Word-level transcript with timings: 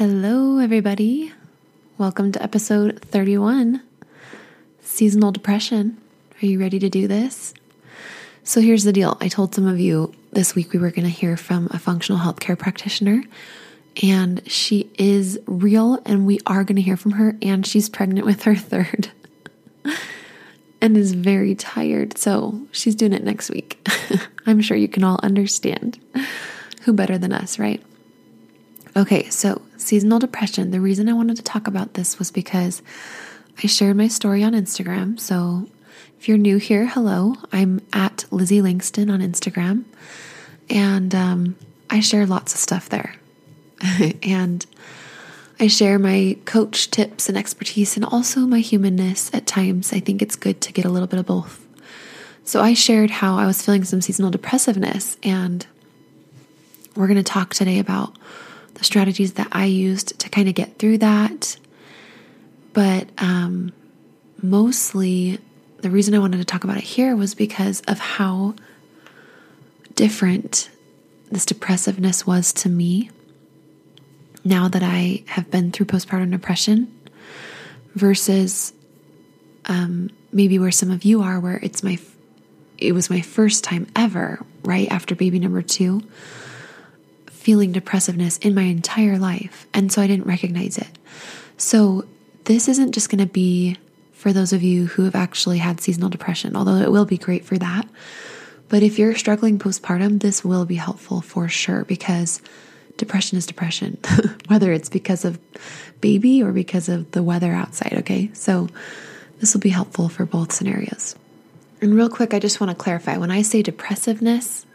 Hello, 0.00 0.56
everybody. 0.56 1.30
Welcome 1.98 2.32
to 2.32 2.42
episode 2.42 3.02
31 3.02 3.82
Seasonal 4.80 5.30
Depression. 5.30 5.98
Are 6.40 6.46
you 6.46 6.58
ready 6.58 6.78
to 6.78 6.88
do 6.88 7.06
this? 7.06 7.52
So, 8.42 8.62
here's 8.62 8.84
the 8.84 8.94
deal 8.94 9.18
I 9.20 9.28
told 9.28 9.54
some 9.54 9.66
of 9.66 9.78
you 9.78 10.14
this 10.32 10.54
week 10.54 10.72
we 10.72 10.78
were 10.78 10.90
going 10.90 11.04
to 11.04 11.10
hear 11.10 11.36
from 11.36 11.68
a 11.70 11.78
functional 11.78 12.18
healthcare 12.18 12.58
practitioner, 12.58 13.24
and 14.02 14.40
she 14.50 14.90
is 14.96 15.38
real, 15.44 16.00
and 16.06 16.24
we 16.24 16.40
are 16.46 16.64
going 16.64 16.76
to 16.76 16.82
hear 16.82 16.96
from 16.96 17.12
her, 17.12 17.36
and 17.42 17.66
she's 17.66 17.90
pregnant 17.90 18.24
with 18.24 18.44
her 18.44 18.56
third 18.56 19.10
and 20.80 20.96
is 20.96 21.12
very 21.12 21.54
tired. 21.54 22.16
So, 22.16 22.58
she's 22.72 22.94
doing 22.94 23.12
it 23.12 23.22
next 23.22 23.50
week. 23.50 23.86
I'm 24.46 24.62
sure 24.62 24.78
you 24.78 24.88
can 24.88 25.04
all 25.04 25.20
understand. 25.22 26.00
Who 26.84 26.94
better 26.94 27.18
than 27.18 27.34
us, 27.34 27.58
right? 27.58 27.82
Okay, 28.96 29.28
so 29.30 29.62
seasonal 29.76 30.18
depression. 30.18 30.72
The 30.72 30.80
reason 30.80 31.08
I 31.08 31.12
wanted 31.12 31.36
to 31.36 31.42
talk 31.42 31.68
about 31.68 31.94
this 31.94 32.18
was 32.18 32.30
because 32.32 32.82
I 33.62 33.66
shared 33.68 33.96
my 33.96 34.08
story 34.08 34.42
on 34.42 34.52
Instagram. 34.52 35.18
So 35.20 35.68
if 36.18 36.28
you're 36.28 36.38
new 36.38 36.56
here, 36.56 36.86
hello. 36.86 37.34
I'm 37.52 37.80
at 37.92 38.24
Lizzie 38.32 38.60
Langston 38.60 39.08
on 39.08 39.20
Instagram. 39.20 39.84
And 40.68 41.14
um, 41.14 41.56
I 41.88 42.00
share 42.00 42.26
lots 42.26 42.52
of 42.52 42.60
stuff 42.60 42.88
there. 42.88 43.14
and 44.22 44.66
I 45.60 45.68
share 45.68 45.98
my 45.98 46.36
coach 46.44 46.90
tips 46.90 47.28
and 47.28 47.38
expertise 47.38 47.96
and 47.96 48.04
also 48.04 48.40
my 48.40 48.60
humanness 48.60 49.32
at 49.32 49.46
times. 49.46 49.92
I 49.92 50.00
think 50.00 50.20
it's 50.20 50.36
good 50.36 50.60
to 50.62 50.72
get 50.72 50.84
a 50.84 50.90
little 50.90 51.08
bit 51.08 51.20
of 51.20 51.26
both. 51.26 51.64
So 52.44 52.60
I 52.60 52.74
shared 52.74 53.10
how 53.10 53.36
I 53.36 53.46
was 53.46 53.62
feeling 53.62 53.84
some 53.84 54.00
seasonal 54.00 54.32
depressiveness. 54.32 55.16
And 55.22 55.64
we're 56.96 57.06
going 57.06 57.16
to 57.18 57.22
talk 57.22 57.54
today 57.54 57.78
about 57.78 58.16
the 58.74 58.84
strategies 58.84 59.34
that 59.34 59.48
I 59.52 59.66
used 59.66 60.18
to 60.20 60.28
kind 60.28 60.48
of 60.48 60.54
get 60.54 60.78
through 60.78 60.98
that. 60.98 61.56
But 62.72 63.08
um, 63.18 63.72
mostly, 64.42 65.38
the 65.78 65.90
reason 65.90 66.14
I 66.14 66.18
wanted 66.18 66.38
to 66.38 66.44
talk 66.44 66.64
about 66.64 66.76
it 66.76 66.84
here 66.84 67.16
was 67.16 67.34
because 67.34 67.80
of 67.82 67.98
how 67.98 68.54
different 69.94 70.70
this 71.30 71.44
depressiveness 71.44 72.26
was 72.26 72.52
to 72.52 72.68
me 72.68 73.10
now 74.44 74.68
that 74.68 74.82
I 74.82 75.22
have 75.26 75.50
been 75.50 75.70
through 75.72 75.86
postpartum 75.86 76.30
depression 76.30 76.92
versus 77.94 78.72
um, 79.66 80.10
maybe 80.32 80.58
where 80.58 80.70
some 80.70 80.90
of 80.90 81.04
you 81.04 81.22
are, 81.22 81.38
where 81.38 81.58
it's 81.62 81.82
my 81.82 81.98
it 82.78 82.92
was 82.92 83.10
my 83.10 83.20
first 83.20 83.62
time 83.62 83.86
ever, 83.94 84.40
right 84.64 84.90
after 84.90 85.14
baby 85.14 85.38
number 85.38 85.60
two 85.60 86.02
feeling 87.50 87.72
depressiveness 87.72 88.38
in 88.38 88.54
my 88.54 88.62
entire 88.62 89.18
life. 89.18 89.66
And 89.74 89.90
so 89.90 90.00
I 90.00 90.06
didn't 90.06 90.28
recognize 90.28 90.78
it. 90.78 90.86
So 91.56 92.04
this 92.44 92.68
isn't 92.68 92.92
just 92.92 93.10
going 93.10 93.18
to 93.18 93.26
be 93.26 93.76
for 94.12 94.32
those 94.32 94.52
of 94.52 94.62
you 94.62 94.86
who 94.86 95.02
have 95.02 95.16
actually 95.16 95.58
had 95.58 95.80
seasonal 95.80 96.10
depression, 96.10 96.54
although 96.54 96.76
it 96.76 96.92
will 96.92 97.06
be 97.06 97.18
great 97.18 97.44
for 97.44 97.58
that. 97.58 97.88
But 98.68 98.84
if 98.84 99.00
you're 99.00 99.16
struggling 99.16 99.58
postpartum, 99.58 100.20
this 100.20 100.44
will 100.44 100.64
be 100.64 100.76
helpful 100.76 101.22
for 101.22 101.48
sure 101.48 101.84
because 101.86 102.40
depression 102.96 103.36
is 103.36 103.46
depression, 103.46 103.98
whether 104.46 104.70
it's 104.70 104.88
because 104.88 105.24
of 105.24 105.40
baby 106.00 106.44
or 106.44 106.52
because 106.52 106.88
of 106.88 107.10
the 107.10 107.22
weather 107.24 107.52
outside. 107.52 107.94
Okay. 107.94 108.30
So 108.32 108.68
this 109.40 109.54
will 109.54 109.60
be 109.60 109.70
helpful 109.70 110.08
for 110.08 110.24
both 110.24 110.52
scenarios. 110.52 111.16
And 111.80 111.96
real 111.96 112.10
quick, 112.10 112.32
I 112.32 112.38
just 112.38 112.60
want 112.60 112.70
to 112.70 112.80
clarify 112.80 113.16
when 113.16 113.32
I 113.32 113.42
say 113.42 113.60
depressiveness, 113.60 114.66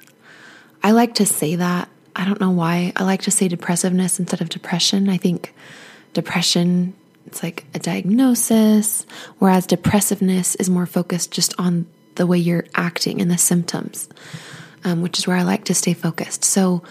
I 0.83 0.91
like 0.91 1.13
to 1.15 1.25
say 1.25 1.55
that 1.55 1.87
I 2.15 2.25
don't 2.25 2.39
know 2.39 2.51
why 2.51 2.93
I 2.95 3.03
like 3.03 3.23
to 3.23 3.31
say 3.31 3.47
depressiveness 3.47 4.19
instead 4.19 4.41
of 4.41 4.49
depression. 4.49 5.09
I 5.09 5.17
think 5.17 5.53
depression 6.13 6.93
it's 7.25 7.41
like 7.41 7.65
a 7.73 7.79
diagnosis, 7.79 9.05
whereas 9.39 9.65
depressiveness 9.65 10.55
is 10.55 10.69
more 10.69 10.85
focused 10.85 11.31
just 11.31 11.53
on 11.57 11.87
the 12.15 12.25
way 12.25 12.37
you're 12.37 12.65
acting 12.75 13.21
and 13.21 13.29
the 13.29 13.37
symptoms, 13.37 14.07
um, 14.83 15.01
which 15.01 15.17
is 15.17 15.27
where 15.27 15.35
I 15.35 15.43
like 15.43 15.65
to 15.65 15.73
stay 15.73 15.93
focused. 15.93 16.45
So, 16.45 16.83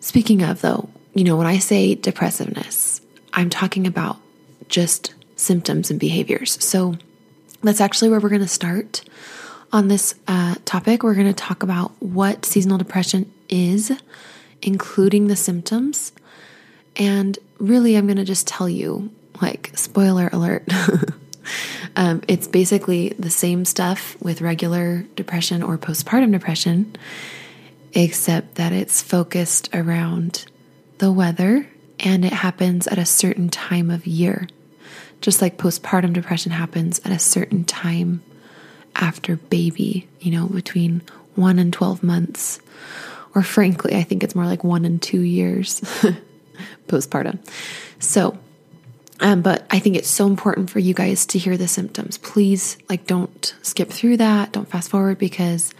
speaking 0.00 0.42
of 0.42 0.60
though, 0.60 0.88
you 1.14 1.24
know, 1.24 1.36
when 1.36 1.46
I 1.46 1.58
say 1.58 1.94
depressiveness, 1.94 3.00
I'm 3.32 3.50
talking 3.50 3.86
about 3.86 4.18
just 4.68 5.14
symptoms 5.36 5.90
and 5.90 5.98
behaviors. 5.98 6.62
So, 6.64 6.96
that's 7.62 7.80
actually 7.80 8.08
where 8.08 8.20
we're 8.20 8.30
going 8.30 8.40
to 8.40 8.48
start 8.48 9.02
on 9.72 9.88
this 9.88 10.14
uh, 10.26 10.54
topic. 10.64 11.02
We're 11.02 11.14
going 11.14 11.26
to 11.26 11.34
talk 11.34 11.62
about 11.62 11.92
what 12.00 12.46
seasonal 12.46 12.78
depression 12.78 13.30
is 13.50 13.92
including 14.62 15.26
the 15.26 15.36
symptoms. 15.36 16.12
And 16.96 17.38
really, 17.58 17.96
I'm 17.96 18.06
going 18.06 18.16
to 18.16 18.24
just 18.24 18.46
tell 18.46 18.68
you 18.68 19.10
like, 19.40 19.72
spoiler 19.74 20.28
alert. 20.32 20.68
um, 21.96 22.22
it's 22.28 22.46
basically 22.46 23.10
the 23.10 23.30
same 23.30 23.64
stuff 23.64 24.20
with 24.22 24.42
regular 24.42 25.04
depression 25.16 25.62
or 25.62 25.78
postpartum 25.78 26.32
depression, 26.32 26.94
except 27.92 28.56
that 28.56 28.72
it's 28.72 29.02
focused 29.02 29.74
around 29.74 30.46
the 30.98 31.12
weather 31.12 31.68
and 31.98 32.24
it 32.24 32.32
happens 32.32 32.86
at 32.86 32.98
a 32.98 33.06
certain 33.06 33.48
time 33.48 33.90
of 33.90 34.06
year. 34.06 34.48
Just 35.20 35.42
like 35.42 35.58
postpartum 35.58 36.12
depression 36.12 36.52
happens 36.52 36.98
at 37.04 37.12
a 37.12 37.18
certain 37.18 37.64
time 37.64 38.22
after 38.96 39.36
baby, 39.36 40.08
you 40.20 40.30
know, 40.30 40.46
between 40.46 41.02
one 41.34 41.58
and 41.58 41.72
12 41.72 42.02
months 42.02 42.60
or 43.34 43.42
frankly, 43.42 43.94
I 43.94 44.02
think 44.02 44.24
it's 44.24 44.34
more 44.34 44.46
like 44.46 44.64
one 44.64 44.84
and 44.84 45.00
two 45.00 45.20
years 45.20 45.80
postpartum. 46.88 47.38
So, 47.98 48.38
um, 49.20 49.42
but 49.42 49.66
I 49.70 49.78
think 49.78 49.96
it's 49.96 50.08
so 50.08 50.26
important 50.26 50.70
for 50.70 50.78
you 50.78 50.94
guys 50.94 51.26
to 51.26 51.38
hear 51.38 51.56
the 51.56 51.68
symptoms. 51.68 52.18
Please, 52.18 52.78
like, 52.88 53.06
don't 53.06 53.54
skip 53.62 53.90
through 53.90 54.16
that. 54.16 54.52
Don't 54.52 54.68
fast 54.68 54.90
forward 54.90 55.18
because 55.18 55.74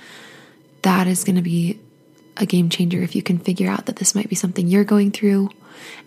that 0.83 1.06
is 1.06 1.25
going 1.25 1.37
to 1.37 1.43
be 1.43 1.81
a 2.37 2.47
game 2.47 2.69
changer 2.69 3.03
if 3.03 3.16
you 3.16 3.22
can 3.22 3.38
figure 3.38 3.70
out 3.70 3.87
that 3.87 3.97
this 3.97 4.14
might 4.14 4.29
be 4.29 4.35
something 4.35 4.67
you're 4.67 4.85
going 4.85 5.11
through 5.11 5.50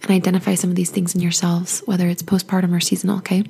and 0.01 0.11
identify 0.11 0.55
some 0.55 0.69
of 0.69 0.75
these 0.75 0.91
things 0.91 1.15
in 1.15 1.21
yourselves, 1.21 1.81
whether 1.85 2.07
it's 2.07 2.23
postpartum 2.23 2.75
or 2.75 2.79
seasonal. 2.79 3.17
Okay. 3.17 3.43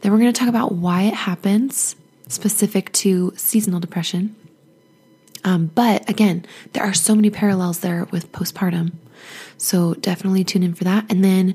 Then 0.00 0.12
we're 0.12 0.18
going 0.18 0.32
to 0.32 0.38
talk 0.38 0.48
about 0.48 0.72
why 0.72 1.02
it 1.02 1.14
happens 1.14 1.96
specific 2.28 2.92
to 2.92 3.32
seasonal 3.36 3.80
depression. 3.80 4.34
Um, 5.44 5.70
but 5.74 6.08
again, 6.08 6.44
there 6.72 6.82
are 6.82 6.94
so 6.94 7.14
many 7.14 7.30
parallels 7.30 7.80
there 7.80 8.06
with 8.10 8.32
postpartum. 8.32 8.92
So 9.58 9.94
definitely 9.94 10.44
tune 10.44 10.62
in 10.62 10.74
for 10.74 10.84
that. 10.84 11.06
And 11.10 11.24
then 11.24 11.54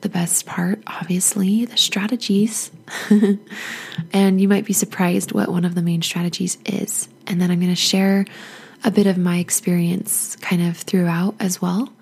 the 0.00 0.08
best 0.08 0.46
part, 0.46 0.82
obviously, 0.86 1.64
the 1.64 1.76
strategies. 1.76 2.70
and 4.12 4.40
you 4.40 4.48
might 4.48 4.64
be 4.64 4.72
surprised 4.72 5.32
what 5.32 5.48
one 5.48 5.64
of 5.64 5.74
the 5.74 5.82
main 5.82 6.02
strategies 6.02 6.58
is. 6.64 7.08
And 7.26 7.40
then 7.40 7.50
I'm 7.50 7.60
going 7.60 7.72
to 7.72 7.76
share 7.76 8.24
a 8.84 8.90
bit 8.90 9.06
of 9.06 9.18
my 9.18 9.38
experience 9.38 10.36
kind 10.36 10.62
of 10.62 10.76
throughout 10.76 11.34
as 11.40 11.60
well 11.60 11.92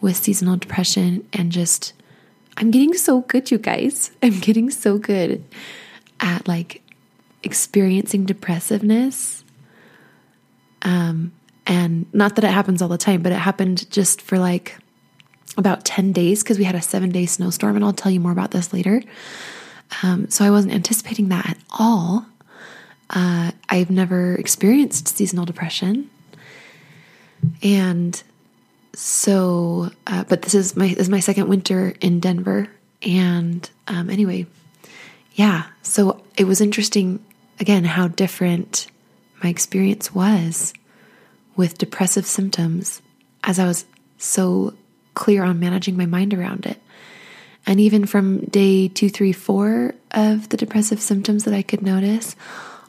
with 0.00 0.16
seasonal 0.16 0.56
depression 0.56 1.26
and 1.32 1.52
just, 1.52 1.92
I'm 2.56 2.70
getting 2.70 2.94
so 2.94 3.20
good, 3.22 3.50
you 3.50 3.58
guys. 3.58 4.10
I'm 4.22 4.40
getting 4.40 4.70
so 4.70 4.98
good 4.98 5.44
at 6.20 6.46
like 6.46 6.82
experiencing 7.42 8.24
depressiveness 8.24 9.41
um, 10.82 11.32
And 11.66 12.12
not 12.12 12.36
that 12.36 12.44
it 12.44 12.50
happens 12.50 12.82
all 12.82 12.88
the 12.88 12.98
time, 12.98 13.22
but 13.22 13.32
it 13.32 13.38
happened 13.38 13.90
just 13.90 14.20
for 14.20 14.38
like 14.38 14.76
about 15.56 15.84
10 15.84 16.12
days 16.12 16.42
because 16.42 16.58
we 16.58 16.64
had 16.64 16.74
a 16.74 16.82
seven 16.82 17.10
day 17.10 17.26
snowstorm. 17.26 17.76
And 17.76 17.84
I'll 17.84 17.92
tell 17.92 18.12
you 18.12 18.20
more 18.20 18.32
about 18.32 18.50
this 18.50 18.72
later. 18.72 19.02
Um, 20.02 20.30
so 20.30 20.44
I 20.44 20.50
wasn't 20.50 20.74
anticipating 20.74 21.28
that 21.28 21.50
at 21.50 21.58
all. 21.70 22.26
Uh, 23.10 23.52
I've 23.68 23.90
never 23.90 24.34
experienced 24.36 25.08
seasonal 25.08 25.44
depression. 25.44 26.10
And 27.62 28.20
so, 28.94 29.90
uh, 30.06 30.24
but 30.24 30.42
this 30.42 30.54
is 30.54 30.76
my 30.76 30.88
this 30.88 31.00
is 31.00 31.08
my 31.08 31.20
second 31.20 31.48
winter 31.48 31.94
in 32.00 32.20
Denver, 32.20 32.68
and 33.02 33.68
um, 33.88 34.10
anyway, 34.10 34.46
yeah. 35.34 35.64
So 35.82 36.22
it 36.36 36.44
was 36.44 36.60
interesting 36.60 37.24
again 37.58 37.84
how 37.84 38.08
different 38.08 38.86
my 39.42 39.50
experience 39.50 40.14
was 40.14 40.72
with 41.56 41.78
depressive 41.78 42.26
symptoms 42.26 43.02
as 43.44 43.58
I 43.58 43.66
was 43.66 43.84
so 44.18 44.74
clear 45.14 45.44
on 45.44 45.60
managing 45.60 45.96
my 45.96 46.06
mind 46.06 46.32
around 46.32 46.66
it. 46.66 46.80
And 47.66 47.78
even 47.78 48.06
from 48.06 48.44
day 48.46 48.88
two, 48.88 49.08
three, 49.08 49.32
four 49.32 49.94
of 50.10 50.48
the 50.48 50.56
depressive 50.56 51.00
symptoms 51.00 51.44
that 51.44 51.54
I 51.54 51.62
could 51.62 51.82
notice, 51.82 52.34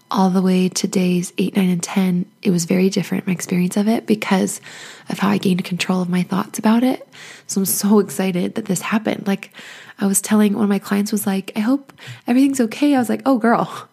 all 0.10 0.30
the 0.30 0.42
way 0.42 0.70
to 0.70 0.88
days 0.88 1.34
eight, 1.38 1.56
nine, 1.56 1.70
and 1.70 1.82
10, 1.82 2.26
it 2.44 2.52
was 2.52 2.66
very 2.66 2.90
different, 2.90 3.26
my 3.26 3.34
experience 3.34 3.78
of 3.78 3.88
it, 3.88 4.06
because 4.06 4.62
of 5.10 5.20
how 5.20 5.30
I 5.30 5.38
gained 5.40 5.64
control 5.64 6.02
of 6.02 6.10
my 6.10 6.22
thoughts 6.22 6.60
about 6.60 6.84
it. 6.84 7.08
So 7.48 7.62
I'm 7.62 7.66
so 7.66 8.00
excited 8.00 8.56
that 8.56 8.66
this 8.66 8.82
happened. 8.82 9.26
Like, 9.26 9.52
I 10.00 10.06
was 10.06 10.22
telling 10.22 10.54
one 10.54 10.64
of 10.64 10.70
my 10.70 10.80
clients, 10.80 11.12
was 11.12 11.26
like, 11.26 11.52
I 11.56 11.60
hope 11.60 11.94
everything's 12.28 12.62
okay. 12.62 12.96
I 12.96 13.00
was 13.00 13.10
like, 13.10 13.24
oh, 13.26 13.40
girl, 13.40 13.90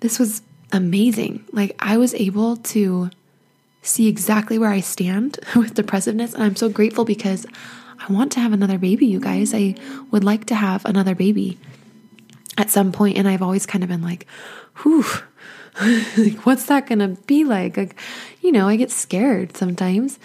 this 0.00 0.18
was 0.20 0.42
amazing. 0.72 1.44
Like, 1.52 1.76
I 1.78 1.96
was 1.96 2.14
able 2.14 2.56
to 2.56 3.10
see 3.82 4.08
exactly 4.08 4.58
where 4.58 4.70
I 4.70 4.80
stand 4.80 5.38
with 5.56 5.74
depressiveness. 5.74 6.34
And 6.34 6.42
I'm 6.42 6.56
so 6.56 6.68
grateful 6.68 7.04
because 7.04 7.46
I 7.98 8.12
want 8.12 8.32
to 8.32 8.40
have 8.40 8.52
another 8.52 8.78
baby, 8.78 9.06
you 9.06 9.20
guys. 9.20 9.54
I 9.54 9.74
would 10.10 10.24
like 10.24 10.46
to 10.46 10.54
have 10.54 10.84
another 10.84 11.14
baby 11.14 11.58
at 12.58 12.70
some 12.70 12.92
point, 12.92 13.16
And 13.16 13.28
I've 13.28 13.42
always 13.42 13.64
kind 13.64 13.82
of 13.84 13.88
been 13.88 14.02
like, 14.02 14.26
whew, 14.82 15.04
like, 16.18 16.44
what's 16.44 16.66
that 16.66 16.86
going 16.86 16.98
to 16.98 17.20
be 17.26 17.44
like? 17.44 17.76
Like, 17.76 17.96
you 18.42 18.52
know, 18.52 18.68
I 18.68 18.76
get 18.76 18.90
scared 18.90 19.56
sometimes 19.56 20.18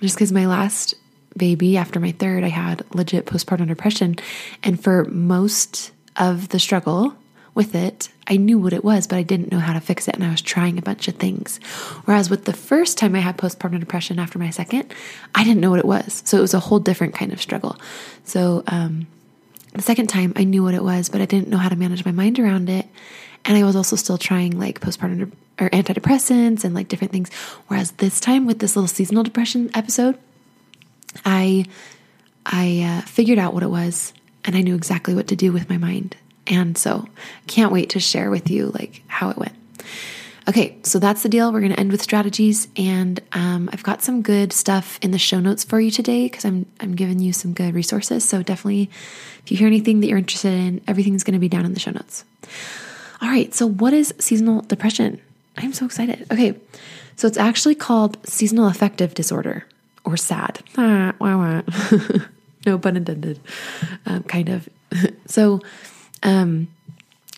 just 0.00 0.16
because 0.16 0.32
my 0.32 0.46
last 0.46 0.94
baby, 1.36 1.76
after 1.76 2.00
my 2.00 2.12
third, 2.12 2.44
I 2.44 2.48
had 2.48 2.84
legit 2.94 3.26
postpartum 3.26 3.68
depression. 3.68 4.16
And 4.62 4.82
for 4.82 5.04
most 5.04 5.92
of 6.16 6.48
the 6.48 6.58
struggle 6.58 7.14
with 7.56 7.74
it, 7.74 8.10
I 8.26 8.36
knew 8.36 8.58
what 8.58 8.72
it 8.72 8.84
was, 8.84 9.06
but 9.06 9.16
I 9.16 9.22
didn't 9.22 9.50
know 9.50 9.58
how 9.58 9.72
to 9.72 9.80
fix 9.80 10.06
it. 10.06 10.14
And 10.14 10.24
I 10.24 10.30
was 10.30 10.42
trying 10.42 10.78
a 10.78 10.82
bunch 10.82 11.08
of 11.08 11.16
things. 11.16 11.58
Whereas 12.04 12.30
with 12.30 12.44
the 12.44 12.52
first 12.52 12.98
time 12.98 13.14
I 13.14 13.20
had 13.20 13.38
postpartum 13.38 13.80
depression 13.80 14.18
after 14.18 14.38
my 14.38 14.50
second, 14.50 14.92
I 15.34 15.42
didn't 15.42 15.60
know 15.60 15.70
what 15.70 15.78
it 15.78 15.84
was. 15.86 16.22
So 16.24 16.38
it 16.38 16.42
was 16.42 16.54
a 16.54 16.60
whole 16.60 16.78
different 16.78 17.14
kind 17.14 17.32
of 17.32 17.40
struggle. 17.40 17.76
So, 18.24 18.62
um, 18.66 19.06
the 19.72 19.82
second 19.82 20.06
time 20.06 20.32
I 20.36 20.44
knew 20.44 20.62
what 20.62 20.74
it 20.74 20.82
was, 20.82 21.08
but 21.08 21.20
I 21.20 21.26
didn't 21.26 21.48
know 21.48 21.58
how 21.58 21.68
to 21.68 21.76
manage 21.76 22.04
my 22.04 22.12
mind 22.12 22.38
around 22.38 22.70
it. 22.70 22.86
And 23.44 23.56
I 23.56 23.62
was 23.62 23.76
also 23.76 23.94
still 23.96 24.18
trying 24.18 24.58
like 24.58 24.80
postpartum 24.80 25.32
or 25.60 25.70
antidepressants 25.70 26.64
and 26.64 26.74
like 26.74 26.88
different 26.88 27.12
things. 27.12 27.30
Whereas 27.68 27.92
this 27.92 28.20
time 28.20 28.46
with 28.46 28.58
this 28.58 28.74
little 28.74 28.88
seasonal 28.88 29.22
depression 29.22 29.70
episode, 29.74 30.18
I 31.24 31.66
I 32.44 32.82
uh, 32.82 33.06
figured 33.06 33.38
out 33.38 33.54
what 33.54 33.62
it 33.62 33.70
was 33.70 34.12
and 34.44 34.56
I 34.56 34.62
knew 34.62 34.74
exactly 34.74 35.14
what 35.14 35.28
to 35.28 35.36
do 35.36 35.52
with 35.52 35.68
my 35.68 35.76
mind. 35.76 36.16
And 36.46 36.76
so 36.76 37.08
can't 37.46 37.72
wait 37.72 37.90
to 37.90 38.00
share 38.00 38.30
with 38.30 38.50
you 38.50 38.66
like 38.66 39.02
how 39.06 39.30
it 39.30 39.36
went. 39.36 39.54
Okay, 40.48 40.78
so 40.84 41.00
that's 41.00 41.24
the 41.24 41.28
deal. 41.28 41.52
We're 41.52 41.60
going 41.60 41.72
to 41.72 41.80
end 41.80 41.90
with 41.90 42.00
strategies, 42.00 42.68
and 42.76 43.18
um, 43.32 43.68
I've 43.72 43.82
got 43.82 44.02
some 44.02 44.22
good 44.22 44.52
stuff 44.52 44.96
in 45.02 45.10
the 45.10 45.18
show 45.18 45.40
notes 45.40 45.64
for 45.64 45.80
you 45.80 45.90
today 45.90 46.26
because 46.26 46.44
I'm 46.44 46.66
I'm 46.78 46.94
giving 46.94 47.18
you 47.18 47.32
some 47.32 47.52
good 47.52 47.74
resources. 47.74 48.24
So 48.24 48.44
definitely, 48.44 48.88
if 49.42 49.50
you 49.50 49.56
hear 49.56 49.66
anything 49.66 50.00
that 50.00 50.06
you're 50.06 50.18
interested 50.18 50.52
in, 50.52 50.82
everything's 50.86 51.24
going 51.24 51.34
to 51.34 51.40
be 51.40 51.48
down 51.48 51.64
in 51.64 51.74
the 51.74 51.80
show 51.80 51.90
notes. 51.90 52.24
All 53.20 53.28
right, 53.28 53.52
so 53.52 53.66
what 53.66 53.92
is 53.92 54.14
seasonal 54.18 54.60
depression? 54.62 55.20
I'm 55.56 55.72
so 55.72 55.84
excited. 55.84 56.26
Okay, 56.30 56.54
so 57.16 57.26
it's 57.26 57.38
actually 57.38 57.74
called 57.74 58.24
seasonal 58.28 58.68
affective 58.68 59.14
disorder 59.14 59.66
or 60.04 60.16
SAD. 60.16 60.62
Ah, 60.76 61.12
wah, 61.20 61.36
wah. 61.36 61.62
no 62.66 62.78
pun 62.78 62.96
intended, 62.96 63.40
um, 64.06 64.22
kind 64.24 64.48
of. 64.48 64.68
so, 65.26 65.60
um, 66.26 66.68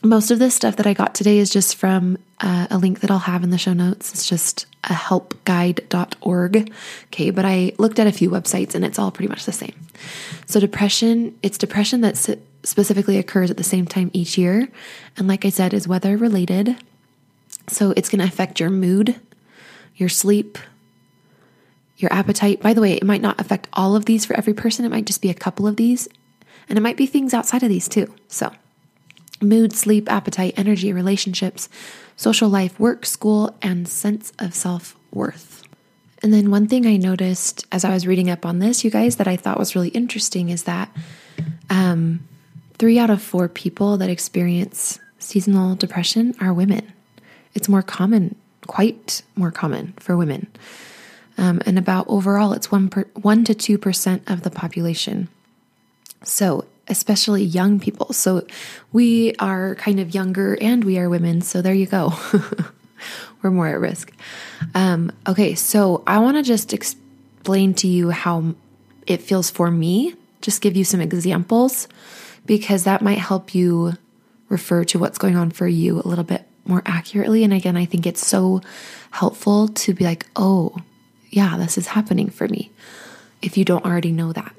most 0.03 0.31
of 0.31 0.39
this 0.39 0.55
stuff 0.55 0.77
that 0.77 0.87
I 0.87 0.95
got 0.95 1.15
today 1.15 1.39
is 1.39 1.51
just 1.51 1.77
from 1.77 2.19
uh, 2.41 2.69
a 2.71 2.79
link 2.79 3.01
that 3.01 3.11
I'll 3.11 3.19
have 3.19 3.43
in 3.43 3.51
the 3.51 3.59
show 3.59 3.73
notes. 3.73 4.13
It's 4.13 4.29
just 4.29 4.67
a 4.85 4.93
helpguide.org. 4.93 6.73
Okay, 7.07 7.31
but 7.31 7.45
I 7.45 7.73
looked 7.79 7.99
at 7.99 8.07
a 8.07 8.13
few 8.13 8.31
websites 8.31 8.75
and 8.75 8.85
it's 8.85 8.99
all 8.99 9.11
pretty 9.11 9.29
much 9.29 9.45
the 9.45 9.53
same. 9.53 9.75
So, 10.47 10.61
depression, 10.61 11.37
it's 11.43 11.59
depression 11.59 12.01
that 12.03 12.17
specifically 12.63 13.19
occurs 13.19 13.51
at 13.51 13.57
the 13.57 13.65
same 13.65 13.87
time 13.87 14.11
each 14.13 14.39
year. 14.39 14.69
And 15.17 15.27
like 15.27 15.45
I 15.45 15.51
said, 15.51 15.75
is 15.75 15.89
weather 15.89 16.17
related. 16.17 16.77
So, 17.67 17.93
it's 17.97 18.09
going 18.09 18.21
to 18.21 18.27
affect 18.27 18.61
your 18.61 18.71
mood, 18.71 19.17
your 19.97 20.09
sleep, 20.09 20.59
your 21.97 22.13
appetite. 22.13 22.63
By 22.63 22.73
the 22.73 22.81
way, 22.81 22.93
it 22.93 23.05
might 23.05 23.21
not 23.21 23.41
affect 23.41 23.67
all 23.73 23.97
of 23.97 24.05
these 24.05 24.25
for 24.25 24.37
every 24.37 24.55
person, 24.55 24.85
it 24.85 24.91
might 24.91 25.07
just 25.07 25.23
be 25.23 25.31
a 25.31 25.35
couple 25.35 25.67
of 25.67 25.77
these. 25.77 26.09
And 26.69 26.79
it 26.79 26.83
might 26.83 26.97
be 26.97 27.07
things 27.07 27.35
outside 27.35 27.63
of 27.65 27.69
these 27.69 27.89
too. 27.89 28.15
So, 28.29 28.53
mood, 29.41 29.73
sleep, 29.73 30.11
appetite, 30.11 30.55
energy, 30.57 30.93
relationships, 30.93 31.69
social 32.17 32.49
life, 32.49 32.79
work, 32.79 33.07
school, 33.07 33.57
and 33.63 33.89
sense 33.89 34.33
of 34.39 34.55
self 34.55 34.97
worth. 35.13 35.63
And 36.23 36.33
then 36.33 36.51
one 36.51 36.67
thing 36.67 36.87
I 36.87 36.97
noticed 36.97 37.67
as 37.71 37.85
I 37.85 37.91
was 37.91 38.07
reading 38.07 38.31
up 38.31 38.45
on 38.45 38.59
this, 38.59 38.85
you 38.85 38.91
guys, 38.91 39.17
that 39.17 39.29
I 39.29 39.37
thought 39.37 39.59
was 39.59 39.77
really 39.77 39.91
interesting 39.91 40.49
is 40.49 40.65
that 40.65 40.95
um, 41.71 42.27
three 42.79 42.99
out 42.99 43.11
of 43.11 43.23
four 43.23 43.49
people 43.49 43.97
that 43.99 44.11
experience 44.11 44.99
seasonal 45.21 45.77
depression 45.77 46.35
are 46.41 46.53
women. 46.53 46.93
It's 47.55 47.69
more 47.69 47.83
common, 47.83 48.35
quite 48.67 49.23
more 49.37 49.51
common 49.51 49.95
for 49.99 50.17
women. 50.17 50.49
Um, 51.37 51.61
and 51.67 51.79
about 51.79 52.07
overall, 52.09 52.53
it's 52.53 52.71
one 52.73 52.89
per, 52.89 53.05
one 53.15 53.45
to 53.45 53.55
two 53.55 53.79
percent 53.79 54.29
of 54.29 54.43
the 54.43 54.51
population. 54.51 55.29
So 56.25 56.67
especially 56.89 57.43
young 57.43 57.81
people. 57.81 58.13
So 58.13 58.47
we 58.93 59.35
are 59.37 59.75
kind 59.77 60.01
of 60.01 60.15
younger 60.15 60.57
and 60.61 60.85
we 60.85 60.99
are 60.99 61.09
women. 61.09 61.41
So 61.43 61.63
there 61.63 61.75
you 61.75 61.87
go. 61.87 62.13
We're 63.43 63.51
more 63.51 63.69
at 63.69 63.79
risk. 63.79 64.13
Um, 64.75 65.13
okay, 65.27 65.55
so 65.55 66.03
I 66.07 66.19
want 66.19 66.37
to 66.37 66.43
just 66.43 66.73
explain 66.73 67.75
to 67.75 67.87
you 67.87 68.11
how 68.11 68.55
it 69.07 69.23
feels 69.23 69.51
for 69.51 69.71
me, 69.71 70.15
just 70.41 70.61
give 70.61 70.77
you 70.77 70.85
some 70.85 71.01
examples 71.01 71.89
because 72.47 72.85
that 72.85 73.03
might 73.03 73.19
help 73.19 73.55
you 73.55 73.95
refer 74.49 74.85
to 74.85 74.99
what's 74.99 75.19
going 75.19 75.37
on 75.37 75.51
for 75.51 75.69
you 75.69 76.01
a 76.01 76.09
little 76.09 76.25
bit 76.25 76.47
more 76.65 76.83
accurately. 76.85 77.45
And 77.45 77.53
again, 77.53 77.77
I 77.77 77.85
think 77.85 78.07
it's 78.07 78.27
so 78.27 78.61
helpful 79.11 79.69
to 79.69 79.95
be 79.95 80.05
like, 80.05 80.27
oh, 80.37 80.77
yeah, 81.31 81.57
this 81.57 81.79
is 81.79 81.89
happening 81.89 82.31
for 82.31 82.49
me 82.49 82.71
if 83.43 83.57
you 83.57 83.65
don't 83.65 83.85
already 83.85 84.13
know 84.13 84.33
that. 84.33 84.55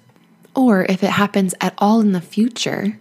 Or 0.59 0.83
if 0.83 1.03
it 1.03 1.11
happens 1.11 1.55
at 1.61 1.73
all 1.77 2.01
in 2.01 2.11
the 2.11 2.19
future, 2.19 2.99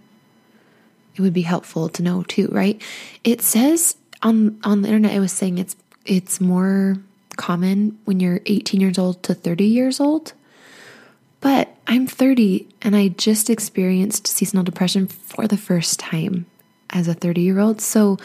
it 1.16 1.20
would 1.20 1.32
be 1.32 1.42
helpful 1.42 1.88
to 1.88 2.04
know 2.04 2.22
too, 2.22 2.46
right? 2.52 2.80
It 3.24 3.42
says 3.42 3.96
on 4.22 4.60
on 4.62 4.82
the 4.82 4.88
internet 4.88 5.12
it 5.12 5.18
was 5.18 5.32
saying 5.32 5.58
it's 5.58 5.74
it's 6.06 6.40
more 6.40 6.98
common 7.36 7.98
when 8.04 8.20
you're 8.20 8.38
18 8.46 8.80
years 8.80 8.96
old 8.96 9.24
to 9.24 9.34
30 9.34 9.64
years 9.64 9.98
old. 9.98 10.34
But 11.40 11.74
I'm 11.88 12.06
30 12.06 12.68
and 12.80 12.94
I 12.94 13.08
just 13.08 13.50
experienced 13.50 14.28
seasonal 14.28 14.62
depression 14.62 15.08
for 15.08 15.48
the 15.48 15.56
first 15.56 15.98
time 15.98 16.46
as 16.90 17.08
a 17.08 17.14
30 17.14 17.40
year 17.40 17.58
old. 17.58 17.80
So, 17.80 18.18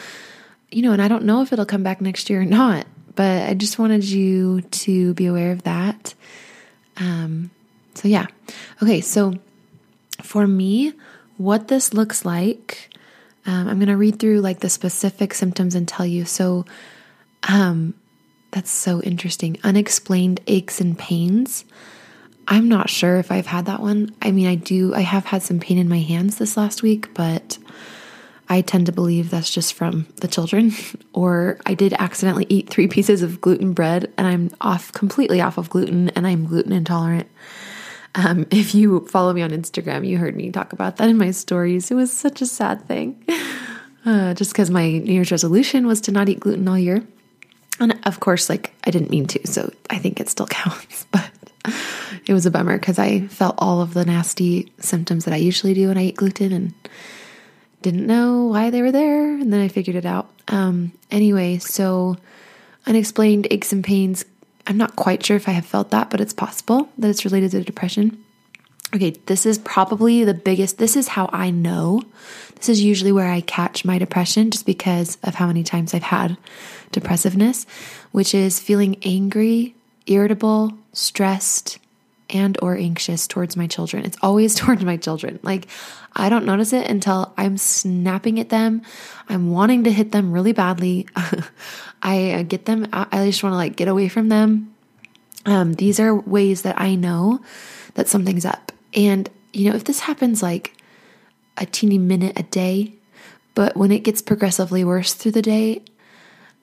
you 0.70 0.82
know, 0.82 0.92
and 0.92 1.02
I 1.02 1.08
don't 1.08 1.24
know 1.24 1.42
if 1.42 1.52
it'll 1.52 1.66
come 1.66 1.82
back 1.82 2.00
next 2.00 2.30
year 2.30 2.42
or 2.42 2.44
not, 2.44 2.86
but 3.16 3.48
I 3.48 3.54
just 3.54 3.80
wanted 3.80 4.04
you 4.04 4.60
to 4.60 5.12
be 5.14 5.26
aware 5.26 5.50
of 5.50 5.64
that. 5.64 6.14
Um, 6.98 7.50
so, 7.94 8.08
yeah. 8.08 8.26
Okay, 8.82 9.00
so 9.00 9.34
for 10.22 10.46
me, 10.46 10.92
what 11.36 11.68
this 11.68 11.94
looks 11.94 12.24
like, 12.24 12.90
um, 13.46 13.68
I'm 13.68 13.78
going 13.78 13.88
to 13.88 13.96
read 13.96 14.18
through 14.18 14.40
like 14.40 14.60
the 14.60 14.70
specific 14.70 15.34
symptoms 15.34 15.74
and 15.74 15.86
tell 15.86 16.06
you. 16.06 16.24
So, 16.24 16.64
um, 17.48 17.94
that's 18.50 18.70
so 18.70 19.02
interesting. 19.02 19.58
Unexplained 19.64 20.40
aches 20.46 20.80
and 20.80 20.96
pains. 20.96 21.64
I'm 22.46 22.68
not 22.68 22.88
sure 22.88 23.16
if 23.16 23.32
I've 23.32 23.46
had 23.46 23.66
that 23.66 23.80
one. 23.80 24.14
I 24.22 24.30
mean, 24.30 24.46
I 24.46 24.54
do, 24.54 24.94
I 24.94 25.00
have 25.00 25.24
had 25.24 25.42
some 25.42 25.58
pain 25.58 25.78
in 25.78 25.88
my 25.88 25.98
hands 25.98 26.36
this 26.36 26.56
last 26.56 26.82
week, 26.82 27.12
but 27.14 27.58
I 28.48 28.60
tend 28.60 28.86
to 28.86 28.92
believe 28.92 29.30
that's 29.30 29.50
just 29.50 29.74
from 29.74 30.06
the 30.20 30.28
children. 30.28 30.72
or 31.12 31.58
I 31.66 31.74
did 31.74 31.94
accidentally 31.94 32.46
eat 32.48 32.70
three 32.70 32.86
pieces 32.86 33.22
of 33.22 33.40
gluten 33.40 33.72
bread 33.72 34.12
and 34.16 34.26
I'm 34.26 34.50
off, 34.60 34.92
completely 34.92 35.40
off 35.40 35.58
of 35.58 35.70
gluten 35.70 36.10
and 36.10 36.26
I'm 36.26 36.46
gluten 36.46 36.72
intolerant. 36.72 37.28
Um, 38.14 38.46
if 38.50 38.74
you 38.74 39.06
follow 39.06 39.32
me 39.32 39.42
on 39.42 39.50
Instagram, 39.50 40.06
you 40.06 40.18
heard 40.18 40.36
me 40.36 40.50
talk 40.50 40.72
about 40.72 40.96
that 40.96 41.08
in 41.08 41.18
my 41.18 41.32
stories. 41.32 41.90
It 41.90 41.94
was 41.94 42.12
such 42.12 42.42
a 42.42 42.46
sad 42.46 42.86
thing. 42.86 43.24
Uh, 44.06 44.34
just 44.34 44.52
because 44.52 44.68
my 44.68 44.98
New 44.98 45.14
Year's 45.14 45.30
resolution 45.30 45.86
was 45.86 46.02
to 46.02 46.12
not 46.12 46.28
eat 46.28 46.38
gluten 46.38 46.68
all 46.68 46.78
year. 46.78 47.02
And 47.80 47.98
of 48.04 48.20
course, 48.20 48.50
like 48.50 48.74
I 48.84 48.90
didn't 48.90 49.10
mean 49.10 49.26
to, 49.28 49.46
so 49.46 49.72
I 49.88 49.98
think 49.98 50.20
it 50.20 50.28
still 50.28 50.46
counts, 50.50 51.06
but 51.10 51.30
it 52.26 52.34
was 52.34 52.44
a 52.44 52.50
bummer 52.50 52.78
because 52.78 52.98
I 52.98 53.26
felt 53.28 53.54
all 53.58 53.80
of 53.80 53.94
the 53.94 54.04
nasty 54.04 54.70
symptoms 54.78 55.24
that 55.24 55.34
I 55.34 55.38
usually 55.38 55.72
do 55.72 55.88
when 55.88 55.96
I 55.96 56.04
eat 56.04 56.16
gluten 56.16 56.52
and 56.52 56.74
didn't 57.80 58.06
know 58.06 58.44
why 58.46 58.70
they 58.70 58.82
were 58.82 58.92
there. 58.92 59.30
And 59.30 59.52
then 59.52 59.60
I 59.60 59.68
figured 59.68 59.96
it 59.96 60.06
out. 60.06 60.28
Um, 60.48 60.92
anyway, 61.10 61.58
so 61.58 62.16
unexplained 62.86 63.46
aches 63.50 63.72
and 63.72 63.82
pains. 63.82 64.24
I'm 64.66 64.76
not 64.76 64.96
quite 64.96 65.24
sure 65.24 65.36
if 65.36 65.48
I 65.48 65.52
have 65.52 65.66
felt 65.66 65.90
that, 65.90 66.10
but 66.10 66.20
it's 66.20 66.32
possible 66.32 66.88
that 66.98 67.10
it's 67.10 67.24
related 67.24 67.50
to 67.52 67.62
depression. 67.62 68.24
Okay, 68.94 69.10
this 69.26 69.44
is 69.44 69.58
probably 69.58 70.24
the 70.24 70.34
biggest. 70.34 70.78
This 70.78 70.96
is 70.96 71.08
how 71.08 71.28
I 71.32 71.50
know. 71.50 72.02
This 72.54 72.68
is 72.68 72.80
usually 72.80 73.12
where 73.12 73.30
I 73.30 73.40
catch 73.40 73.84
my 73.84 73.98
depression 73.98 74.50
just 74.50 74.66
because 74.66 75.18
of 75.22 75.34
how 75.34 75.48
many 75.48 75.64
times 75.64 75.92
I've 75.92 76.04
had 76.04 76.36
depressiveness, 76.92 77.66
which 78.12 78.34
is 78.34 78.60
feeling 78.60 78.96
angry, 79.02 79.74
irritable, 80.06 80.72
stressed, 80.92 81.78
and 82.34 82.58
or 82.60 82.76
anxious 82.76 83.26
towards 83.26 83.56
my 83.56 83.66
children. 83.66 84.04
It's 84.04 84.18
always 84.20 84.54
towards 84.60 84.84
my 84.84 84.96
children. 84.96 85.38
Like 85.42 85.68
I 86.12 86.28
don't 86.28 86.44
notice 86.44 86.72
it 86.72 86.90
until 86.90 87.32
I'm 87.36 87.56
snapping 87.56 88.38
at 88.40 88.50
them. 88.50 88.82
I'm 89.28 89.50
wanting 89.50 89.84
to 89.84 89.92
hit 89.92 90.12
them 90.12 90.32
really 90.32 90.52
badly. 90.52 91.06
I 92.02 92.32
uh, 92.32 92.42
get 92.42 92.66
them 92.66 92.88
I 92.92 93.26
just 93.26 93.42
want 93.42 93.54
to 93.54 93.56
like 93.56 93.76
get 93.76 93.88
away 93.88 94.08
from 94.08 94.28
them. 94.28 94.74
Um, 95.46 95.74
these 95.74 96.00
are 96.00 96.14
ways 96.14 96.62
that 96.62 96.80
I 96.80 96.94
know 96.94 97.40
that 97.94 98.08
something's 98.08 98.44
up. 98.44 98.72
And, 98.94 99.28
you 99.52 99.70
know, 99.70 99.76
if 99.76 99.84
this 99.84 100.00
happens 100.00 100.42
like 100.42 100.74
a 101.56 101.66
teeny 101.66 101.98
minute 101.98 102.38
a 102.38 102.42
day, 102.44 102.94
but 103.54 103.76
when 103.76 103.92
it 103.92 104.00
gets 104.00 104.22
progressively 104.22 104.84
worse 104.84 105.14
through 105.14 105.32
the 105.32 105.42
day, 105.42 105.82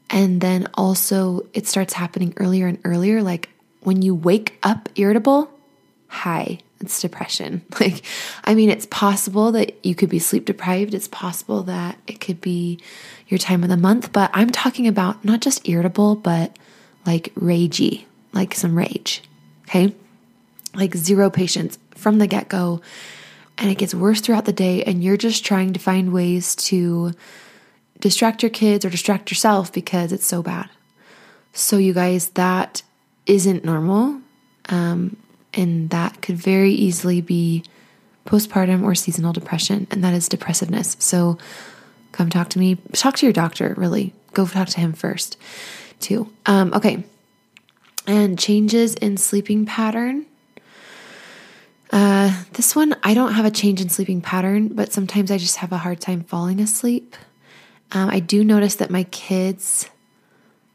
and 0.09 0.41
then 0.41 0.67
also 0.73 1.47
it 1.53 1.67
starts 1.67 1.93
happening 1.93 2.33
earlier 2.37 2.67
and 2.67 2.79
earlier, 2.83 3.23
like 3.23 3.49
when 3.81 4.01
you 4.01 4.13
wake 4.13 4.59
up 4.63 4.89
irritable, 4.95 5.51
hi, 6.11 6.59
it's 6.81 7.01
depression. 7.01 7.61
Like, 7.79 8.03
I 8.43 8.53
mean, 8.53 8.69
it's 8.69 8.85
possible 8.85 9.53
that 9.53 9.83
you 9.83 9.95
could 9.95 10.09
be 10.09 10.19
sleep 10.19 10.45
deprived. 10.45 10.93
It's 10.93 11.07
possible 11.07 11.63
that 11.63 11.97
it 12.05 12.19
could 12.19 12.41
be 12.41 12.79
your 13.27 13.37
time 13.37 13.63
of 13.63 13.69
the 13.69 13.77
month, 13.77 14.11
but 14.11 14.29
I'm 14.33 14.49
talking 14.49 14.87
about 14.87 15.23
not 15.23 15.39
just 15.39 15.67
irritable, 15.67 16.15
but 16.15 16.59
like 17.05 17.33
ragey, 17.35 18.03
like 18.33 18.53
some 18.53 18.77
rage. 18.77 19.23
Okay. 19.63 19.95
Like 20.75 20.95
zero 20.95 21.29
patience 21.29 21.79
from 21.95 22.17
the 22.17 22.27
get 22.27 22.49
go. 22.49 22.81
And 23.57 23.71
it 23.71 23.77
gets 23.77 23.95
worse 23.95 24.21
throughout 24.21 24.45
the 24.45 24.53
day. 24.53 24.83
And 24.83 25.03
you're 25.03 25.17
just 25.17 25.45
trying 25.45 25.73
to 25.73 25.79
find 25.79 26.11
ways 26.11 26.55
to 26.67 27.13
distract 27.99 28.43
your 28.43 28.49
kids 28.49 28.83
or 28.83 28.89
distract 28.89 29.31
yourself 29.31 29.71
because 29.71 30.11
it's 30.11 30.25
so 30.25 30.43
bad. 30.43 30.69
So, 31.53 31.77
you 31.77 31.93
guys, 31.93 32.29
that 32.31 32.81
isn't 33.25 33.63
normal. 33.63 34.21
Um, 34.69 35.17
and 35.53 35.89
that 35.89 36.22
could 36.22 36.38
very 36.38 36.72
easily 36.72 37.22
be 37.22 37.63
postpartum 38.25 38.84
or 38.84 38.96
seasonal 38.96 39.34
depression, 39.34 39.88
and 39.91 40.03
that 40.03 40.13
is 40.13 40.29
depressiveness. 40.29 40.96
So, 41.00 41.38
come 42.12 42.29
talk 42.29 42.50
to 42.50 42.60
me. 42.60 42.77
Talk 42.93 43.15
to 43.17 43.25
your 43.25 43.34
doctor, 43.34 43.74
really. 43.77 44.13
Go 44.34 44.46
talk 44.46 44.70
to 44.70 44.79
him 44.79 44.93
first, 44.93 45.38
too. 46.00 46.31
Um, 46.46 46.74
okay. 46.74 47.03
And 48.08 48.38
changes 48.38 48.96
in 48.96 49.17
sleeping 49.17 49.65
pattern. 49.65 50.25
Uh, 51.91 52.43
this 52.53 52.75
one, 52.75 52.96
I 53.03 53.13
don't 53.13 53.34
have 53.34 53.46
a 53.46 53.51
change 53.51 53.81
in 53.81 53.89
sleeping 53.89 54.22
pattern, 54.22 54.70
but 54.70 54.93
sometimes 54.93 55.29
I 55.29 55.38
just 55.38 55.58
have 55.58 55.72
a 55.72 55.77
hard 55.77 56.00
time 56.00 56.24
falling 56.24 56.62
asleep. 56.62 57.15
Um, 57.91 58.10
I 58.10 58.20
do 58.20 58.43
notice 58.43 58.75
that 58.75 58.89
my 58.89 59.03
kids 59.03 59.89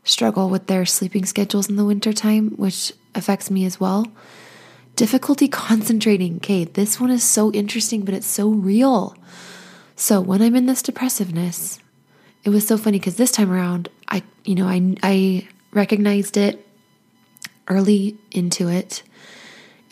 struggle 0.04 0.50
with 0.50 0.66
their 0.66 0.85
sleeping 0.85 1.25
schedules 1.25 1.68
in 1.68 1.76
the 1.76 1.85
wintertime, 1.85 2.50
which 2.50 2.92
affects 3.14 3.50
me 3.50 3.64
as 3.64 3.80
well. 3.80 4.06
Difficulty 4.96 5.46
concentrating. 5.46 6.36
Okay, 6.36 6.64
this 6.64 6.98
one 6.98 7.10
is 7.10 7.22
so 7.22 7.52
interesting, 7.52 8.04
but 8.04 8.14
it's 8.14 8.26
so 8.26 8.48
real. 8.48 9.14
So 9.94 10.20
when 10.20 10.42
I'm 10.42 10.56
in 10.56 10.66
this 10.66 10.82
depressiveness, 10.82 11.78
it 12.44 12.50
was 12.50 12.66
so 12.66 12.76
funny 12.76 12.98
because 12.98 13.16
this 13.16 13.30
time 13.30 13.50
around, 13.50 13.88
I, 14.08 14.22
you 14.44 14.54
know, 14.54 14.66
I, 14.66 14.96
I 15.02 15.48
recognized 15.72 16.36
it 16.36 16.66
early 17.68 18.16
into 18.30 18.68
it 18.68 19.02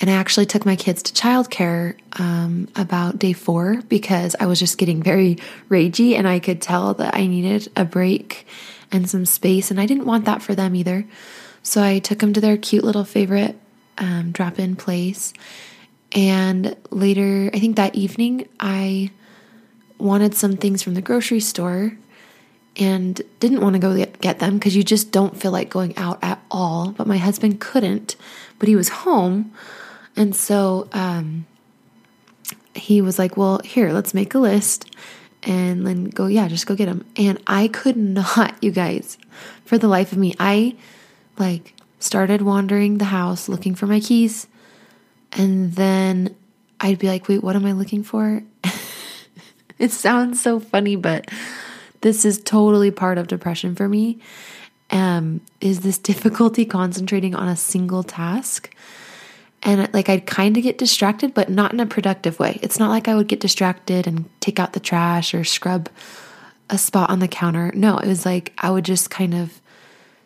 and 0.00 0.11
I 0.11 0.14
actually 0.14 0.46
took 0.46 0.66
my 0.66 0.76
kids 0.76 1.02
to 1.04 1.12
childcare 1.12 1.96
um, 2.18 2.68
about 2.76 3.18
day 3.18 3.32
four 3.32 3.82
because 3.88 4.34
I 4.40 4.46
was 4.46 4.58
just 4.58 4.78
getting 4.78 5.02
very 5.02 5.37
ragey 5.68 6.16
and 6.16 6.26
I 6.26 6.38
could 6.38 6.61
tell 6.61 6.94
that 6.94 7.14
I 7.14 7.26
needed 7.26 7.70
a 7.76 7.84
break 7.84 8.46
and 8.90 9.08
some 9.08 9.25
space. 9.26 9.70
And 9.70 9.80
I 9.80 9.87
didn't 9.87 10.06
want 10.06 10.25
that 10.25 10.42
for 10.42 10.54
them 10.54 10.75
either. 10.75 11.06
So 11.62 11.82
I 11.82 11.99
took 11.99 12.18
them 12.18 12.32
to 12.32 12.40
their 12.40 12.56
cute 12.56 12.84
little 12.84 13.04
favorite 13.04 13.58
um, 13.98 14.32
drop 14.32 14.58
in 14.58 14.76
place. 14.76 15.32
And 16.12 16.76
later, 16.90 17.50
I 17.52 17.58
think 17.58 17.76
that 17.76 17.94
evening, 17.94 18.48
I 18.60 19.10
wanted 19.98 20.34
some 20.34 20.56
things 20.56 20.82
from 20.82 20.94
the 20.94 21.02
grocery 21.02 21.40
store 21.40 21.96
and 22.76 23.20
didn't 23.40 23.60
want 23.60 23.74
to 23.74 23.78
go 23.78 24.04
get 24.20 24.38
them 24.38 24.58
because 24.58 24.74
you 24.74 24.82
just 24.82 25.12
don't 25.12 25.36
feel 25.36 25.52
like 25.52 25.70
going 25.70 25.96
out 25.96 26.18
at 26.22 26.42
all. 26.50 26.92
But 26.92 27.06
my 27.06 27.18
husband 27.18 27.60
couldn't, 27.60 28.16
but 28.58 28.68
he 28.68 28.76
was 28.76 28.88
home. 28.88 29.52
And 30.16 30.34
so 30.34 30.88
um, 30.92 31.46
he 32.74 33.00
was 33.00 33.18
like, 33.18 33.36
Well, 33.36 33.60
here, 33.64 33.92
let's 33.92 34.14
make 34.14 34.34
a 34.34 34.38
list 34.38 34.94
and 35.46 35.86
then 35.86 36.04
go, 36.04 36.26
yeah, 36.26 36.48
just 36.48 36.66
go 36.66 36.74
get 36.74 36.86
them. 36.86 37.04
And 37.16 37.40
I 37.46 37.68
could 37.68 37.96
not, 37.98 38.62
you 38.62 38.70
guys, 38.70 39.18
for 39.64 39.78
the 39.78 39.88
life 39.88 40.12
of 40.12 40.18
me, 40.18 40.34
I 40.38 40.76
like 41.38 41.74
started 42.04 42.42
wandering 42.42 42.99
the 42.99 43.06
house 43.06 43.49
looking 43.49 43.75
for 43.75 43.87
my 43.87 43.99
keys. 43.99 44.46
And 45.32 45.73
then 45.73 46.37
I'd 46.78 46.99
be 46.99 47.08
like, 47.08 47.28
wait, 47.28 47.42
what 47.42 47.56
am 47.56 47.64
I 47.64 47.73
looking 47.73 48.02
for? 48.02 48.42
it 49.78 49.90
sounds 49.90 50.40
so 50.40 50.61
funny, 50.61 50.96
but 50.96 51.30
this 52.02 52.25
is 52.25 52.38
totally 52.38 52.90
part 52.90 53.16
of 53.16 53.26
depression 53.26 53.75
for 53.75 53.88
me. 53.88 54.20
Um, 54.90 55.40
is 55.61 55.80
this 55.80 55.99
difficulty 55.99 56.64
concentrating 56.66 57.34
on 57.34 57.49
a 57.49 57.56
single 57.56 58.02
task? 58.02 58.75
and 59.64 59.88
like 59.94 60.11
I'd 60.11 60.26
kind 60.26 60.58
of 60.58 60.62
get 60.62 60.76
distracted, 60.76 61.32
but 61.32 61.49
not 61.49 61.73
in 61.73 61.80
a 61.80 61.87
productive 61.87 62.38
way. 62.38 62.58
It's 62.61 62.78
not 62.78 62.90
like 62.90 63.08
I 63.08 63.14
would 63.14 63.28
get 63.28 63.40
distracted 63.40 64.06
and 64.06 64.28
take 64.40 64.61
out 64.61 64.75
the 64.75 64.80
trash 64.80 65.32
or 65.32 65.42
scrub 65.42 65.88
a 66.68 66.76
spot 66.76 67.08
on 67.08 67.18
the 67.18 67.28
counter. 67.28 67.73
No, 67.75 67.96
it 67.96 68.06
was 68.06 68.26
like 68.26 68.52
I 68.58 68.70
would 68.70 68.84
just 68.84 69.08
kind 69.08 69.32
of 69.32 69.62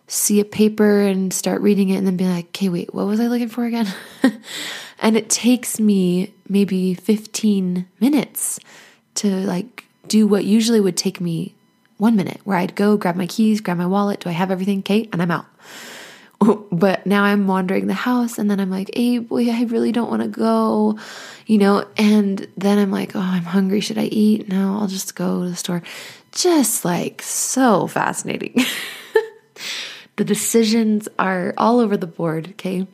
see 0.09 0.41
a 0.41 0.45
paper 0.45 1.03
and 1.03 1.33
start 1.33 1.61
reading 1.61 1.91
it 1.91 1.97
and 1.97 2.07
then 2.07 2.17
be 2.17 2.27
like, 2.27 2.47
okay, 2.47 2.69
wait, 2.69 2.93
what 2.93 3.07
was 3.07 3.21
I 3.21 3.27
looking 3.27 3.49
for 3.49 3.67
again? 3.67 3.87
and 4.99 5.17
it 5.17 5.31
takes 5.31 5.79
me 5.79 6.33
maybe 6.49 6.95
15 6.95 7.87
minutes 8.01 8.59
to 9.17 9.29
like 9.29 9.85
do 10.09 10.27
what 10.27 10.45
usually 10.45 10.81
would 10.81 10.97
take 10.97 11.21
me 11.21 11.55
one 11.99 12.17
minute, 12.17 12.41
where 12.45 12.57
I'd 12.57 12.75
go 12.75 12.97
grab 12.97 13.17
my 13.17 13.27
keys, 13.27 13.61
grab 13.61 13.77
my 13.77 13.87
wallet. 13.87 14.21
Do 14.21 14.31
I 14.31 14.33
have 14.33 14.51
everything, 14.51 14.83
Kate? 14.83 15.11
And 15.13 15.21
I'm 15.21 15.31
out. 15.31 15.47
but 16.73 17.05
now 17.05 17.25
I'm 17.25 17.47
wandering 17.47 17.87
the 17.87 17.95
house 17.95 18.39
and 18.39 18.51
then 18.51 18.61
I'm 18.61 18.71
like, 18.71 18.91
hey, 18.95 19.19
boy, 19.19 19.51
I 19.51 19.65
really 19.65 19.93
don't 19.93 20.09
want 20.09 20.23
to 20.23 20.29
go, 20.29 20.99
you 21.47 21.59
know, 21.59 21.87
and 21.99 22.47
then 22.57 22.79
I'm 22.79 22.91
like, 22.91 23.15
oh, 23.15 23.21
I'm 23.21 23.43
hungry. 23.43 23.81
Should 23.81 23.99
I 23.99 24.05
eat? 24.05 24.49
No, 24.49 24.79
I'll 24.79 24.87
just 24.87 25.15
go 25.17 25.43
to 25.43 25.51
the 25.51 25.57
store. 25.57 25.83
Just 26.33 26.85
like 26.85 27.21
so 27.21 27.89
fascinating. 27.89 28.65
the 30.19 30.25
decisions 30.25 31.09
are 31.17 31.55
all 31.57 31.79
over 31.79 31.97
the 31.97 32.07
board, 32.07 32.49
okay? 32.51 32.89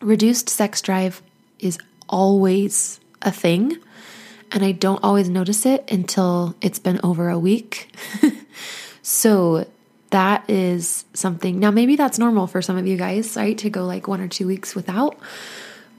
Reduced 0.00 0.50
sex 0.50 0.82
drive 0.82 1.22
is 1.60 1.78
always 2.08 2.98
a 3.22 3.30
thing, 3.30 3.78
and 4.50 4.64
I 4.64 4.72
don't 4.72 5.02
always 5.04 5.28
notice 5.28 5.64
it 5.64 5.88
until 5.90 6.56
it's 6.60 6.80
been 6.80 6.98
over 7.04 7.28
a 7.28 7.38
week. 7.38 7.94
so 9.02 9.68
that 10.10 10.50
is 10.50 11.04
something. 11.14 11.60
Now, 11.60 11.70
maybe 11.70 11.94
that's 11.94 12.18
normal 12.18 12.48
for 12.48 12.60
some 12.60 12.76
of 12.76 12.88
you 12.88 12.96
guys, 12.96 13.36
right? 13.36 13.56
To 13.58 13.70
go 13.70 13.86
like 13.86 14.08
one 14.08 14.20
or 14.20 14.26
two 14.26 14.48
weeks 14.48 14.74
without. 14.74 15.16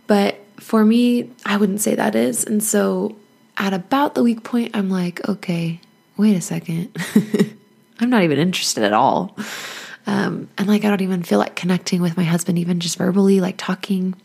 But 0.07 0.35
for 0.57 0.83
me, 0.83 1.31
I 1.45 1.55
wouldn't 1.55 1.79
say 1.79 1.95
that 1.95 2.15
is. 2.15 2.43
And 2.43 2.61
so 2.61 3.15
at 3.55 3.73
about 3.73 4.13
the 4.13 4.23
week 4.23 4.43
point, 4.43 4.75
I'm 4.75 4.89
like, 4.89 5.25
okay, 5.29 5.79
wait 6.17 6.35
a 6.35 6.41
second. 6.41 6.97
I'm 8.01 8.09
not 8.09 8.23
even 8.23 8.39
interested 8.39 8.83
at 8.83 8.91
all. 8.91 9.37
Um, 10.05 10.49
and 10.57 10.67
like, 10.67 10.83
I 10.83 10.89
don't 10.89 11.01
even 11.01 11.23
feel 11.23 11.39
like 11.39 11.55
connecting 11.55 12.01
with 12.01 12.17
my 12.17 12.23
husband, 12.23 12.59
even 12.59 12.79
just 12.79 12.97
verbally, 12.97 13.39
like 13.39 13.55
talking. 13.57 14.15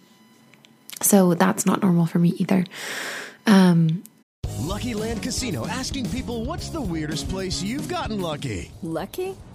So 1.00 1.34
that's 1.34 1.64
not 1.64 1.82
normal 1.82 2.06
for 2.06 2.18
me 2.18 2.30
either. 2.38 2.64
Um, 3.46 4.02
Lucky 4.58 4.94
Land 4.94 5.22
Casino 5.22 5.66
asking 5.66 6.10
people 6.10 6.44
what's 6.44 6.68
the 6.70 6.80
weirdest 6.80 7.28
place 7.28 7.62
you've 7.62 7.88
gotten 7.88 8.20
lucky? 8.20 8.70
Lucky? 8.82 9.36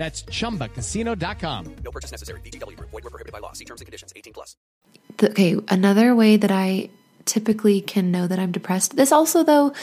That's 0.00 0.22
chumbacasino.com. 0.22 1.76
No 1.84 1.90
purchase 1.90 2.10
necessary. 2.10 2.40
VGW 2.40 2.74
Group. 2.74 2.90
Void 2.90 3.04
were 3.04 3.10
prohibited 3.10 3.34
by 3.34 3.38
law. 3.40 3.52
See 3.52 3.66
terms 3.66 3.82
and 3.82 3.86
conditions. 3.86 4.14
18 4.16 4.32
plus. 4.32 4.56
Okay, 5.22 5.56
another 5.68 6.14
way 6.14 6.38
that 6.38 6.50
I 6.50 6.88
typically 7.26 7.82
can 7.82 8.10
know 8.10 8.26
that 8.26 8.38
I'm 8.38 8.50
depressed. 8.50 8.96
This 8.96 9.12
also, 9.12 9.42
though, 9.42 9.74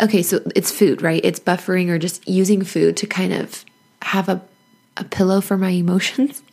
okay, 0.00 0.22
so 0.22 0.40
it's 0.56 0.72
food, 0.72 1.02
right? 1.02 1.20
It's 1.22 1.38
buffering 1.38 1.90
or 1.90 1.98
just 1.98 2.26
using 2.26 2.64
food 2.64 2.96
to 2.96 3.06
kind 3.06 3.34
of 3.34 3.66
have 4.00 4.30
a, 4.30 4.40
a 4.96 5.04
pillow 5.04 5.42
for 5.42 5.58
my 5.58 5.70
emotions. 5.70 6.42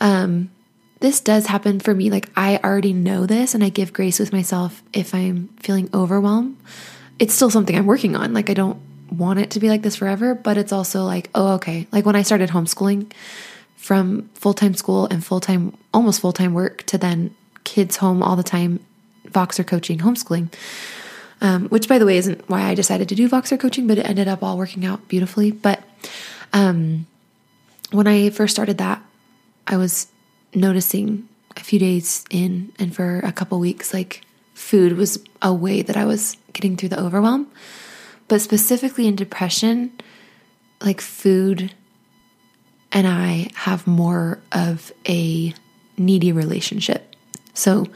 Um, 0.00 0.52
this 1.00 1.18
does 1.18 1.46
happen 1.46 1.80
for 1.80 1.92
me. 1.92 2.08
Like, 2.08 2.30
I 2.36 2.60
already 2.62 2.92
know 2.92 3.26
this 3.26 3.52
and 3.52 3.64
I 3.64 3.68
give 3.68 3.92
grace 3.92 4.20
with 4.20 4.32
myself 4.32 4.80
if 4.92 5.12
I'm 5.12 5.48
feeling 5.58 5.90
overwhelmed. 5.92 6.56
It's 7.18 7.34
still 7.34 7.50
something 7.50 7.76
I'm 7.76 7.86
working 7.86 8.14
on. 8.14 8.32
Like, 8.32 8.48
I 8.48 8.54
don't 8.54 8.80
want 9.10 9.38
it 9.38 9.50
to 9.50 9.60
be 9.60 9.68
like 9.68 9.82
this 9.82 9.96
forever, 9.96 10.34
but 10.34 10.56
it's 10.56 10.72
also 10.72 11.04
like, 11.04 11.30
oh, 11.34 11.54
okay. 11.54 11.86
Like, 11.92 12.06
when 12.06 12.16
I 12.16 12.22
started 12.22 12.50
homeschooling, 12.50 13.12
from 13.78 14.28
full 14.34 14.52
time 14.52 14.74
school 14.74 15.06
and 15.06 15.24
full 15.24 15.40
time, 15.40 15.74
almost 15.94 16.20
full 16.20 16.32
time 16.32 16.52
work 16.52 16.82
to 16.82 16.98
then 16.98 17.34
kids 17.64 17.96
home 17.96 18.22
all 18.22 18.36
the 18.36 18.42
time, 18.42 18.80
Voxer 19.28 19.66
coaching, 19.66 19.98
homeschooling. 19.98 20.52
Um, 21.40 21.68
which, 21.68 21.88
by 21.88 21.98
the 21.98 22.04
way, 22.04 22.18
isn't 22.18 22.48
why 22.48 22.62
I 22.62 22.74
decided 22.74 23.08
to 23.08 23.14
do 23.14 23.28
Voxer 23.28 23.58
coaching, 23.58 23.86
but 23.86 23.96
it 23.96 24.08
ended 24.08 24.26
up 24.26 24.42
all 24.42 24.58
working 24.58 24.84
out 24.84 25.06
beautifully. 25.06 25.52
But 25.52 25.82
um, 26.52 27.06
when 27.92 28.08
I 28.08 28.30
first 28.30 28.54
started 28.54 28.78
that, 28.78 29.00
I 29.66 29.76
was 29.76 30.08
noticing 30.54 31.28
a 31.56 31.60
few 31.60 31.78
days 31.78 32.24
in 32.30 32.72
and 32.78 32.94
for 32.94 33.20
a 33.20 33.32
couple 33.32 33.60
weeks, 33.60 33.94
like 33.94 34.22
food 34.54 34.96
was 34.96 35.22
a 35.40 35.54
way 35.54 35.82
that 35.82 35.96
I 35.96 36.04
was 36.04 36.36
getting 36.52 36.76
through 36.76 36.88
the 36.90 37.00
overwhelm. 37.00 37.46
But 38.28 38.40
specifically 38.40 39.06
in 39.06 39.16
depression, 39.16 39.92
like 40.80 41.00
food 41.00 41.72
and 42.92 43.06
I 43.06 43.50
have 43.54 43.86
more 43.86 44.40
of 44.52 44.92
a 45.08 45.54
needy 45.96 46.32
relationship. 46.32 47.14
So, 47.54 47.86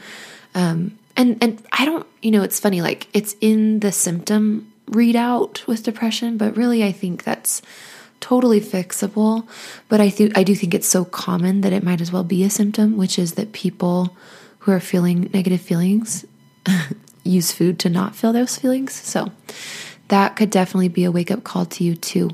um, 0.55 0.97
and 1.15 1.37
and 1.41 1.63
I 1.71 1.85
don't, 1.85 2.05
you 2.21 2.31
know, 2.31 2.43
it's 2.43 2.59
funny. 2.59 2.81
Like 2.81 3.07
it's 3.13 3.35
in 3.41 3.79
the 3.79 3.91
symptom 3.91 4.71
readout 4.87 5.65
with 5.67 5.83
depression, 5.83 6.37
but 6.37 6.55
really, 6.57 6.83
I 6.83 6.91
think 6.91 7.23
that's 7.23 7.61
totally 8.19 8.61
fixable. 8.61 9.47
But 9.89 10.01
I 10.01 10.09
think 10.09 10.37
I 10.37 10.43
do 10.43 10.55
think 10.55 10.73
it's 10.73 10.87
so 10.87 11.05
common 11.05 11.61
that 11.61 11.73
it 11.73 11.83
might 11.83 12.01
as 12.01 12.11
well 12.11 12.23
be 12.23 12.43
a 12.43 12.49
symptom, 12.49 12.97
which 12.97 13.17
is 13.17 13.33
that 13.33 13.51
people 13.51 14.15
who 14.59 14.71
are 14.71 14.79
feeling 14.79 15.29
negative 15.33 15.61
feelings 15.61 16.25
use 17.23 17.51
food 17.51 17.79
to 17.79 17.89
not 17.89 18.15
feel 18.15 18.33
those 18.33 18.57
feelings. 18.57 18.93
So 18.93 19.31
that 20.09 20.35
could 20.35 20.49
definitely 20.49 20.89
be 20.89 21.03
a 21.03 21.11
wake 21.11 21.31
up 21.31 21.43
call 21.43 21.65
to 21.65 21.83
you 21.83 21.95
too 21.95 22.29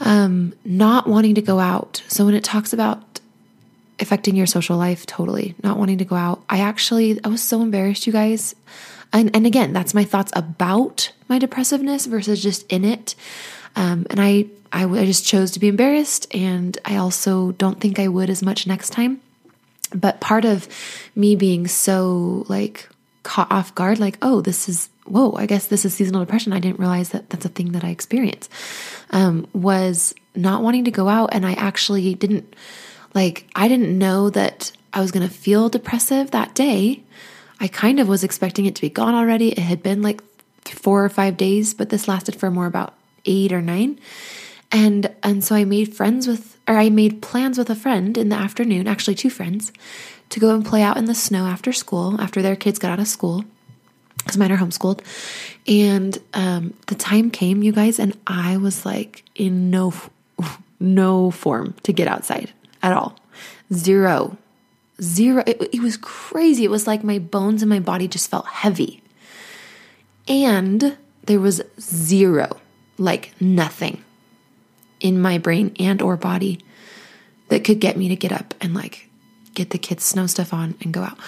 um, 0.00 0.54
not 0.64 1.06
wanting 1.06 1.34
to 1.36 1.42
go 1.42 1.58
out. 1.60 2.02
So 2.08 2.24
when 2.24 2.34
it 2.34 2.44
talks 2.44 2.72
about 2.72 3.20
affecting 3.98 4.34
your 4.34 4.46
social 4.46 4.76
life, 4.76 5.04
totally 5.06 5.54
not 5.62 5.78
wanting 5.78 5.98
to 5.98 6.04
go 6.04 6.16
out. 6.16 6.42
I 6.48 6.60
actually 6.60 7.22
I 7.22 7.28
was 7.28 7.42
so 7.42 7.60
embarrassed, 7.62 8.06
you 8.06 8.12
guys. 8.12 8.54
And 9.12 9.34
and 9.34 9.46
again, 9.46 9.72
that's 9.72 9.94
my 9.94 10.04
thoughts 10.04 10.32
about 10.34 11.12
my 11.28 11.38
depressiveness 11.38 12.06
versus 12.06 12.42
just 12.42 12.70
in 12.72 12.84
it. 12.84 13.14
Um, 13.76 14.06
and 14.10 14.20
I, 14.20 14.46
I 14.72 14.84
I 14.84 15.04
just 15.04 15.26
chose 15.26 15.50
to 15.52 15.60
be 15.60 15.68
embarrassed, 15.68 16.34
and 16.34 16.76
I 16.84 16.96
also 16.96 17.52
don't 17.52 17.80
think 17.80 17.98
I 17.98 18.08
would 18.08 18.30
as 18.30 18.42
much 18.42 18.66
next 18.66 18.90
time. 18.90 19.20
But 19.92 20.20
part 20.20 20.44
of 20.44 20.68
me 21.16 21.34
being 21.36 21.66
so 21.66 22.46
like 22.48 22.88
caught 23.22 23.50
off 23.50 23.74
guard, 23.74 23.98
like, 23.98 24.18
oh, 24.22 24.40
this 24.40 24.68
is 24.68 24.88
whoa, 25.10 25.32
I 25.32 25.46
guess 25.46 25.66
this 25.66 25.84
is 25.84 25.92
seasonal 25.92 26.20
depression. 26.20 26.52
I 26.52 26.60
didn't 26.60 26.78
realize 26.78 27.10
that 27.10 27.30
that's 27.30 27.44
a 27.44 27.48
thing 27.48 27.72
that 27.72 27.84
I 27.84 27.88
experience. 27.88 28.48
Um, 29.10 29.46
was 29.52 30.14
not 30.34 30.62
wanting 30.62 30.84
to 30.84 30.90
go 30.90 31.08
out, 31.08 31.30
and 31.32 31.44
I 31.44 31.54
actually 31.54 32.14
didn't 32.14 32.54
like. 33.14 33.46
I 33.54 33.68
didn't 33.68 33.96
know 33.98 34.30
that 34.30 34.72
I 34.92 35.00
was 35.00 35.10
going 35.10 35.26
to 35.26 35.34
feel 35.34 35.68
depressive 35.68 36.30
that 36.30 36.54
day. 36.54 37.02
I 37.60 37.68
kind 37.68 38.00
of 38.00 38.08
was 38.08 38.24
expecting 38.24 38.66
it 38.66 38.74
to 38.76 38.80
be 38.80 38.88
gone 38.88 39.14
already. 39.14 39.50
It 39.50 39.58
had 39.58 39.82
been 39.82 40.00
like 40.00 40.22
four 40.64 41.04
or 41.04 41.08
five 41.08 41.36
days, 41.36 41.74
but 41.74 41.90
this 41.90 42.08
lasted 42.08 42.36
for 42.36 42.50
more 42.50 42.66
about 42.66 42.94
eight 43.26 43.52
or 43.52 43.60
nine. 43.60 43.98
And 44.72 45.12
and 45.22 45.42
so 45.42 45.54
I 45.54 45.64
made 45.64 45.94
friends 45.94 46.26
with 46.26 46.58
or 46.68 46.76
I 46.76 46.88
made 46.88 47.20
plans 47.20 47.58
with 47.58 47.68
a 47.70 47.74
friend 47.74 48.16
in 48.16 48.28
the 48.28 48.36
afternoon, 48.36 48.86
actually 48.86 49.16
two 49.16 49.30
friends, 49.30 49.72
to 50.30 50.40
go 50.40 50.54
and 50.54 50.64
play 50.64 50.82
out 50.82 50.96
in 50.96 51.04
the 51.04 51.14
snow 51.14 51.46
after 51.46 51.72
school, 51.72 52.20
after 52.20 52.40
their 52.40 52.56
kids 52.56 52.78
got 52.78 52.92
out 52.92 53.00
of 53.00 53.08
school. 53.08 53.44
Because 54.18 54.36
mine 54.36 54.52
are 54.52 54.58
homeschooled. 54.58 55.00
And 55.66 56.18
um, 56.34 56.74
the 56.88 56.94
time 56.94 57.30
came, 57.30 57.62
you 57.62 57.72
guys, 57.72 57.98
and 57.98 58.16
I 58.26 58.56
was 58.58 58.84
like 58.84 59.24
in 59.34 59.70
no 59.70 59.94
no 60.80 61.30
form 61.30 61.74
to 61.82 61.92
get 61.92 62.08
outside 62.08 62.52
at 62.82 62.92
all. 62.92 63.16
Zero. 63.72 64.36
Zero. 65.00 65.42
It, 65.46 65.62
it 65.72 65.80
was 65.80 65.96
crazy. 65.96 66.64
It 66.64 66.70
was 66.70 66.86
like 66.86 67.02
my 67.02 67.18
bones 67.18 67.62
and 67.62 67.70
my 67.70 67.80
body 67.80 68.08
just 68.08 68.30
felt 68.30 68.46
heavy. 68.46 69.02
And 70.28 70.96
there 71.24 71.40
was 71.40 71.62
zero, 71.80 72.60
like 72.98 73.32
nothing 73.40 74.04
in 75.00 75.20
my 75.20 75.38
brain 75.38 75.74
and 75.78 76.02
or 76.02 76.16
body 76.16 76.60
that 77.48 77.64
could 77.64 77.80
get 77.80 77.96
me 77.96 78.08
to 78.08 78.16
get 78.16 78.32
up 78.32 78.54
and 78.60 78.74
like 78.74 79.09
get 79.54 79.70
the 79.70 79.78
kids 79.78 80.04
snow 80.04 80.26
stuff 80.26 80.52
on 80.52 80.74
and 80.82 80.92
go 80.92 81.02
out. 81.02 81.18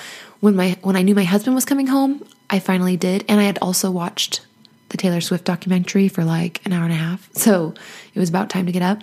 When 0.40 0.56
my 0.56 0.76
when 0.82 0.96
I 0.96 1.02
knew 1.02 1.14
my 1.14 1.24
husband 1.24 1.54
was 1.54 1.64
coming 1.64 1.86
home, 1.86 2.24
I 2.50 2.58
finally 2.58 2.96
did 2.96 3.24
and 3.28 3.40
I 3.40 3.44
had 3.44 3.58
also 3.60 3.90
watched 3.90 4.46
the 4.88 4.96
Taylor 4.96 5.20
Swift 5.20 5.44
documentary 5.44 6.08
for 6.08 6.24
like 6.24 6.64
an 6.66 6.72
hour 6.72 6.84
and 6.84 6.92
a 6.92 6.96
half. 6.96 7.28
So, 7.32 7.72
it 8.14 8.18
was 8.18 8.28
about 8.28 8.50
time 8.50 8.66
to 8.66 8.72
get 8.72 8.82
up. 8.82 9.02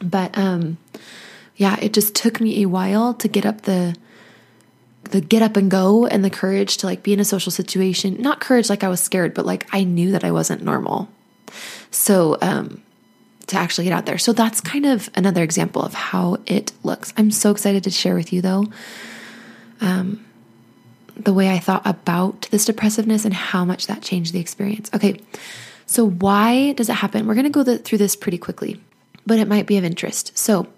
But 0.00 0.36
um 0.36 0.78
yeah, 1.56 1.76
it 1.80 1.92
just 1.92 2.14
took 2.14 2.40
me 2.40 2.62
a 2.62 2.68
while 2.68 3.14
to 3.14 3.28
get 3.28 3.44
up 3.46 3.62
the 3.62 3.96
the 5.04 5.20
get 5.20 5.42
up 5.42 5.56
and 5.56 5.70
go 5.70 6.06
and 6.06 6.24
the 6.24 6.30
courage 6.30 6.76
to 6.78 6.86
like 6.86 7.02
be 7.02 7.12
in 7.12 7.20
a 7.20 7.24
social 7.24 7.50
situation. 7.50 8.20
Not 8.20 8.40
courage 8.40 8.68
like 8.68 8.84
I 8.84 8.88
was 8.88 9.00
scared, 9.00 9.34
but 9.34 9.46
like 9.46 9.66
I 9.72 9.84
knew 9.84 10.12
that 10.12 10.24
I 10.24 10.30
wasn't 10.30 10.62
normal. 10.62 11.08
So, 11.90 12.36
um 12.40 12.82
to 13.48 13.56
actually 13.56 13.84
get 13.84 13.92
out 13.92 14.06
there. 14.06 14.18
So 14.18 14.32
that's 14.32 14.60
kind 14.60 14.86
of 14.86 15.10
another 15.14 15.42
example 15.42 15.82
of 15.82 15.94
how 15.94 16.38
it 16.46 16.72
looks. 16.82 17.12
I'm 17.16 17.30
so 17.30 17.50
excited 17.50 17.84
to 17.84 17.90
share 17.90 18.14
with 18.14 18.32
you 18.32 18.40
though. 18.40 18.66
Um 19.80 20.24
the 21.16 21.32
way 21.32 21.50
I 21.50 21.58
thought 21.58 21.82
about 21.84 22.48
this 22.52 22.64
depressiveness 22.64 23.24
and 23.24 23.34
how 23.34 23.64
much 23.64 23.88
that 23.88 24.02
changed 24.02 24.32
the 24.32 24.38
experience. 24.38 24.88
Okay. 24.94 25.20
So 25.86 26.08
why 26.08 26.72
does 26.72 26.88
it 26.88 26.94
happen? 26.94 27.26
We're 27.26 27.34
going 27.34 27.44
to 27.44 27.50
go 27.50 27.62
the, 27.62 27.78
through 27.78 27.98
this 27.98 28.14
pretty 28.14 28.38
quickly, 28.38 28.80
but 29.26 29.38
it 29.38 29.48
might 29.48 29.66
be 29.66 29.78
of 29.78 29.84
interest. 29.84 30.36
So, 30.38 30.68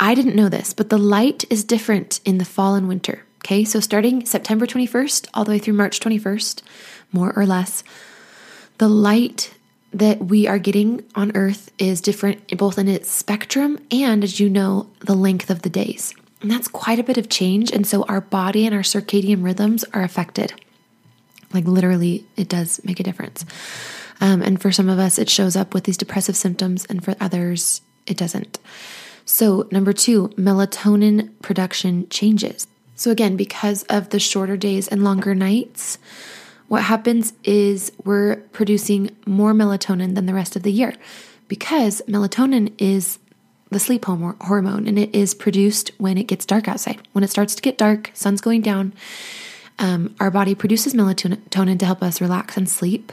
I 0.00 0.14
didn't 0.14 0.36
know 0.36 0.48
this, 0.48 0.74
but 0.74 0.90
the 0.90 0.98
light 0.98 1.44
is 1.50 1.64
different 1.64 2.20
in 2.24 2.38
the 2.38 2.44
fall 2.44 2.76
and 2.76 2.86
winter. 2.86 3.24
Okay, 3.38 3.64
so 3.64 3.80
starting 3.80 4.24
September 4.26 4.66
21st 4.66 5.28
all 5.34 5.44
the 5.44 5.50
way 5.50 5.58
through 5.58 5.74
March 5.74 5.98
21st, 5.98 6.62
more 7.10 7.32
or 7.36 7.46
less, 7.46 7.82
the 8.78 8.88
light 8.88 9.54
that 9.92 10.18
we 10.18 10.46
are 10.46 10.58
getting 10.58 11.04
on 11.14 11.32
Earth 11.34 11.70
is 11.78 12.00
different 12.00 12.56
both 12.58 12.78
in 12.78 12.88
its 12.88 13.10
spectrum 13.10 13.78
and, 13.90 14.22
as 14.22 14.38
you 14.38 14.50
know, 14.50 14.88
the 15.00 15.14
length 15.14 15.50
of 15.50 15.62
the 15.62 15.70
days. 15.70 16.14
And 16.40 16.50
that's 16.50 16.68
quite 16.68 16.98
a 16.98 17.04
bit 17.04 17.18
of 17.18 17.28
change. 17.28 17.72
And 17.72 17.86
so 17.86 18.04
our 18.04 18.20
body 18.20 18.66
and 18.66 18.74
our 18.74 18.82
circadian 18.82 19.42
rhythms 19.42 19.84
are 19.92 20.02
affected. 20.02 20.52
Like 21.52 21.64
literally, 21.64 22.26
it 22.36 22.48
does 22.48 22.80
make 22.84 23.00
a 23.00 23.02
difference. 23.02 23.44
Um, 24.20 24.42
and 24.42 24.60
for 24.60 24.72
some 24.72 24.88
of 24.88 24.98
us, 24.98 25.18
it 25.18 25.30
shows 25.30 25.56
up 25.56 25.74
with 25.74 25.84
these 25.84 25.96
depressive 25.96 26.36
symptoms, 26.36 26.84
and 26.86 27.04
for 27.04 27.14
others, 27.20 27.80
it 28.06 28.16
doesn't. 28.16 28.58
So, 29.24 29.68
number 29.70 29.92
two, 29.92 30.28
melatonin 30.30 31.30
production 31.40 32.08
changes. 32.08 32.66
So, 32.96 33.10
again, 33.10 33.36
because 33.36 33.84
of 33.84 34.10
the 34.10 34.18
shorter 34.18 34.56
days 34.56 34.88
and 34.88 35.04
longer 35.04 35.34
nights, 35.34 35.98
what 36.68 36.82
happens 36.82 37.32
is 37.44 37.90
we're 38.04 38.36
producing 38.52 39.16
more 39.26 39.52
melatonin 39.52 40.14
than 40.14 40.26
the 40.26 40.34
rest 40.34 40.54
of 40.54 40.62
the 40.62 40.72
year 40.72 40.94
because 41.48 42.02
melatonin 42.06 42.72
is 42.78 43.18
the 43.70 43.78
sleep 43.78 44.04
hormone 44.04 44.86
and 44.86 44.98
it 44.98 45.14
is 45.14 45.34
produced 45.34 45.90
when 45.98 46.16
it 46.16 46.24
gets 46.24 46.46
dark 46.46 46.68
outside. 46.68 47.00
When 47.12 47.24
it 47.24 47.30
starts 47.30 47.54
to 47.54 47.62
get 47.62 47.78
dark, 47.78 48.10
sun's 48.14 48.40
going 48.40 48.62
down, 48.62 48.92
um, 49.78 50.14
our 50.20 50.30
body 50.30 50.54
produces 50.54 50.94
melatonin 50.94 51.78
to 51.78 51.86
help 51.86 52.02
us 52.02 52.20
relax 52.20 52.56
and 52.56 52.68
sleep. 52.68 53.12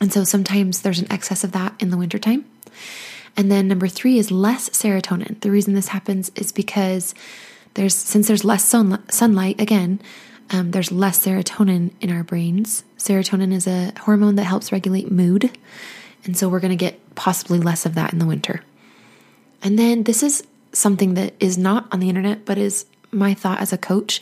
And 0.00 0.12
so 0.12 0.24
sometimes 0.24 0.82
there's 0.82 0.98
an 0.98 1.10
excess 1.10 1.42
of 1.42 1.52
that 1.52 1.74
in 1.80 1.90
the 1.90 1.96
wintertime. 1.96 2.44
And 3.36 3.50
then 3.50 3.68
number 3.68 3.88
three 3.88 4.18
is 4.18 4.30
less 4.30 4.70
serotonin. 4.70 5.40
The 5.40 5.50
reason 5.50 5.74
this 5.74 5.88
happens 5.88 6.30
is 6.36 6.52
because 6.52 7.14
there's 7.74 7.94
since 7.94 8.26
there's 8.26 8.44
less 8.44 8.64
sun, 8.64 9.02
sunlight 9.10 9.60
again, 9.60 10.00
um, 10.50 10.70
there's 10.70 10.92
less 10.92 11.24
serotonin 11.24 11.90
in 12.00 12.10
our 12.10 12.22
brains. 12.22 12.84
Serotonin 12.98 13.52
is 13.52 13.66
a 13.66 13.92
hormone 14.00 14.36
that 14.36 14.44
helps 14.44 14.72
regulate 14.72 15.10
mood, 15.10 15.56
and 16.24 16.36
so 16.36 16.48
we're 16.48 16.60
going 16.60 16.70
to 16.70 16.76
get 16.76 17.14
possibly 17.14 17.58
less 17.58 17.86
of 17.86 17.94
that 17.94 18.12
in 18.12 18.18
the 18.18 18.26
winter. 18.26 18.62
And 19.62 19.78
then 19.78 20.04
this 20.04 20.22
is 20.22 20.46
something 20.72 21.14
that 21.14 21.34
is 21.40 21.56
not 21.56 21.88
on 21.92 22.00
the 22.00 22.08
internet, 22.08 22.44
but 22.44 22.58
is 22.58 22.86
my 23.10 23.34
thought 23.34 23.60
as 23.60 23.72
a 23.72 23.78
coach, 23.78 24.20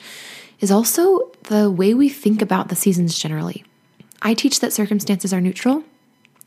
is 0.61 0.71
also 0.71 1.31
the 1.45 1.71
way 1.71 1.93
we 1.95 2.09
think 2.09 2.41
about 2.41 2.69
the 2.69 2.77
seasons 2.77 3.19
generally. 3.19 3.65
I 4.23 4.35
teach 4.35 4.61
that 4.61 4.73
circumstances 4.73 5.33
are 5.33 5.41
neutral, 5.41 5.85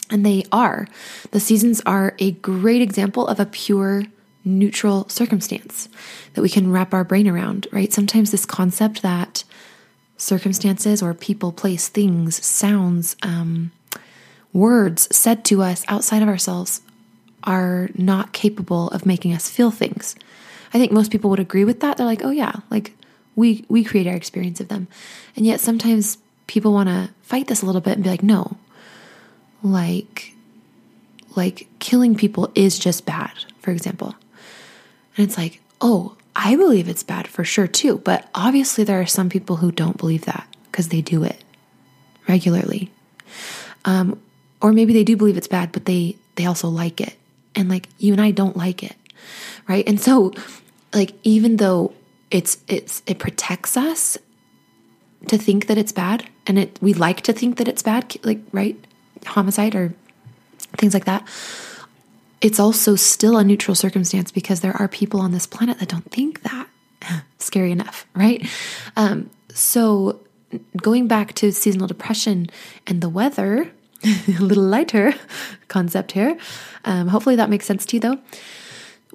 and 0.10 0.26
they 0.26 0.44
are. 0.52 0.88
The 1.32 1.40
seasons 1.40 1.82
are 1.86 2.16
a 2.18 2.32
great 2.32 2.82
example 2.82 3.28
of 3.28 3.40
a 3.40 3.46
pure 3.46 4.04
neutral 4.48 5.08
circumstance 5.10 5.90
that 6.34 6.42
we 6.42 6.50
can 6.50 6.72
wrap 6.72 6.94
our 6.94 7.04
brain 7.04 7.28
around, 7.28 7.68
right? 7.72 7.94
Sometimes 7.94 8.32
this 8.32 8.46
concept 8.46 9.02
that 9.02 9.44
circumstances 10.18 11.02
or 11.02 11.14
people, 11.14 11.52
place, 11.52 11.88
things, 11.90 12.44
sounds, 12.44 13.16
um, 13.22 13.72
words 14.54 15.08
said 15.16 15.46
to 15.46 15.62
us 15.62 15.86
outside 15.88 16.22
of 16.22 16.28
ourselves 16.28 16.82
are 17.44 17.90
not 17.96 18.34
capable 18.34 18.90
of 18.90 19.06
making 19.06 19.34
us 19.34 19.50
feel 19.50 19.72
things. 19.72 20.16
I 20.74 20.80
think 20.80 20.92
most 20.92 21.12
people 21.12 21.30
would 21.30 21.40
agree 21.40 21.64
with 21.64 21.80
that. 21.80 21.98
They're 21.98 22.06
like, 22.06 22.24
"Oh 22.24 22.32
yeah, 22.32 22.54
like 22.70 22.94
we 23.36 23.64
we 23.70 23.84
create 23.84 24.08
our 24.08 24.16
experience 24.16 24.60
of 24.60 24.68
them." 24.68 24.88
And 25.36 25.46
yet 25.46 25.60
sometimes 25.60 26.18
people 26.48 26.74
want 26.74 26.90
to 26.90 27.10
fight 27.22 27.48
this 27.48 27.62
a 27.62 27.66
little 27.66 27.82
bit 27.82 27.94
and 27.94 28.04
be 28.04 28.10
like, 28.10 28.24
"No. 28.24 28.58
Like 29.64 30.34
like 31.36 31.68
killing 31.80 32.16
people 32.16 32.52
is 32.56 32.78
just 32.80 33.06
bad, 33.06 33.32
for 33.60 33.72
example." 33.72 34.16
And 35.18 35.26
it's 35.26 35.38
like, 35.38 35.60
"Oh, 35.82 36.16
I 36.36 36.56
believe 36.56 36.88
it's 36.88 37.04
bad 37.04 37.28
for 37.28 37.44
sure 37.44 37.66
too, 37.66 37.98
but 37.98 38.30
obviously 38.36 38.84
there 38.84 39.02
are 39.02 39.08
some 39.08 39.28
people 39.28 39.58
who 39.58 39.72
don't 39.72 39.98
believe 39.98 40.26
that 40.26 40.48
because 40.72 40.90
they 40.90 41.02
do 41.02 41.24
it 41.24 41.44
regularly. 42.28 42.92
Um, 43.86 44.22
or 44.62 44.72
maybe 44.72 44.94
they 44.94 45.04
do 45.04 45.18
believe 45.18 45.36
it's 45.36 45.48
bad, 45.48 45.72
but 45.72 45.86
they 45.86 46.16
they 46.36 46.46
also 46.46 46.70
like 46.70 47.02
it. 47.02 47.16
And 47.56 47.70
like 47.70 47.90
you 47.98 48.14
and 48.14 48.22
I 48.22 48.30
don't 48.30 48.56
like 48.56 48.84
it. 48.84 48.96
Right? 49.68 49.88
And 49.88 50.00
so 50.00 50.32
like 50.94 51.14
even 51.24 51.58
though 51.58 51.94
it's 52.30 52.60
it's 52.68 53.02
it 53.08 53.18
protects 53.18 53.76
us 53.76 54.18
to 55.28 55.38
think 55.38 55.66
that 55.66 55.78
it's 55.78 55.92
bad 55.92 56.30
and 56.46 56.60
it 56.60 56.78
we 56.82 56.94
like 56.94 57.22
to 57.22 57.34
think 57.34 57.58
that 57.58 57.68
it's 57.68 57.82
bad 57.82 58.16
like 58.24 58.40
right 58.52 58.78
homicide 59.26 59.74
or 59.74 59.94
things 60.78 60.94
like 60.94 61.06
that 61.06 61.28
it's 62.42 62.60
also 62.60 62.96
still 62.96 63.38
a 63.38 63.44
neutral 63.44 63.76
circumstance 63.76 64.32
because 64.32 64.62
there 64.62 64.76
are 64.78 64.88
people 64.88 65.20
on 65.22 65.32
this 65.32 65.48
planet 65.48 65.80
that 65.80 65.90
don't 65.90 66.10
think 66.12 66.44
that. 66.44 66.68
Scary 67.40 67.72
enough, 67.72 68.06
right? 68.16 68.46
Um, 68.96 69.30
so, 69.54 70.20
going 70.82 71.08
back 71.08 71.34
to 71.36 71.52
seasonal 71.52 71.88
depression 71.88 72.48
and 72.86 73.02
the 73.02 73.10
weather, 73.10 73.72
a 74.04 74.42
little 74.42 74.64
lighter 74.64 75.14
concept 75.68 76.12
here. 76.12 76.38
Um, 76.86 77.08
hopefully, 77.08 77.36
that 77.36 77.50
makes 77.50 77.66
sense 77.66 77.86
to 77.88 77.96
you, 77.96 78.00
though. 78.00 78.20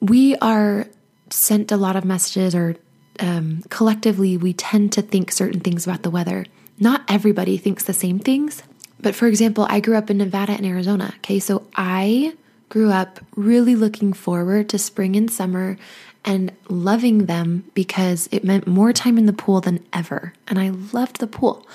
We 0.00 0.36
are 0.36 0.88
sent 1.30 1.70
a 1.70 1.76
lot 1.76 1.96
of 1.96 2.04
messages, 2.04 2.54
or 2.54 2.76
um, 3.20 3.62
collectively, 3.68 4.36
we 4.36 4.52
tend 4.52 4.92
to 4.92 5.02
think 5.02 5.30
certain 5.30 5.60
things 5.60 5.86
about 5.86 6.02
the 6.02 6.10
weather. 6.10 6.46
Not 6.78 7.02
everybody 7.08 7.56
thinks 7.56 7.84
the 7.84 7.92
same 7.92 8.18
things. 8.18 8.62
But 9.00 9.14
for 9.14 9.26
example, 9.26 9.66
I 9.68 9.80
grew 9.80 9.96
up 9.96 10.10
in 10.10 10.18
Nevada 10.18 10.52
and 10.52 10.64
Arizona. 10.64 11.12
Okay, 11.18 11.40
so 11.40 11.66
I 11.74 12.34
grew 12.72 12.90
up 12.90 13.20
really 13.36 13.76
looking 13.76 14.14
forward 14.14 14.66
to 14.66 14.78
spring 14.78 15.14
and 15.14 15.30
summer 15.30 15.76
and 16.24 16.50
loving 16.70 17.26
them 17.26 17.62
because 17.74 18.30
it 18.32 18.44
meant 18.44 18.66
more 18.66 18.94
time 18.94 19.18
in 19.18 19.26
the 19.26 19.32
pool 19.34 19.60
than 19.60 19.78
ever. 19.92 20.32
And 20.48 20.58
I 20.58 20.70
loved 20.70 21.20
the 21.20 21.26
pool. 21.26 21.66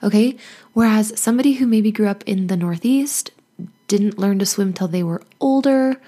Okay. 0.00 0.36
Whereas 0.74 1.18
somebody 1.18 1.54
who 1.54 1.66
maybe 1.66 1.90
grew 1.90 2.06
up 2.06 2.22
in 2.24 2.46
the 2.46 2.56
Northeast 2.56 3.32
didn't 3.88 4.20
learn 4.20 4.38
to 4.38 4.46
swim 4.46 4.72
till 4.72 4.86
they 4.86 5.02
were 5.02 5.22
older 5.40 6.00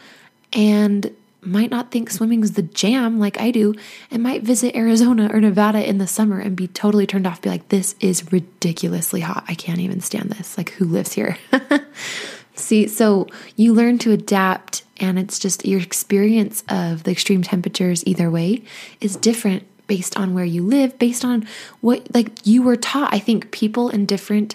and 0.53 1.13
might 1.41 1.73
not 1.73 1.91
think 1.91 2.09
swimming's 2.09 2.53
the 2.53 2.63
jam 2.63 3.19
like 3.19 3.41
I 3.41 3.51
do 3.51 3.75
and 4.13 4.23
might 4.23 4.45
visit 4.45 4.77
Arizona 4.77 5.29
or 5.33 5.41
Nevada 5.41 5.85
in 5.85 5.99
the 5.99 6.07
summer 6.07 6.39
and 6.39 6.55
be 6.55 6.69
totally 6.69 7.07
turned 7.09 7.27
off, 7.27 7.43
be 7.43 7.51
like, 7.51 7.69
this 7.71 7.97
is 7.99 8.33
ridiculously 8.33 9.23
hot. 9.23 9.43
I 9.49 9.57
can't 9.57 9.81
even 9.81 10.01
stand 10.01 10.31
this. 10.31 10.57
Like, 10.57 10.71
who 10.71 10.85
lives 10.85 11.15
here? 11.15 11.37
See, 12.61 12.89
so 12.89 13.27
you 13.57 13.73
learn 13.73 13.99
to 13.99 14.13
adapt, 14.13 14.85
and 14.99 15.19
it's 15.19 15.39
just 15.39 15.67
your 15.67 15.81
experience 15.81 16.63
of 16.69 17.05
the 17.05 17.11
extreme 17.11 17.43
temperatures, 17.43 18.05
either 18.07 18.31
way, 18.31 18.63
is 19.01 19.17
different 19.17 19.65
based 19.87 20.17
on 20.17 20.35
where 20.35 20.45
you 20.45 20.63
live, 20.63 20.99
based 20.99 21.25
on 21.25 21.47
what, 21.81 22.15
like, 22.15 22.47
you 22.47 22.63
were 22.63 22.77
taught. 22.77 23.13
I 23.13 23.19
think 23.19 23.51
people 23.51 23.89
in 23.89 24.07
different 24.07 24.55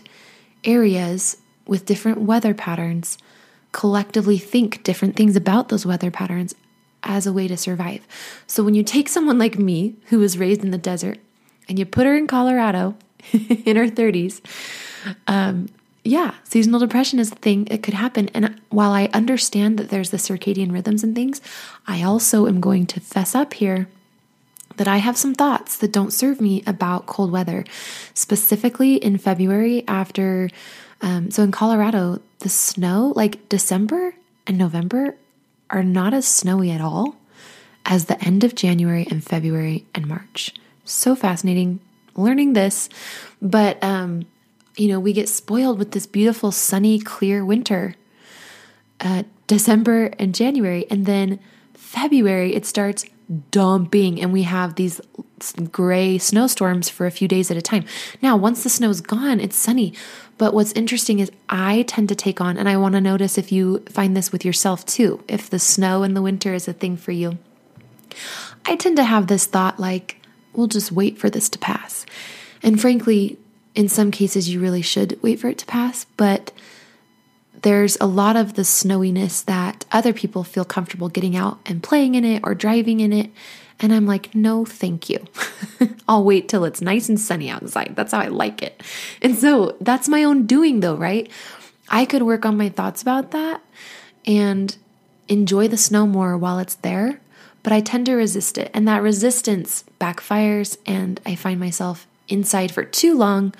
areas 0.63 1.37
with 1.67 1.85
different 1.85 2.19
weather 2.19 2.53
patterns 2.53 3.17
collectively 3.71 4.37
think 4.37 4.83
different 4.83 5.17
things 5.17 5.35
about 5.35 5.67
those 5.67 5.85
weather 5.85 6.09
patterns 6.09 6.55
as 7.03 7.27
a 7.27 7.33
way 7.33 7.47
to 7.47 7.57
survive. 7.57 8.07
So 8.47 8.63
when 8.63 8.73
you 8.73 8.83
take 8.83 9.09
someone 9.09 9.37
like 9.37 9.59
me, 9.59 9.95
who 10.05 10.19
was 10.19 10.37
raised 10.37 10.63
in 10.63 10.71
the 10.71 10.77
desert, 10.77 11.19
and 11.67 11.77
you 11.77 11.85
put 11.85 12.05
her 12.05 12.15
in 12.15 12.27
Colorado 12.27 12.95
in 13.31 13.75
her 13.75 13.87
30s, 13.87 14.39
um, 15.27 15.67
yeah, 16.05 16.35
seasonal 16.43 16.79
depression 16.79 17.19
is 17.19 17.31
a 17.31 17.35
thing. 17.35 17.67
It 17.71 17.81
could 17.81 17.95
happen. 17.95 18.29
And 18.33 18.61
while 18.69 18.91
I 18.91 19.09
understand 19.13 19.77
that 19.79 19.89
there's 19.89 20.11
the 20.11 20.17
circadian 20.17 20.71
rhythms 20.71 21.03
and 21.03 21.15
things, 21.15 21.41
I 21.87 22.03
also 22.03 22.47
am 22.47 22.61
going 22.61 22.85
to 22.87 22.99
fess 22.99 23.33
up 23.33 23.55
here 23.55 23.87
that 24.77 24.87
I 24.87 24.97
have 24.97 25.17
some 25.17 25.33
thoughts 25.33 25.77
that 25.77 25.91
don't 25.91 26.13
serve 26.13 26.39
me 26.39 26.61
about 26.67 27.07
cold 27.07 27.31
weather, 27.31 27.65
specifically 28.13 28.95
in 28.95 29.17
February 29.17 29.83
after. 29.87 30.49
Um, 31.01 31.31
so 31.31 31.43
in 31.43 31.51
Colorado, 31.51 32.21
the 32.39 32.49
snow, 32.49 33.13
like 33.15 33.49
December 33.49 34.15
and 34.45 34.57
November, 34.57 35.15
are 35.69 35.83
not 35.83 36.13
as 36.13 36.27
snowy 36.27 36.71
at 36.71 36.81
all 36.81 37.15
as 37.85 38.05
the 38.05 38.23
end 38.23 38.43
of 38.43 38.53
January 38.53 39.07
and 39.09 39.23
February 39.23 39.85
and 39.95 40.07
March. 40.07 40.53
So 40.83 41.15
fascinating 41.15 41.79
learning 42.15 42.53
this. 42.53 42.89
But 43.41 43.83
um, 43.83 44.25
you 44.77 44.87
know, 44.87 44.99
we 44.99 45.13
get 45.13 45.29
spoiled 45.29 45.79
with 45.79 45.91
this 45.91 46.05
beautiful, 46.05 46.51
sunny, 46.51 46.99
clear 46.99 47.45
winter. 47.45 47.95
Uh, 48.99 49.23
December 49.47 50.05
and 50.17 50.33
January, 50.33 50.85
and 50.89 51.05
then 51.05 51.39
February, 51.73 52.55
it 52.55 52.65
starts 52.65 53.05
dumping, 53.51 54.21
and 54.21 54.31
we 54.31 54.43
have 54.43 54.75
these 54.75 55.01
gray 55.71 56.17
snowstorms 56.17 56.89
for 56.89 57.05
a 57.05 57.11
few 57.11 57.27
days 57.27 57.51
at 57.51 57.57
a 57.57 57.61
time. 57.61 57.85
Now, 58.21 58.37
once 58.37 58.63
the 58.63 58.69
snow 58.69 58.89
is 58.89 59.01
gone, 59.01 59.39
it's 59.39 59.55
sunny. 59.55 59.93
But 60.37 60.53
what's 60.53 60.71
interesting 60.73 61.19
is 61.19 61.31
I 61.49 61.83
tend 61.83 62.09
to 62.09 62.15
take 62.15 62.41
on, 62.41 62.57
and 62.57 62.67
I 62.67 62.77
want 62.77 62.93
to 62.95 63.01
notice 63.01 63.37
if 63.37 63.51
you 63.51 63.79
find 63.89 64.15
this 64.15 64.31
with 64.31 64.45
yourself 64.45 64.85
too, 64.85 65.23
if 65.27 65.49
the 65.49 65.59
snow 65.59 66.03
in 66.03 66.13
the 66.13 66.21
winter 66.21 66.53
is 66.53 66.67
a 66.67 66.73
thing 66.73 66.97
for 66.97 67.11
you. 67.11 67.37
I 68.65 68.75
tend 68.75 68.97
to 68.97 69.03
have 69.03 69.27
this 69.27 69.45
thought 69.45 69.79
like, 69.79 70.21
we'll 70.53 70.67
just 70.67 70.91
wait 70.91 71.17
for 71.17 71.29
this 71.29 71.49
to 71.49 71.59
pass. 71.59 72.05
And 72.63 72.79
frankly, 72.79 73.37
in 73.75 73.89
some 73.89 74.09
cases, 74.09 74.49
you 74.49 74.59
really 74.59 74.81
should 74.81 75.21
wait 75.21 75.39
for 75.39 75.49
it 75.49 75.57
to 75.59 75.65
pass, 75.65 76.05
but 76.17 76.51
there's 77.61 77.97
a 77.99 78.05
lot 78.05 78.35
of 78.35 78.53
the 78.53 78.61
snowiness 78.61 79.43
that 79.45 79.85
other 79.91 80.13
people 80.13 80.43
feel 80.43 80.65
comfortable 80.65 81.09
getting 81.09 81.35
out 81.35 81.59
and 81.65 81.83
playing 81.83 82.15
in 82.15 82.23
it 82.23 82.41
or 82.45 82.55
driving 82.55 82.99
in 82.99 83.11
it. 83.11 83.31
And 83.79 83.93
I'm 83.93 84.05
like, 84.05 84.33
no, 84.33 84.63
thank 84.63 85.09
you. 85.09 85.25
I'll 86.07 86.23
wait 86.23 86.47
till 86.47 86.63
it's 86.63 86.79
nice 86.79 87.09
and 87.09 87.19
sunny 87.19 87.49
outside. 87.49 87.93
That's 87.95 88.13
how 88.13 88.19
I 88.19 88.27
like 88.27 88.61
it. 88.61 88.81
And 89.21 89.37
so 89.37 89.75
that's 89.81 90.07
my 90.07 90.23
own 90.23 90.45
doing, 90.45 90.79
though, 90.79 90.95
right? 90.95 91.29
I 91.89 92.05
could 92.05 92.23
work 92.23 92.45
on 92.45 92.55
my 92.55 92.69
thoughts 92.69 93.01
about 93.01 93.31
that 93.31 93.61
and 94.25 94.75
enjoy 95.27 95.67
the 95.67 95.77
snow 95.77 96.07
more 96.07 96.37
while 96.37 96.59
it's 96.59 96.75
there, 96.75 97.19
but 97.63 97.73
I 97.73 97.81
tend 97.81 98.05
to 98.05 98.13
resist 98.13 98.57
it. 98.57 98.71
And 98.73 98.87
that 98.87 99.01
resistance 99.01 99.83
backfires, 99.99 100.77
and 100.85 101.19
I 101.25 101.35
find 101.35 101.59
myself 101.59 102.07
inside 102.27 102.71
for 102.71 102.83
too 102.83 103.17
long, 103.17 103.53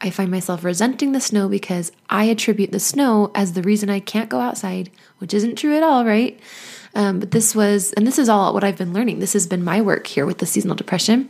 I 0.00 0.10
find 0.10 0.30
myself 0.30 0.64
resenting 0.64 1.12
the 1.12 1.20
snow 1.20 1.48
because 1.48 1.92
I 2.08 2.24
attribute 2.24 2.72
the 2.72 2.80
snow 2.80 3.30
as 3.34 3.52
the 3.52 3.62
reason 3.62 3.90
I 3.90 4.00
can't 4.00 4.30
go 4.30 4.40
outside, 4.40 4.90
which 5.18 5.34
isn't 5.34 5.56
true 5.56 5.76
at 5.76 5.82
all, 5.82 6.04
right? 6.04 6.40
Um, 6.94 7.20
but 7.20 7.30
this 7.30 7.54
was, 7.54 7.92
and 7.92 8.06
this 8.06 8.18
is 8.18 8.28
all 8.28 8.54
what 8.54 8.64
I've 8.64 8.78
been 8.78 8.92
learning. 8.92 9.18
This 9.18 9.34
has 9.34 9.46
been 9.46 9.62
my 9.62 9.80
work 9.80 10.06
here 10.06 10.24
with 10.24 10.38
the 10.38 10.46
seasonal 10.46 10.76
depression. 10.76 11.28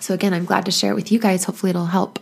So, 0.00 0.14
again, 0.14 0.32
I'm 0.32 0.44
glad 0.44 0.64
to 0.66 0.70
share 0.70 0.92
it 0.92 0.94
with 0.94 1.10
you 1.10 1.18
guys. 1.18 1.44
Hopefully, 1.44 1.70
it'll 1.70 1.86
help. 1.86 2.20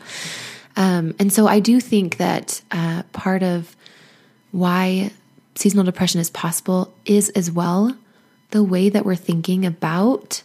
Um, 0.76 1.14
and 1.18 1.30
so, 1.30 1.46
I 1.46 1.60
do 1.60 1.78
think 1.78 2.16
that 2.16 2.62
uh, 2.70 3.02
part 3.12 3.42
of 3.42 3.76
why 4.50 5.12
seasonal 5.54 5.84
depression 5.84 6.20
is 6.20 6.30
possible 6.30 6.94
is 7.04 7.28
as 7.30 7.50
well 7.50 7.96
the 8.50 8.62
way 8.62 8.88
that 8.88 9.04
we're 9.04 9.14
thinking 9.14 9.66
about 9.66 10.42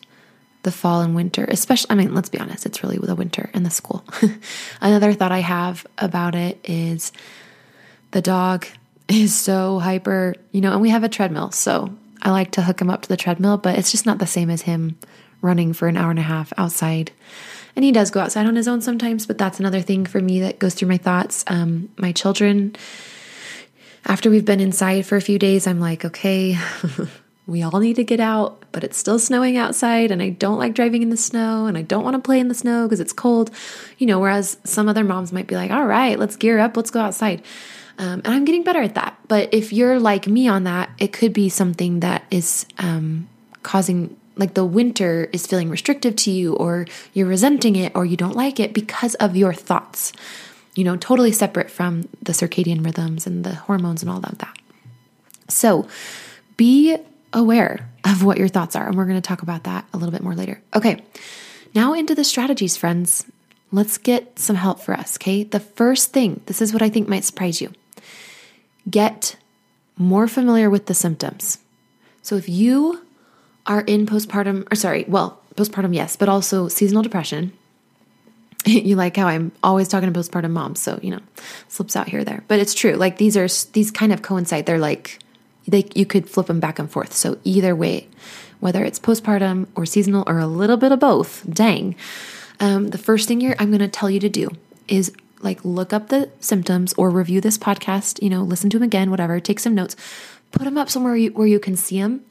the 0.64 0.72
fall 0.72 1.02
and 1.02 1.16
winter, 1.16 1.46
especially, 1.48 1.92
I 1.92 1.96
mean, 1.96 2.14
let's 2.14 2.30
be 2.30 2.40
honest, 2.40 2.66
it's 2.66 2.84
really 2.84 2.98
the 2.98 3.16
winter 3.16 3.50
and 3.54 3.66
the 3.66 3.72
school. 3.72 4.04
Another 4.82 5.14
thought 5.14 5.32
I 5.32 5.40
have 5.40 5.86
about 5.98 6.36
it 6.36 6.60
is 6.64 7.12
the 8.12 8.22
dog 8.22 8.66
is 9.10 9.36
so 9.36 9.80
hyper, 9.80 10.36
you 10.52 10.62
know, 10.62 10.72
and 10.72 10.82
we 10.82 10.90
have 10.90 11.04
a 11.04 11.10
treadmill. 11.10 11.52
So 11.52 11.94
I 12.22 12.32
like 12.32 12.52
to 12.52 12.62
hook 12.62 12.80
him 12.80 12.90
up 12.90 13.02
to 13.04 13.10
the 13.10 13.18
treadmill, 13.18 13.58
but 13.58 13.78
it's 13.78 13.92
just 13.92 14.06
not 14.06 14.20
the 14.20 14.28
same 14.28 14.50
as 14.50 14.62
him 14.64 14.98
running 15.42 15.74
for 15.74 15.88
an 15.88 15.98
hour 15.98 16.12
and 16.12 16.20
a 16.20 16.24
half 16.24 16.54
outside. 16.58 17.12
And 17.76 17.84
he 17.84 17.92
does 17.92 18.12
go 18.12 18.20
outside 18.20 18.46
on 18.46 18.56
his 18.56 18.68
own 18.68 18.82
sometimes, 18.82 19.26
but 19.26 19.38
that's 19.38 19.60
another 19.60 19.82
thing 19.82 20.06
for 20.06 20.20
me 20.20 20.42
that 20.42 20.60
goes 20.60 20.76
through 20.76 20.90
my 20.90 20.98
thoughts. 20.98 21.44
Um, 21.48 21.90
my 21.98 22.12
children, 22.12 22.76
after 24.06 24.30
we've 24.30 24.46
been 24.46 24.60
inside 24.60 25.06
for 25.06 25.16
a 25.16 25.22
few 25.22 25.40
days, 25.40 25.68
I'm 25.68 25.80
like, 25.80 26.06
okay, 26.06 26.58
we 27.48 27.64
all 27.64 27.80
need 27.80 27.96
to 27.96 28.04
get 28.04 28.20
out, 28.20 28.64
but 28.72 28.84
it's 28.84 28.98
still 28.98 29.20
snowing 29.20 29.58
outside, 29.58 30.12
and 30.12 30.22
I 30.22 30.30
don't 30.30 30.60
like 30.60 30.74
driving 30.74 31.02
in 31.02 31.10
the 31.10 31.18
snow, 31.18 31.66
and 31.66 31.78
I 31.78 31.82
don't 31.82 32.04
want 32.04 32.16
to 32.16 32.22
play 32.22 32.40
in 32.40 32.48
the 32.48 32.54
snow 32.54 32.86
because 32.86 33.00
it's 33.00 33.14
cold, 33.14 33.52
you 33.98 34.08
know. 34.08 34.20
Whereas 34.20 34.58
some 34.64 34.88
other 34.88 35.04
moms 35.04 35.34
might 35.34 35.48
be 35.48 35.56
like, 35.56 35.72
all 35.72 35.86
right, 35.86 36.18
let's 36.18 36.36
gear 36.36 36.60
up, 36.60 36.78
let's 36.78 36.92
go 36.92 37.02
outside. 37.02 37.42
Um, 37.98 38.22
and 38.24 38.28
I'm 38.28 38.46
getting 38.46 38.64
better 38.64 38.82
at 38.82 38.96
that. 38.96 39.18
But 39.28 39.54
if 39.54 39.74
you're 39.74 40.00
like 40.00 40.28
me 40.28 40.48
on 40.48 40.64
that, 40.64 40.90
it 40.98 41.14
could 41.14 41.34
be 41.34 41.50
something 41.50 42.00
that 42.00 42.24
is 42.32 42.66
um, 42.78 43.28
causing, 43.64 44.16
like 44.38 44.54
the 44.54 44.66
winter 44.66 45.30
is 45.34 45.46
feeling 45.46 45.70
restrictive 45.70 46.16
to 46.18 46.32
you, 46.32 46.56
or 46.56 46.86
you're 47.14 47.28
resenting 47.28 47.76
it, 47.76 47.92
or 47.96 48.06
you 48.06 48.18
don't 48.18 48.36
like 48.36 48.60
it 48.60 48.74
because 48.74 49.16
of 49.16 49.36
your 49.36 49.54
thoughts, 49.54 50.14
you 50.76 50.84
know, 50.84 50.96
totally 50.96 51.32
separate 51.32 51.70
from 51.70 52.08
the 52.22 52.32
circadian 52.32 52.86
rhythms 52.86 53.28
and 53.28 53.44
the 53.44 53.56
hormones 53.56 54.02
and 54.02 54.10
all 54.10 54.18
of 54.24 54.38
that. 54.38 54.58
So 55.50 55.88
be 56.56 56.98
aware 57.34 57.90
of 58.06 58.24
what 58.24 58.38
your 58.38 58.48
thoughts 58.48 58.76
are. 58.76 58.88
And 58.88 58.96
we're 58.96 59.06
going 59.06 59.22
to 59.22 59.28
talk 59.28 59.42
about 59.42 59.64
that 59.64 59.86
a 59.94 59.98
little 59.98 60.12
bit 60.12 60.22
more 60.22 60.36
later. 60.36 60.62
Okay, 60.74 61.04
now 61.74 61.94
into 61.94 62.16
the 62.16 62.24
strategies, 62.24 62.78
friends. 62.78 63.26
Let's 63.72 63.98
get 63.98 64.38
some 64.38 64.58
help 64.58 64.82
for 64.82 64.94
us, 64.94 65.18
okay? 65.18 65.44
The 65.44 65.62
first 65.62 66.12
thing, 66.12 66.42
this 66.46 66.62
is 66.62 66.74
what 66.74 66.82
I 66.82 66.90
think 66.90 67.08
might 67.08 67.24
surprise 67.24 67.62
you 67.62 67.72
get 68.90 69.38
more 69.98 70.28
familiar 70.28 70.70
with 70.70 70.88
the 70.88 70.94
symptoms. 70.94 71.60
So 72.22 72.36
if 72.36 72.50
you 72.50 73.02
are 73.66 73.82
in 73.82 74.06
postpartum, 74.06 74.68
or 74.72 74.76
sorry, 74.76 75.06
well, 75.08 75.40
postpartum, 75.56 75.94
yes, 75.94 76.16
but 76.16 76.30
also 76.30 76.68
seasonal 76.68 77.04
depression. 77.04 77.54
you 78.66 78.96
like 78.96 79.16
how 79.16 79.28
I'm 79.28 79.52
always 79.64 79.88
talking 79.88 80.12
to 80.12 80.20
postpartum 80.20 80.52
moms, 80.52 80.80
so 80.80 81.00
you 81.02 81.12
know, 81.12 81.22
slips 81.68 81.96
out 81.96 82.10
here 82.10 82.24
there. 82.24 82.44
But 82.48 82.60
it's 82.60 82.74
true. 82.74 82.94
Like 82.94 83.18
these 83.18 83.38
are 83.38 83.48
these 83.74 83.92
kind 83.92 84.12
of 84.12 84.22
coincide. 84.22 84.66
They're 84.66 84.80
like 84.80 85.20
they 85.72 85.88
you 85.96 86.06
could 86.06 86.30
flip 86.30 86.48
them 86.48 86.60
back 86.60 86.80
and 86.80 86.90
forth. 86.90 87.14
So 87.14 87.38
either 87.44 87.76
way, 87.76 88.08
whether 88.60 88.84
it's 88.84 89.00
postpartum 89.00 89.68
or 89.76 89.86
seasonal 89.86 90.24
or 90.28 90.40
a 90.40 90.48
little 90.48 90.78
bit 90.78 90.92
of 90.92 91.00
both, 91.00 91.44
dang. 91.50 91.96
Um, 92.60 92.90
the 92.90 92.98
first 92.98 93.28
thing 93.28 93.42
you're, 93.42 93.56
I'm 93.58 93.72
going 93.72 93.80
to 93.80 93.88
tell 93.88 94.10
you 94.10 94.20
to 94.20 94.30
do 94.30 94.50
is 94.88 95.12
like 95.42 95.66
look 95.66 95.94
up 95.94 96.10
the 96.10 96.30
symptoms 96.40 96.94
or 96.94 97.10
review 97.10 97.42
this 97.42 97.58
podcast, 97.58 98.22
you 98.22 98.30
know, 98.30 98.44
listen 98.44 98.70
to 98.70 98.78
them 98.78 98.86
again, 98.86 99.10
whatever, 99.10 99.40
take 99.40 99.60
some 99.60 99.74
notes, 99.74 99.96
put 100.52 100.66
them 100.66 100.78
up 100.78 100.90
somewhere 100.90 101.16
you, 101.16 101.32
where 101.32 101.48
you 101.48 101.60
can 101.60 101.76
see 101.76 102.00
them. 102.00 102.24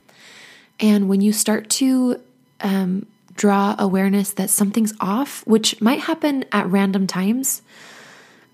And 0.79 1.09
when 1.09 1.21
you 1.21 1.33
start 1.33 1.69
to 1.71 2.21
um, 2.61 3.07
draw 3.35 3.75
awareness 3.79 4.33
that 4.35 4.51
something's 4.51 4.95
off, 5.01 5.45
which 5.47 5.81
might 5.81 6.01
happen 6.01 6.45
at 6.53 6.67
random 6.69 7.09
times, 7.09 7.63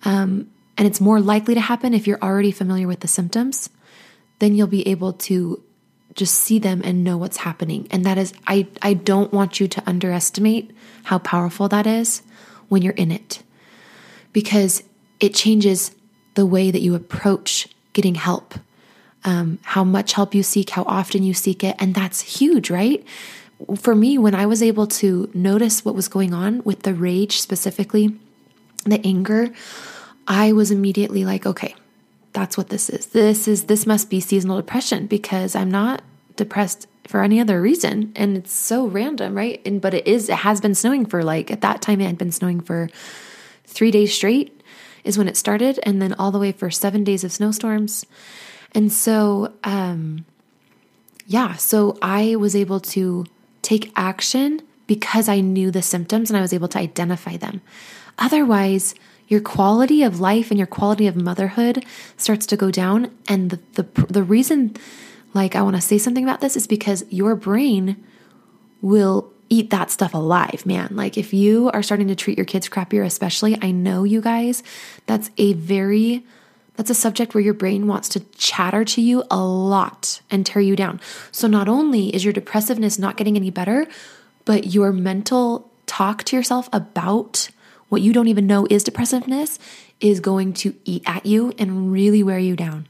um, 0.05 0.49
and 0.79 0.87
it's 0.87 1.01
more 1.01 1.21
likely 1.21 1.55
to 1.55 1.61
happen 1.61 1.93
if 1.93 2.07
you're 2.07 2.23
already 2.23 2.53
familiar 2.53 2.87
with 2.87 3.01
the 3.01 3.09
symptoms, 3.09 3.69
then 4.39 4.55
you'll 4.55 4.67
be 4.67 4.87
able 4.89 5.13
to 5.13 5.63
just 6.15 6.35
see 6.35 6.59
them 6.59 6.81
and 6.85 7.05
know 7.05 7.17
what's 7.17 7.39
happening. 7.39 7.87
And 7.91 8.05
that 8.05 8.19
is, 8.19 8.33
I, 8.47 8.67
I 8.83 8.95
don't 8.95 9.33
want 9.33 9.61
you 9.61 9.69
to 9.69 9.83
underestimate 9.87 10.71
how 11.05 11.19
powerful 11.19 11.69
that 11.69 11.87
is 11.87 12.23
when 12.69 12.83
you're 12.83 12.95
in 12.95 13.13
it 13.13 13.43
because 14.33 14.83
it 15.21 15.35
changes 15.35 15.93
the 16.35 16.47
way 16.47 16.71
that 16.71 16.81
you 16.81 16.95
approach 16.95 17.69
getting 17.93 18.15
help, 18.15 18.55
um, 19.25 19.59
how 19.63 19.85
much 19.85 20.15
help 20.15 20.35
you 20.35 20.43
seek, 20.43 20.71
how 20.71 20.85
often 20.85 21.23
you 21.23 21.35
seek 21.35 21.63
it. 21.63 21.77
And 21.79 21.95
that's 21.95 22.21
huge, 22.21 22.71
right? 22.71 23.05
For 23.77 23.95
me, 23.95 24.19
when 24.19 24.35
I 24.35 24.47
was 24.47 24.63
able 24.63 24.87
to 24.87 25.31
notice 25.33 25.85
what 25.85 25.95
was 25.95 26.09
going 26.09 26.35
on 26.35 26.63
with 26.65 26.83
the 26.83 26.95
rage 26.95 27.41
specifically, 27.41 28.19
the 28.85 29.05
anger, 29.07 29.49
I 30.29 30.53
was 30.53 30.71
immediately 30.71 31.25
like, 31.25 31.47
okay, 31.47 31.75
that's 32.37 32.57
what 32.57 32.69
this 32.69 32.91
is. 32.91 33.07
This 33.07 33.49
is 33.49 33.65
this 33.65 33.87
must 33.87 34.11
be 34.11 34.21
seasonal 34.21 34.57
depression 34.59 35.07
because 35.07 35.57
I'm 35.57 35.71
not 35.71 36.03
depressed 36.37 36.87
for 37.09 37.23
any 37.23 37.41
other 37.41 37.61
reason 37.61 38.13
and 38.15 38.37
it's 38.37 38.53
so 38.53 38.87
random, 38.87 39.35
right? 39.35 39.61
And 39.65 39.81
but 39.81 39.95
it 39.95 40.07
is 40.07 40.29
it 40.29 40.37
has 40.37 40.61
been 40.61 40.75
snowing 40.75 41.07
for 41.07 41.25
like 41.25 41.51
at 41.51 41.63
that 41.63 41.83
time 41.83 42.01
it 42.01 42.07
had 42.07 42.19
been 42.19 42.33
snowing 42.33 42.61
for 42.61 42.89
three 43.65 43.91
days 43.91 44.15
straight 44.15 44.57
is 45.07 45.17
when 45.17 45.29
it 45.29 45.37
started, 45.37 45.79
and 45.85 46.03
then 46.03 46.13
all 46.15 46.33
the 46.33 46.39
way 46.39 46.53
for 46.53 46.71
seven 46.71 47.05
days 47.05 47.23
of 47.25 47.33
snowstorms. 47.33 48.05
And 48.73 48.93
so, 48.93 49.55
um, 49.65 50.27
yeah, 51.27 51.55
so 51.55 51.97
I 52.03 52.37
was 52.37 52.57
able 52.57 52.81
to 52.81 53.25
take 53.63 53.93
action 53.97 54.61
because 54.87 55.29
I 55.29 55.41
knew 55.41 55.71
the 55.71 55.81
symptoms 55.81 56.29
and 56.29 56.37
I 56.37 56.41
was 56.41 56.53
able 56.53 56.69
to 56.69 56.79
identify 56.79 57.37
them. 57.37 57.63
Otherwise, 58.19 58.95
your 59.29 59.41
quality 59.41 60.03
of 60.03 60.21
life 60.21 60.51
and 60.51 60.59
your 60.59 60.67
quality 60.67 61.07
of 61.07 61.17
motherhood 61.17 61.85
starts 62.17 62.47
to 62.47 62.57
go 62.57 62.71
down. 62.71 63.11
And 63.29 63.51
the, 63.51 63.83
the, 63.83 64.03
the 64.07 64.23
reason, 64.23 64.77
like, 65.35 65.57
I 65.57 65.63
want 65.63 65.77
to 65.77 65.83
say 65.83 65.99
something 65.99 66.25
about 66.25 66.41
this 66.41 66.57
is 66.57 66.67
because 66.67 67.05
your 67.11 67.35
brain 67.35 67.97
will 68.81 69.33
eat 69.49 69.71
that 69.71 69.91
stuff 69.91 70.15
alive, 70.15 70.65
man. 70.67 70.89
Like 70.95 71.17
if 71.17 71.33
you 71.33 71.71
are 71.73 71.83
starting 71.83 72.09
to 72.09 72.15
treat 72.15 72.39
your 72.39 72.45
kids 72.45 72.69
crappier, 72.69 73.05
especially, 73.05 73.59
I 73.61 73.71
know 73.71 74.05
you 74.05 74.21
guys, 74.21 74.63
that's 75.07 75.31
a 75.39 75.53
very 75.55 76.25
that's 76.75 76.91
a 76.91 76.95
subject 76.95 77.33
where 77.33 77.43
your 77.43 77.55
brain 77.55 77.87
wants 77.87 78.07
to 78.11 78.21
chatter 78.37 78.85
to 78.85 79.01
you 79.01 79.25
a 79.31 79.43
lot 79.43 80.21
and 80.31 80.45
tear 80.45 80.61
you 80.61 80.77
down. 80.77 81.01
So 81.33 81.49
not 81.49 81.69
only 81.69 82.15
is 82.15 82.23
your 82.23 82.35
depressiveness 82.35 82.99
not 82.99 83.17
getting 83.17 83.35
any 83.35 83.49
better, 83.49 83.87
but 84.45 84.75
your 84.75 84.93
mental 84.93 85.71
talk 85.87 86.23
to 86.25 86.37
yourself 86.37 86.69
about 86.75 87.49
what 87.89 88.03
you 88.03 88.13
don't 88.13 88.29
even 88.29 88.47
know 88.47 88.67
is 88.69 88.85
depressiveness 88.85 89.59
is 90.01 90.21
going 90.21 90.53
to 90.55 90.75
eat 90.85 91.03
at 91.07 91.25
you 91.27 91.53
and 91.59 91.93
really 91.93 92.23
wear 92.23 92.39
you 92.39 92.57
down. 92.57 92.89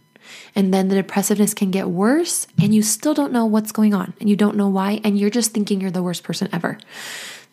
And 0.55 0.73
then 0.75 0.89
the 0.89 0.97
depressiveness 0.97 1.55
can 1.55 1.71
get 1.71 1.89
worse, 1.89 2.47
and 2.61 2.75
you 2.75 2.83
still 2.83 3.15
don't 3.15 3.33
know 3.33 3.47
what's 3.47 3.73
going 3.73 3.95
on, 3.95 4.15
and 4.19 4.29
you 4.29 4.35
don't 4.35 4.57
know 4.57 4.69
why, 4.69 5.01
and 5.05 5.19
you're 5.19 5.31
just 5.31 5.53
thinking 5.53 5.81
you're 5.81 5.91
the 5.91 6.03
worst 6.03 6.25
person 6.25 6.49
ever. 6.53 6.79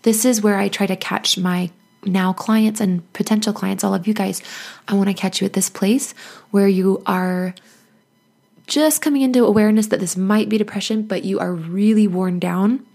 This 0.01 0.25
is 0.25 0.41
where 0.41 0.57
I 0.57 0.69
try 0.69 0.87
to 0.87 0.95
catch 0.95 1.37
my 1.37 1.69
now 2.03 2.33
clients 2.33 2.81
and 2.81 3.11
potential 3.13 3.53
clients, 3.53 3.83
all 3.83 3.93
of 3.93 4.07
you 4.07 4.13
guys. 4.13 4.41
I 4.87 4.95
want 4.95 5.09
to 5.09 5.13
catch 5.13 5.39
you 5.39 5.45
at 5.45 5.53
this 5.53 5.69
place 5.69 6.13
where 6.51 6.67
you 6.67 7.03
are 7.05 7.53
just 8.65 9.01
coming 9.01 9.21
into 9.21 9.45
awareness 9.45 9.87
that 9.87 9.99
this 9.99 10.17
might 10.17 10.49
be 10.49 10.57
depression, 10.57 11.03
but 11.03 11.23
you 11.23 11.39
are 11.39 11.53
really 11.53 12.07
worn 12.07 12.39
down 12.39 12.85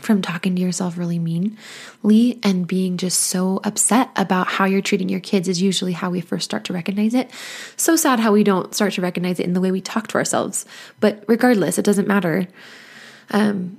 from 0.00 0.22
talking 0.22 0.56
to 0.56 0.62
yourself 0.62 0.98
really 0.98 1.18
meanly 1.18 2.38
and 2.42 2.66
being 2.66 2.96
just 2.96 3.20
so 3.20 3.60
upset 3.64 4.10
about 4.16 4.48
how 4.48 4.64
you're 4.64 4.82
treating 4.82 5.08
your 5.08 5.20
kids 5.20 5.48
is 5.48 5.62
usually 5.62 5.92
how 5.92 6.10
we 6.10 6.20
first 6.20 6.44
start 6.44 6.64
to 6.64 6.72
recognize 6.72 7.14
it. 7.14 7.30
So 7.76 7.96
sad 7.96 8.20
how 8.20 8.32
we 8.32 8.44
don't 8.44 8.74
start 8.74 8.94
to 8.94 9.02
recognize 9.02 9.40
it 9.40 9.46
in 9.46 9.52
the 9.52 9.60
way 9.60 9.70
we 9.70 9.80
talk 9.80 10.08
to 10.08 10.18
ourselves. 10.18 10.66
But 11.00 11.24
regardless, 11.28 11.78
it 11.78 11.84
doesn't 11.84 12.08
matter. 12.08 12.48
Um, 13.30 13.78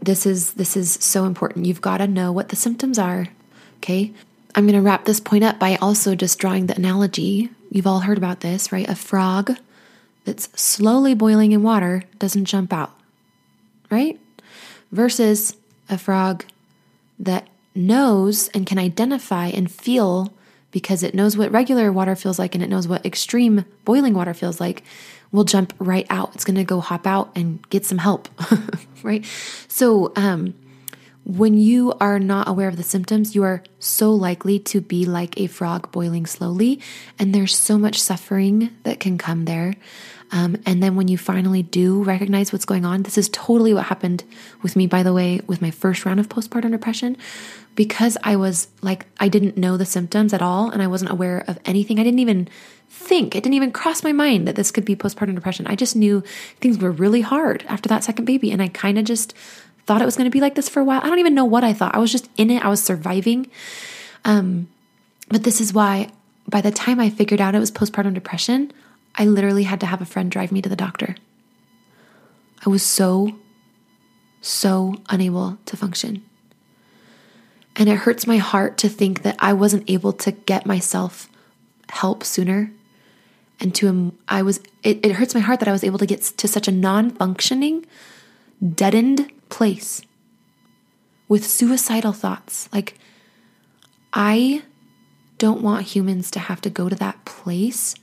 this 0.00 0.26
is 0.26 0.54
this 0.54 0.76
is 0.76 0.92
so 0.92 1.24
important. 1.24 1.66
You've 1.66 1.80
got 1.80 1.98
to 1.98 2.06
know 2.06 2.32
what 2.32 2.48
the 2.50 2.56
symptoms 2.56 2.98
are. 2.98 3.28
Okay. 3.78 4.12
I'm 4.54 4.64
going 4.64 4.74
to 4.74 4.80
wrap 4.80 5.04
this 5.04 5.20
point 5.20 5.44
up 5.44 5.58
by 5.58 5.76
also 5.76 6.14
just 6.14 6.38
drawing 6.38 6.66
the 6.66 6.76
analogy. 6.76 7.50
You've 7.70 7.86
all 7.86 8.00
heard 8.00 8.16
about 8.16 8.40
this, 8.40 8.72
right? 8.72 8.88
A 8.88 8.94
frog 8.94 9.54
that's 10.24 10.48
slowly 10.60 11.14
boiling 11.14 11.52
in 11.52 11.62
water 11.62 12.04
doesn't 12.18 12.46
jump 12.46 12.72
out, 12.72 12.98
right? 13.90 14.18
Versus 14.96 15.54
a 15.90 15.98
frog 15.98 16.44
that 17.18 17.46
knows 17.74 18.48
and 18.48 18.66
can 18.66 18.78
identify 18.78 19.48
and 19.48 19.70
feel 19.70 20.32
because 20.70 21.02
it 21.02 21.14
knows 21.14 21.36
what 21.36 21.52
regular 21.52 21.92
water 21.92 22.16
feels 22.16 22.38
like 22.38 22.54
and 22.54 22.64
it 22.64 22.70
knows 22.70 22.88
what 22.88 23.04
extreme 23.04 23.66
boiling 23.84 24.14
water 24.14 24.32
feels 24.32 24.58
like 24.58 24.82
will 25.32 25.44
jump 25.44 25.74
right 25.78 26.06
out. 26.08 26.34
It's 26.34 26.44
going 26.44 26.56
to 26.56 26.64
go 26.64 26.80
hop 26.80 27.06
out 27.06 27.30
and 27.36 27.68
get 27.68 27.84
some 27.84 27.98
help 27.98 28.28
right? 29.02 29.24
So 29.68 30.12
um 30.16 30.54
when 31.26 31.58
you 31.58 31.92
are 32.00 32.20
not 32.20 32.46
aware 32.46 32.68
of 32.68 32.76
the 32.76 32.84
symptoms, 32.84 33.34
you 33.34 33.42
are 33.42 33.64
so 33.80 34.12
likely 34.12 34.60
to 34.60 34.80
be 34.80 35.04
like 35.04 35.38
a 35.40 35.48
frog 35.48 35.90
boiling 35.90 36.24
slowly. 36.24 36.80
And 37.18 37.34
there's 37.34 37.56
so 37.56 37.76
much 37.76 38.00
suffering 38.00 38.70
that 38.84 39.00
can 39.00 39.18
come 39.18 39.44
there. 39.44 39.74
Um, 40.30 40.56
and 40.64 40.80
then 40.80 40.94
when 40.94 41.08
you 41.08 41.18
finally 41.18 41.64
do 41.64 42.02
recognize 42.04 42.52
what's 42.52 42.64
going 42.64 42.84
on, 42.84 43.02
this 43.02 43.18
is 43.18 43.28
totally 43.30 43.74
what 43.74 43.86
happened 43.86 44.22
with 44.62 44.76
me, 44.76 44.86
by 44.86 45.02
the 45.02 45.12
way, 45.12 45.40
with 45.48 45.60
my 45.60 45.72
first 45.72 46.04
round 46.04 46.20
of 46.20 46.28
postpartum 46.28 46.70
depression. 46.70 47.16
Because 47.74 48.16
I 48.22 48.36
was 48.36 48.68
like, 48.80 49.06
I 49.18 49.28
didn't 49.28 49.56
know 49.56 49.76
the 49.76 49.84
symptoms 49.84 50.32
at 50.32 50.42
all 50.42 50.70
and 50.70 50.80
I 50.80 50.86
wasn't 50.86 51.10
aware 51.10 51.44
of 51.48 51.58
anything. 51.64 51.98
I 51.98 52.04
didn't 52.04 52.20
even 52.20 52.48
think, 52.88 53.34
it 53.34 53.42
didn't 53.42 53.54
even 53.54 53.72
cross 53.72 54.04
my 54.04 54.12
mind 54.12 54.46
that 54.46 54.54
this 54.54 54.70
could 54.70 54.84
be 54.84 54.94
postpartum 54.94 55.34
depression. 55.34 55.66
I 55.66 55.74
just 55.74 55.96
knew 55.96 56.22
things 56.60 56.78
were 56.78 56.92
really 56.92 57.20
hard 57.20 57.64
after 57.68 57.88
that 57.88 58.04
second 58.04 58.24
baby. 58.26 58.52
And 58.52 58.62
I 58.62 58.68
kind 58.68 58.98
of 58.98 59.04
just 59.04 59.34
thought 59.86 60.02
it 60.02 60.04
was 60.04 60.16
going 60.16 60.28
to 60.28 60.34
be 60.34 60.40
like 60.40 60.54
this 60.54 60.68
for 60.68 60.80
a 60.80 60.84
while. 60.84 61.00
I 61.02 61.08
don't 61.08 61.20
even 61.20 61.34
know 61.34 61.44
what 61.44 61.64
I 61.64 61.72
thought. 61.72 61.94
I 61.94 61.98
was 61.98 62.12
just 62.12 62.28
in 62.36 62.50
it. 62.50 62.64
I 62.64 62.68
was 62.68 62.82
surviving. 62.82 63.50
Um, 64.24 64.68
but 65.28 65.44
this 65.44 65.60
is 65.60 65.72
why 65.72 66.10
by 66.48 66.60
the 66.60 66.70
time 66.70 67.00
I 67.00 67.10
figured 67.10 67.40
out 67.40 67.54
it 67.54 67.60
was 67.60 67.70
postpartum 67.70 68.14
depression, 68.14 68.72
I 69.14 69.24
literally 69.24 69.64
had 69.64 69.80
to 69.80 69.86
have 69.86 70.02
a 70.02 70.06
friend 70.06 70.30
drive 70.30 70.52
me 70.52 70.60
to 70.62 70.68
the 70.68 70.76
doctor. 70.76 71.16
I 72.64 72.68
was 72.68 72.82
so, 72.82 73.38
so 74.40 74.94
unable 75.08 75.58
to 75.66 75.76
function. 75.76 76.24
And 77.76 77.88
it 77.88 77.98
hurts 77.98 78.26
my 78.26 78.38
heart 78.38 78.78
to 78.78 78.88
think 78.88 79.22
that 79.22 79.36
I 79.38 79.52
wasn't 79.52 79.88
able 79.90 80.12
to 80.14 80.32
get 80.32 80.66
myself 80.66 81.28
help 81.90 82.24
sooner. 82.24 82.72
And 83.60 83.74
to, 83.76 84.14
I 84.28 84.42
was, 84.42 84.60
it, 84.82 85.04
it 85.04 85.12
hurts 85.12 85.34
my 85.34 85.40
heart 85.40 85.60
that 85.60 85.68
I 85.68 85.72
was 85.72 85.84
able 85.84 85.98
to 85.98 86.06
get 86.06 86.22
to 86.22 86.48
such 86.48 86.68
a 86.68 86.72
non 86.72 87.10
functioning, 87.10 87.86
deadened 88.74 89.30
place 89.48 90.02
with 91.28 91.46
suicidal 91.46 92.12
thoughts. 92.12 92.68
Like, 92.72 92.94
I 94.12 94.62
don't 95.38 95.62
want 95.62 95.86
humans 95.86 96.30
to 96.32 96.38
have 96.38 96.60
to 96.62 96.70
go 96.70 96.88
to 96.88 96.96
that 96.96 97.24
place 97.24 97.94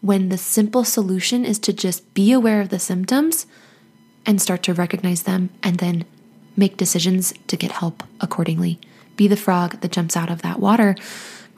when 0.00 0.28
the 0.28 0.38
simple 0.38 0.84
solution 0.84 1.44
is 1.44 1.58
to 1.58 1.72
just 1.72 2.14
be 2.14 2.32
aware 2.32 2.60
of 2.60 2.68
the 2.68 2.78
symptoms 2.78 3.46
and 4.24 4.40
start 4.40 4.62
to 4.62 4.74
recognize 4.74 5.24
them 5.24 5.50
and 5.62 5.76
then 5.76 6.04
make 6.56 6.76
decisions 6.76 7.34
to 7.48 7.56
get 7.56 7.72
help 7.72 8.02
accordingly. 8.20 8.78
Be 9.16 9.28
the 9.28 9.36
frog 9.36 9.80
that 9.80 9.92
jumps 9.92 10.16
out 10.16 10.30
of 10.30 10.42
that 10.42 10.60
water, 10.60 10.94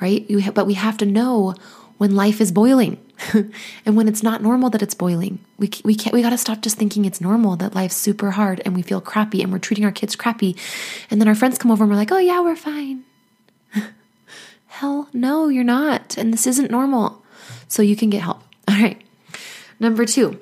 right? 0.00 0.26
but 0.54 0.66
we 0.66 0.74
have 0.74 0.96
to 0.98 1.06
know 1.06 1.54
when 1.98 2.16
life 2.16 2.40
is 2.40 2.50
boiling 2.50 2.98
and 3.86 3.96
when 3.96 4.08
it's 4.08 4.22
not 4.22 4.42
normal 4.42 4.70
that 4.70 4.82
it's 4.82 4.94
boiling. 4.94 5.38
We, 5.58 5.70
we 5.84 5.94
can't, 5.94 6.12
we 6.12 6.22
got 6.22 6.30
to 6.30 6.38
stop 6.38 6.60
just 6.60 6.76
thinking 6.76 7.04
it's 7.04 7.20
normal 7.20 7.56
that 7.56 7.74
life's 7.74 7.96
super 7.96 8.32
hard 8.32 8.60
and 8.64 8.74
we 8.74 8.82
feel 8.82 9.00
crappy 9.00 9.42
and 9.42 9.52
we're 9.52 9.58
treating 9.58 9.84
our 9.84 9.92
kids 9.92 10.16
crappy. 10.16 10.56
And 11.10 11.20
then 11.20 11.28
our 11.28 11.34
friends 11.34 11.58
come 11.58 11.70
over 11.70 11.84
and 11.84 11.90
we're 11.90 11.96
like, 11.96 12.12
oh, 12.12 12.18
yeah, 12.18 12.40
we're 12.40 12.56
fine. 12.56 13.04
Hell 14.66 15.08
no, 15.12 15.48
you're 15.48 15.64
not. 15.64 16.16
And 16.16 16.32
this 16.32 16.46
isn't 16.46 16.70
normal. 16.70 17.22
So 17.68 17.82
you 17.82 17.96
can 17.96 18.10
get 18.10 18.22
help. 18.22 18.42
All 18.68 18.76
right. 18.76 19.00
Number 19.78 20.04
two, 20.04 20.38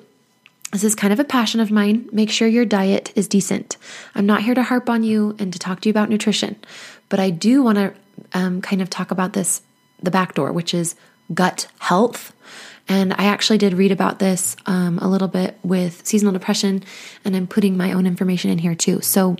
this 0.71 0.83
is 0.83 0.95
kind 0.95 1.11
of 1.11 1.19
a 1.19 1.23
passion 1.23 1.59
of 1.59 1.71
mine. 1.71 2.07
Make 2.11 2.29
sure 2.29 2.47
your 2.47 2.65
diet 2.65 3.11
is 3.15 3.27
decent. 3.27 3.77
I'm 4.15 4.25
not 4.25 4.43
here 4.43 4.53
to 4.53 4.63
harp 4.63 4.89
on 4.89 5.03
you 5.03 5.35
and 5.39 5.51
to 5.51 5.59
talk 5.59 5.81
to 5.81 5.89
you 5.89 5.91
about 5.91 6.09
nutrition, 6.09 6.57
but 7.09 7.19
I 7.19 7.29
do 7.29 7.61
want 7.61 7.77
to 7.77 7.93
um, 8.33 8.61
kind 8.61 8.81
of 8.81 8.89
talk 8.89 9.11
about 9.11 9.33
this 9.33 9.61
the 10.01 10.11
back 10.11 10.33
door, 10.33 10.51
which 10.51 10.73
is 10.73 10.95
gut 11.33 11.67
health. 11.79 12.33
And 12.87 13.13
I 13.13 13.25
actually 13.25 13.57
did 13.57 13.73
read 13.73 13.91
about 13.91 14.19
this 14.19 14.55
um, 14.65 14.99
a 14.99 15.07
little 15.07 15.27
bit 15.27 15.57
with 15.63 16.05
seasonal 16.05 16.33
depression, 16.33 16.83
and 17.23 17.35
I'm 17.35 17.47
putting 17.47 17.77
my 17.77 17.93
own 17.93 18.05
information 18.05 18.51
in 18.51 18.57
here 18.57 18.75
too. 18.75 19.01
So, 19.01 19.37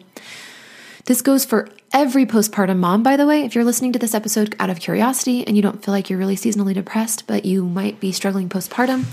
this 1.06 1.22
goes 1.22 1.44
for 1.44 1.68
every 1.94 2.26
postpartum 2.26 2.78
mom, 2.78 3.04
by 3.04 3.18
the 3.18 3.26
way. 3.26 3.44
If 3.44 3.56
you're 3.56 3.66
listening 3.66 3.92
to 3.94 4.00
this 4.00 4.14
episode 4.14 4.56
out 4.60 4.70
of 4.70 4.80
curiosity 4.80 5.46
and 5.46 5.56
you 5.56 5.64
don't 5.64 5.84
feel 5.84 5.94
like 5.94 6.10
you're 6.10 6.20
really 6.20 6.36
seasonally 6.36 6.74
depressed, 6.74 7.26
but 7.28 7.44
you 7.44 7.66
might 7.66 8.00
be 8.00 8.12
struggling 8.12 8.50
postpartum, 8.50 9.06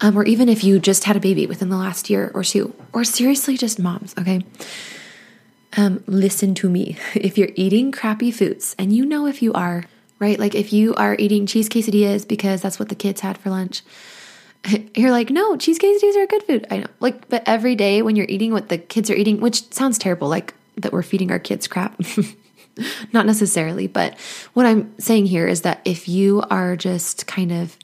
um, 0.00 0.16
or 0.16 0.24
even 0.24 0.48
if 0.48 0.64
you 0.64 0.78
just 0.78 1.04
had 1.04 1.16
a 1.16 1.20
baby 1.20 1.46
within 1.46 1.68
the 1.68 1.76
last 1.76 2.08
year 2.08 2.30
or 2.34 2.42
two, 2.42 2.74
or 2.92 3.04
seriously 3.04 3.56
just 3.56 3.78
moms, 3.78 4.14
okay? 4.18 4.42
Um, 5.76 6.02
listen 6.06 6.54
to 6.56 6.70
me. 6.70 6.96
If 7.14 7.36
you're 7.36 7.50
eating 7.54 7.92
crappy 7.92 8.30
foods, 8.30 8.74
and 8.78 8.92
you 8.92 9.04
know 9.04 9.26
if 9.26 9.42
you 9.42 9.52
are, 9.52 9.84
right? 10.18 10.38
Like 10.38 10.54
if 10.54 10.72
you 10.72 10.94
are 10.94 11.16
eating 11.18 11.46
cheese 11.46 11.68
quesadillas 11.68 12.26
because 12.26 12.60
that's 12.62 12.78
what 12.78 12.88
the 12.88 12.94
kids 12.94 13.20
had 13.20 13.38
for 13.38 13.50
lunch, 13.50 13.82
you're 14.94 15.10
like, 15.10 15.30
no, 15.30 15.56
cheese 15.56 15.78
quesadillas 15.78 16.16
are 16.16 16.26
good 16.26 16.42
food. 16.44 16.66
I 16.70 16.78
know. 16.78 16.86
Like, 17.00 17.28
but 17.28 17.42
every 17.46 17.74
day 17.74 18.02
when 18.02 18.16
you're 18.16 18.26
eating 18.28 18.52
what 18.52 18.68
the 18.68 18.78
kids 18.78 19.10
are 19.10 19.14
eating, 19.14 19.40
which 19.40 19.72
sounds 19.72 19.98
terrible, 19.98 20.28
like 20.28 20.54
that 20.76 20.92
we're 20.92 21.02
feeding 21.02 21.30
our 21.30 21.38
kids 21.38 21.68
crap. 21.68 22.00
Not 23.12 23.26
necessarily, 23.26 23.88
but 23.88 24.18
what 24.54 24.66
I'm 24.66 24.94
saying 24.98 25.26
here 25.26 25.48
is 25.48 25.62
that 25.62 25.80
if 25.84 26.08
you 26.08 26.42
are 26.48 26.76
just 26.76 27.26
kind 27.26 27.50
of 27.50 27.76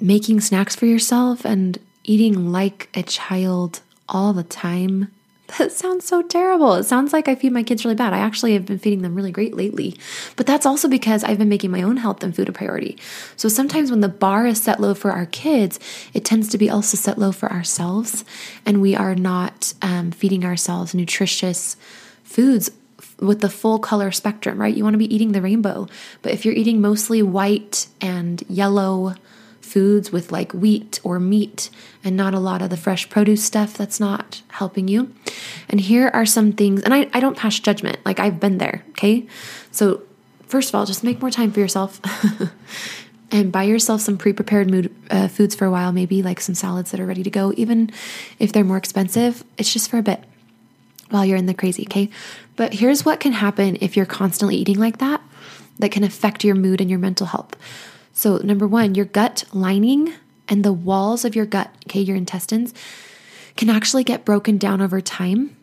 making 0.00 0.40
snacks 0.40 0.74
for 0.74 0.86
yourself 0.86 1.44
and 1.44 1.78
eating 2.04 2.50
like 2.50 2.88
a 2.94 3.02
child 3.02 3.80
all 4.08 4.32
the 4.32 4.42
time, 4.42 5.12
that 5.58 5.72
sounds 5.72 6.06
so 6.06 6.22
terrible. 6.22 6.74
It 6.74 6.84
sounds 6.84 7.12
like 7.12 7.28
I 7.28 7.34
feed 7.34 7.52
my 7.52 7.62
kids 7.62 7.84
really 7.84 7.94
bad. 7.94 8.12
I 8.12 8.18
actually 8.18 8.54
have 8.54 8.66
been 8.66 8.78
feeding 8.78 9.02
them 9.02 9.14
really 9.14 9.32
great 9.32 9.54
lately. 9.54 9.96
But 10.36 10.46
that's 10.46 10.66
also 10.66 10.88
because 10.88 11.24
I've 11.24 11.38
been 11.38 11.48
making 11.48 11.70
my 11.70 11.82
own 11.82 11.98
health 11.98 12.22
and 12.22 12.34
food 12.34 12.48
a 12.48 12.52
priority. 12.52 12.98
So 13.36 13.48
sometimes 13.48 13.90
when 13.90 14.00
the 14.00 14.08
bar 14.08 14.46
is 14.46 14.60
set 14.60 14.80
low 14.80 14.94
for 14.94 15.12
our 15.12 15.26
kids, 15.26 15.78
it 16.14 16.24
tends 16.24 16.48
to 16.48 16.58
be 16.58 16.70
also 16.70 16.96
set 16.96 17.18
low 17.18 17.32
for 17.32 17.50
ourselves. 17.52 18.24
And 18.64 18.80
we 18.80 18.94
are 18.94 19.14
not 19.14 19.74
um, 19.82 20.10
feeding 20.10 20.44
ourselves 20.44 20.94
nutritious 20.94 21.76
foods 22.24 22.70
with 23.18 23.40
the 23.40 23.50
full 23.50 23.78
color 23.78 24.10
spectrum, 24.10 24.60
right? 24.60 24.74
You 24.74 24.82
want 24.84 24.94
to 24.94 24.98
be 24.98 25.14
eating 25.14 25.32
the 25.32 25.42
rainbow. 25.42 25.86
But 26.22 26.32
if 26.32 26.44
you're 26.44 26.54
eating 26.54 26.80
mostly 26.80 27.22
white 27.22 27.86
and 28.00 28.42
yellow 28.48 29.14
foods 29.72 30.12
with 30.12 30.30
like 30.30 30.52
wheat 30.52 31.00
or 31.02 31.18
meat 31.18 31.70
and 32.04 32.16
not 32.16 32.34
a 32.34 32.38
lot 32.38 32.62
of 32.62 32.70
the 32.70 32.76
fresh 32.76 33.08
produce 33.08 33.44
stuff, 33.44 33.74
that's 33.74 33.98
not 33.98 34.42
helping 34.48 34.88
you. 34.88 35.12
And 35.68 35.80
here 35.80 36.10
are 36.12 36.26
some 36.26 36.52
things, 36.52 36.82
and 36.82 36.92
I, 36.92 37.08
I 37.12 37.20
don't 37.20 37.36
pass 37.36 37.58
judgment, 37.58 37.98
like 38.04 38.20
I've 38.20 38.38
been 38.38 38.58
there, 38.58 38.84
okay? 38.90 39.26
So, 39.70 40.02
first 40.46 40.68
of 40.68 40.74
all, 40.74 40.84
just 40.84 41.02
make 41.02 41.20
more 41.20 41.30
time 41.30 41.52
for 41.52 41.60
yourself. 41.60 42.00
and 43.30 43.50
buy 43.50 43.62
yourself 43.62 44.02
some 44.02 44.18
pre-prepared 44.18 44.70
mood, 44.70 44.94
uh, 45.10 45.26
foods 45.26 45.54
for 45.54 45.64
a 45.64 45.70
while 45.70 45.90
maybe 45.90 46.22
like 46.22 46.38
some 46.38 46.54
salads 46.54 46.90
that 46.90 47.00
are 47.00 47.06
ready 47.06 47.22
to 47.22 47.30
go 47.30 47.50
even 47.56 47.90
if 48.38 48.52
they're 48.52 48.62
more 48.62 48.76
expensive 48.76 49.42
it's 49.56 49.72
just 49.72 49.88
for 49.88 49.96
a 49.96 50.02
bit 50.02 50.22
while 51.12 51.24
you're 51.24 51.36
in 51.36 51.46
the 51.46 51.54
crazy, 51.54 51.84
okay? 51.84 52.10
But 52.56 52.74
here's 52.74 53.04
what 53.04 53.20
can 53.20 53.32
happen 53.32 53.76
if 53.80 53.96
you're 53.96 54.06
constantly 54.06 54.56
eating 54.56 54.78
like 54.78 54.98
that 54.98 55.20
that 55.78 55.92
can 55.92 56.04
affect 56.04 56.44
your 56.44 56.54
mood 56.54 56.80
and 56.80 56.90
your 56.90 56.98
mental 56.98 57.26
health. 57.26 57.54
So, 58.12 58.36
number 58.38 58.66
one, 58.66 58.94
your 58.94 59.06
gut 59.06 59.44
lining 59.52 60.12
and 60.48 60.64
the 60.64 60.72
walls 60.72 61.24
of 61.24 61.34
your 61.34 61.46
gut, 61.46 61.74
okay, 61.86 62.00
your 62.00 62.16
intestines, 62.16 62.74
can 63.56 63.70
actually 63.70 64.04
get 64.04 64.24
broken 64.24 64.58
down 64.58 64.80
over 64.80 65.00
time. 65.00 65.56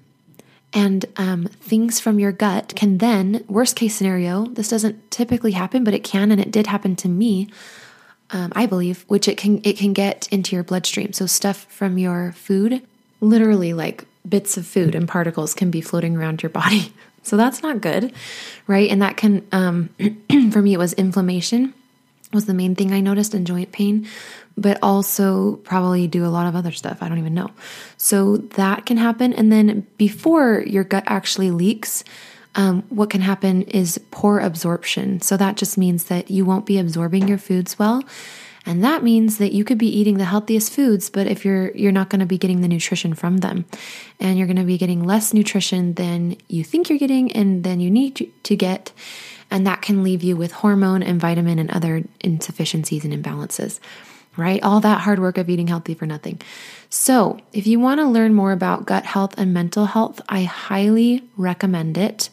And 0.72 1.06
um, 1.18 1.46
things 1.46 2.00
from 2.00 2.20
your 2.20 2.32
gut 2.32 2.74
can 2.76 3.00
then, 3.00 3.44
worst 3.48 3.76
case 3.76 3.96
scenario, 3.96 4.46
this 4.46 4.70
doesn't 4.70 5.10
typically 5.10 5.52
happen, 5.52 5.84
but 5.84 5.94
it 5.94 6.04
can, 6.04 6.32
and 6.32 6.40
it 6.40 6.52
did 6.52 6.68
happen 6.68 6.96
to 6.98 7.08
me. 7.08 7.50
Um, 8.32 8.52
I 8.56 8.68
believe, 8.68 9.06
which 9.08 9.28
it 9.28 9.38
can 9.38 9.60
it 9.64 9.78
can 9.78 9.92
get 9.92 10.28
into 10.32 10.56
your 10.56 10.64
bloodstream. 10.64 11.14
So 11.14 11.26
stuff 11.26 11.66
from 11.66 11.98
your 11.98 12.34
food, 12.34 12.84
literally 13.22 13.74
like 13.74 14.06
bits 14.28 14.56
of 14.56 14.68
food 14.68 14.94
and 14.94 15.08
particles 15.08 15.56
can 15.56 15.72
be 15.72 15.82
floating 15.82 16.16
around 16.16 16.44
your 16.44 16.52
body. 16.52 16.94
So 17.22 17.36
that's 17.36 17.62
not 17.62 17.82
good, 17.82 18.14
right? 18.66 18.90
And 18.90 19.02
that 19.02 19.18
can, 19.18 19.46
um, 19.52 19.90
for 20.52 20.62
me, 20.62 20.74
it 20.74 20.80
was 20.80 20.94
inflammation 20.94 21.74
was 22.32 22.46
the 22.46 22.54
main 22.54 22.76
thing 22.76 22.94
I 22.94 23.00
noticed 23.00 23.34
in 23.34 23.46
joint 23.46 23.72
pain, 23.72 24.08
but 24.56 24.78
also 24.84 25.56
probably 25.58 26.08
do 26.08 26.26
a 26.26 26.28
lot 26.28 26.48
of 26.48 26.56
other 26.56 26.72
stuff. 26.72 27.02
I 27.02 27.10
don't 27.10 27.18
even 27.18 27.34
know. 27.34 27.50
So 27.98 28.38
that 28.38 28.86
can 28.86 28.98
happen. 28.98 29.34
And 29.34 29.52
then 29.52 29.88
before 29.98 30.63
your 30.65 30.84
gut 30.84 31.04
actually 31.08 31.52
leaks, 31.52 32.04
um, 32.56 32.84
what 32.89 33.10
can 33.10 33.22
happen 33.22 33.63
is 33.63 34.00
poor 34.12 34.39
absorption. 34.39 35.22
So 35.22 35.38
that 35.38 35.56
just 35.56 35.78
means 35.78 36.06
that 36.06 36.30
you 36.30 36.46
won't 36.46 36.65
be 36.65 36.78
absorbing 36.78 37.28
your 37.28 37.38
foods 37.38 37.80
well. 37.80 38.04
And 38.65 38.84
that 38.84 39.04
means 39.04 39.38
that 39.38 39.54
you 39.54 39.63
could 39.63 39.78
be 39.78 39.88
eating 39.88 40.18
the 40.18 40.26
healthiest 40.26 40.74
foods, 40.74 41.10
but 41.10 41.28
if 41.28 41.46
you're 41.46 41.72
you're 41.72 41.92
not 41.92 42.10
going 42.10 42.20
to 42.20 42.26
be 42.26 42.38
getting 42.38 42.62
the 42.62 42.68
nutrition 42.68 43.13
from 43.13 43.38
them. 43.38 43.65
And 44.20 44.38
you're 44.38 44.48
going 44.48 44.58
to 44.58 44.63
be 44.63 44.78
getting 44.78 45.04
less 45.04 45.34
nutrition 45.34 45.94
than 45.94 46.36
you 46.50 46.63
think 46.63 46.89
you're 46.89 47.00
getting 47.00 47.32
and 47.32 47.63
than 47.63 47.80
you 47.80 47.89
need 47.89 48.32
to 48.44 48.56
get. 48.56 48.92
And 49.52 49.66
that 49.66 49.82
can 49.82 50.04
leave 50.04 50.24
you 50.24 50.36
with 50.36 50.52
hormone 50.52 51.02
and 51.02 51.20
vitamin 51.20 51.60
and 51.60 51.72
other 51.72 52.04
insufficiencies 52.20 53.04
and 53.04 53.14
imbalances. 53.14 53.80
Right? 54.38 54.62
All 54.64 54.80
that 54.82 55.02
hard 55.02 55.20
work 55.20 55.38
of 55.38 55.50
eating 55.50 55.68
healthy 55.68 55.94
for 55.94 56.06
nothing. 56.06 56.40
So, 56.90 57.40
if 57.52 57.68
you 57.68 57.80
want 57.80 58.00
to 58.00 58.06
learn 58.06 58.34
more 58.34 58.52
about 58.52 58.86
gut 58.86 59.06
health 59.06 59.36
and 59.38 59.54
mental 59.54 59.86
health, 59.86 60.22
I 60.30 60.44
highly 60.44 61.24
recommend 61.36 61.98
it. 61.98 62.30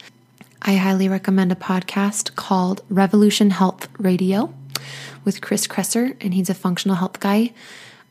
I 0.63 0.77
highly 0.77 1.09
recommend 1.09 1.53
a 1.53 1.57
podcast 1.57 2.37
called 2.37 2.83
Revolution 2.89 3.51
Health 3.51 3.89
Radio 3.99 4.55
with 5.25 5.41
Chris 5.41 5.67
Kresser, 5.67 6.17
and 6.21 6.33
he's 6.33 6.49
a 6.49 6.55
functional 6.55 6.97
health 6.97 7.19
guy. 7.21 7.53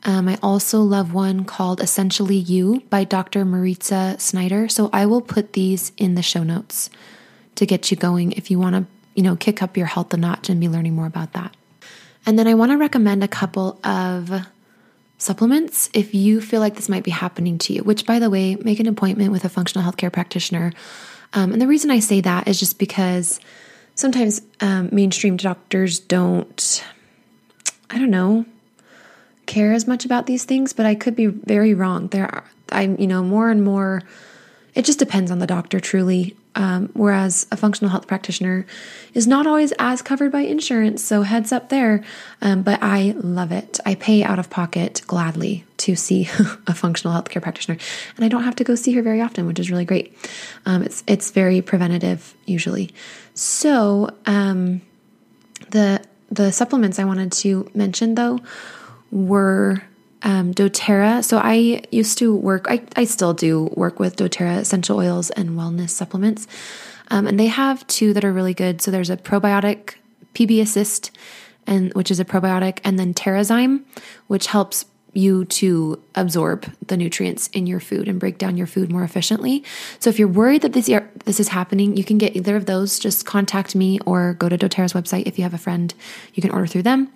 Um, 0.04 0.28
I 0.28 0.38
also 0.42 0.80
love 0.82 1.12
one 1.12 1.44
called 1.44 1.80
Essentially 1.80 2.36
You 2.36 2.82
by 2.90 3.02
Dr. 3.02 3.44
Mariza 3.44 4.20
Snyder. 4.20 4.68
So 4.68 4.88
I 4.92 5.04
will 5.04 5.20
put 5.20 5.54
these 5.54 5.90
in 5.96 6.14
the 6.14 6.22
show 6.22 6.44
notes 6.44 6.90
to 7.56 7.66
get 7.66 7.90
you 7.90 7.96
going 7.96 8.32
if 8.32 8.50
you 8.50 8.58
want 8.58 8.76
to, 8.76 8.86
you 9.16 9.22
know, 9.22 9.34
kick 9.34 9.62
up 9.62 9.76
your 9.76 9.86
health 9.86 10.14
a 10.14 10.16
notch 10.16 10.48
and 10.48 10.60
be 10.60 10.68
learning 10.68 10.94
more 10.94 11.06
about 11.06 11.32
that. 11.32 11.56
And 12.24 12.38
then 12.38 12.46
I 12.46 12.54
want 12.54 12.70
to 12.70 12.78
recommend 12.78 13.24
a 13.24 13.28
couple 13.28 13.80
of 13.82 14.46
supplements 15.18 15.90
if 15.92 16.14
you 16.14 16.40
feel 16.40 16.60
like 16.60 16.76
this 16.76 16.88
might 16.88 17.04
be 17.04 17.10
happening 17.10 17.58
to 17.58 17.72
you, 17.72 17.82
which, 17.82 18.06
by 18.06 18.18
the 18.18 18.30
way, 18.30 18.54
make 18.56 18.78
an 18.78 18.86
appointment 18.86 19.32
with 19.32 19.44
a 19.44 19.48
functional 19.48 19.90
healthcare 19.90 20.12
practitioner. 20.12 20.72
Um, 21.32 21.52
and 21.52 21.60
the 21.60 21.66
reason 21.66 21.90
I 21.90 21.98
say 21.98 22.20
that 22.20 22.46
is 22.46 22.60
just 22.60 22.78
because 22.78 23.40
sometimes 23.94 24.42
um, 24.60 24.90
mainstream 24.92 25.36
doctors 25.36 25.98
don't 25.98 26.84
I 27.90 27.98
don't 27.98 28.10
know, 28.10 28.44
care 29.46 29.72
as 29.72 29.86
much 29.86 30.04
about 30.04 30.26
these 30.26 30.44
things, 30.44 30.72
but 30.72 30.86
I 30.86 30.94
could 30.94 31.14
be 31.14 31.26
very 31.26 31.74
wrong. 31.74 32.08
There 32.08 32.26
are, 32.26 32.44
I'm, 32.70 32.98
you 32.98 33.06
know, 33.06 33.22
more 33.22 33.50
and 33.50 33.62
more 33.62 34.02
it 34.76 34.84
just 34.84 34.98
depends 34.98 35.30
on 35.30 35.38
the 35.38 35.46
doctor, 35.46 35.80
truly. 35.80 36.36
Um, 36.54 36.90
whereas 36.94 37.46
a 37.50 37.56
functional 37.56 37.90
health 37.90 38.06
practitioner 38.06 38.64
is 39.12 39.26
not 39.26 39.46
always 39.46 39.72
as 39.78 40.00
covered 40.00 40.32
by 40.32 40.40
insurance, 40.40 41.02
so 41.02 41.22
heads 41.22 41.52
up 41.52 41.68
there. 41.68 42.02
Um, 42.40 42.62
but 42.62 42.78
I 42.82 43.14
love 43.16 43.52
it. 43.52 43.78
I 43.84 43.94
pay 43.94 44.22
out 44.22 44.38
of 44.38 44.48
pocket 44.48 45.02
gladly 45.06 45.64
to 45.78 45.96
see 45.96 46.22
a 46.66 46.74
functional 46.74 47.14
healthcare 47.14 47.42
practitioner, 47.42 47.78
and 48.16 48.24
I 48.24 48.28
don't 48.28 48.44
have 48.44 48.56
to 48.56 48.64
go 48.64 48.74
see 48.74 48.92
her 48.92 49.02
very 49.02 49.20
often, 49.20 49.46
which 49.46 49.58
is 49.58 49.70
really 49.70 49.84
great. 49.84 50.14
Um, 50.64 50.82
it's 50.82 51.02
it's 51.06 51.30
very 51.30 51.60
preventative 51.60 52.34
usually. 52.46 52.90
So 53.34 54.10
um, 54.24 54.80
the 55.70 56.02
the 56.30 56.52
supplements 56.52 56.98
I 56.98 57.04
wanted 57.04 57.32
to 57.32 57.70
mention 57.74 58.14
though 58.14 58.40
were 59.10 59.82
um, 60.22 60.52
doTERRA. 60.52 61.24
So 61.24 61.38
I 61.38 61.82
used 61.90 62.18
to 62.18 62.34
work, 62.34 62.66
I, 62.68 62.82
I 62.96 63.04
still 63.04 63.34
do 63.34 63.64
work 63.74 64.00
with 64.00 64.16
doTERRA 64.16 64.58
essential 64.58 64.98
oils 64.98 65.30
and 65.30 65.50
wellness 65.50 65.90
supplements. 65.90 66.46
Um, 67.08 67.26
and 67.26 67.38
they 67.38 67.46
have 67.46 67.86
two 67.86 68.12
that 68.14 68.24
are 68.24 68.32
really 68.32 68.54
good. 68.54 68.82
So 68.82 68.90
there's 68.90 69.10
a 69.10 69.16
probiotic 69.16 69.94
PB 70.34 70.60
Assist, 70.60 71.10
and 71.66 71.92
which 71.94 72.10
is 72.10 72.20
a 72.20 72.24
probiotic, 72.24 72.78
and 72.84 72.98
then 72.98 73.14
Terrazyme, 73.14 73.84
which 74.26 74.48
helps 74.48 74.86
you 75.16 75.46
to 75.46 76.00
absorb 76.14 76.70
the 76.86 76.96
nutrients 76.96 77.48
in 77.48 77.66
your 77.66 77.80
food 77.80 78.06
and 78.06 78.20
break 78.20 78.36
down 78.36 78.56
your 78.56 78.66
food 78.66 78.92
more 78.92 79.02
efficiently. 79.02 79.64
So 79.98 80.10
if 80.10 80.18
you're 80.18 80.28
worried 80.28 80.60
that 80.62 80.74
this 80.74 80.90
this 81.24 81.40
is 81.40 81.48
happening, 81.48 81.96
you 81.96 82.04
can 82.04 82.18
get 82.18 82.36
either 82.36 82.54
of 82.54 82.66
those. 82.66 82.98
Just 82.98 83.24
contact 83.24 83.74
me 83.74 83.98
or 84.04 84.34
go 84.34 84.48
to 84.48 84.58
DoTerra's 84.58 84.92
website. 84.92 85.26
If 85.26 85.38
you 85.38 85.44
have 85.44 85.54
a 85.54 85.58
friend, 85.58 85.94
you 86.34 86.42
can 86.42 86.50
order 86.50 86.66
through 86.66 86.82
them. 86.82 87.10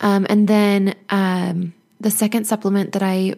Um, 0.00 0.26
and 0.28 0.48
then 0.48 0.96
um, 1.08 1.72
the 2.00 2.10
second 2.10 2.46
supplement 2.46 2.92
that 2.92 3.02
I 3.02 3.34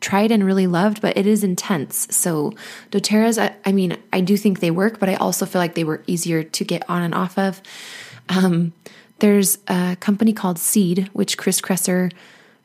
tried 0.00 0.30
and 0.30 0.44
really 0.44 0.66
loved, 0.66 1.00
but 1.00 1.16
it 1.16 1.26
is 1.26 1.42
intense. 1.42 2.06
So 2.14 2.52
doTERRA's, 2.90 3.38
I, 3.38 3.54
I, 3.64 3.72
mean, 3.72 3.96
I 4.12 4.20
do 4.20 4.36
think 4.36 4.60
they 4.60 4.70
work, 4.70 4.98
but 4.98 5.08
I 5.08 5.14
also 5.14 5.46
feel 5.46 5.60
like 5.60 5.74
they 5.74 5.84
were 5.84 6.02
easier 6.06 6.42
to 6.42 6.64
get 6.64 6.88
on 6.90 7.02
and 7.02 7.14
off 7.14 7.38
of. 7.38 7.62
Um, 8.28 8.72
there's 9.20 9.58
a 9.68 9.96
company 10.00 10.32
called 10.32 10.58
Seed, 10.58 11.08
which 11.12 11.38
Chris 11.38 11.60
Kresser 11.60 12.12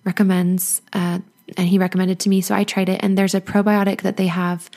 recommends, 0.04 0.82
uh, 0.94 1.20
and 1.58 1.68
he 1.68 1.78
recommended 1.78 2.20
to 2.22 2.30
me. 2.30 2.42
So 2.42 2.56
I 2.56 2.64
tried 2.64 2.90
it, 2.90 3.00
and 3.02 3.18
there's 3.18 3.36
a 3.36 3.42
probiotic 3.42 4.02
that 4.02 4.18
they 4.18 4.28
have. 4.28 4.70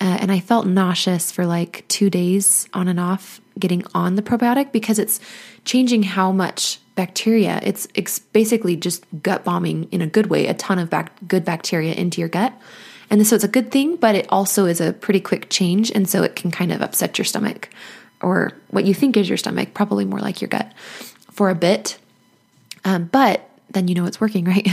Uh, 0.00 0.18
and 0.20 0.30
I 0.30 0.38
felt 0.38 0.66
nauseous 0.66 1.32
for 1.32 1.44
like 1.44 1.84
two 1.88 2.08
days 2.08 2.68
on 2.72 2.86
and 2.86 3.00
off 3.00 3.40
getting 3.58 3.82
on 3.94 4.14
the 4.14 4.22
probiotic 4.22 4.70
because 4.70 4.98
it's 4.98 5.18
changing 5.64 6.04
how 6.04 6.30
much 6.30 6.78
bacteria. 6.98 7.60
It's, 7.62 7.86
it's 7.94 8.18
basically 8.18 8.74
just 8.74 9.06
gut 9.22 9.44
bombing 9.44 9.84
in 9.92 10.02
a 10.02 10.06
good 10.06 10.26
way, 10.26 10.48
a 10.48 10.54
ton 10.54 10.80
of 10.80 10.92
good 11.28 11.44
bacteria 11.44 11.94
into 11.94 12.20
your 12.20 12.28
gut. 12.28 12.52
And 13.08 13.24
so 13.24 13.36
it's 13.36 13.44
a 13.44 13.48
good 13.48 13.70
thing, 13.70 13.94
but 13.94 14.16
it 14.16 14.26
also 14.30 14.66
is 14.66 14.80
a 14.80 14.92
pretty 14.92 15.20
quick 15.20 15.48
change. 15.48 15.92
And 15.92 16.08
so 16.08 16.24
it 16.24 16.34
can 16.34 16.50
kind 16.50 16.72
of 16.72 16.82
upset 16.82 17.16
your 17.16 17.24
stomach 17.24 17.70
or 18.20 18.52
what 18.70 18.84
you 18.84 18.94
think 18.94 19.16
is 19.16 19.28
your 19.28 19.38
stomach, 19.38 19.74
probably 19.74 20.04
more 20.04 20.18
like 20.18 20.40
your 20.40 20.48
gut 20.48 20.72
for 21.30 21.50
a 21.50 21.54
bit. 21.54 21.98
Um, 22.84 23.04
but 23.04 23.48
then 23.70 23.86
you 23.86 23.94
know 23.94 24.04
it's 24.04 24.20
working, 24.20 24.44
right? 24.52 24.68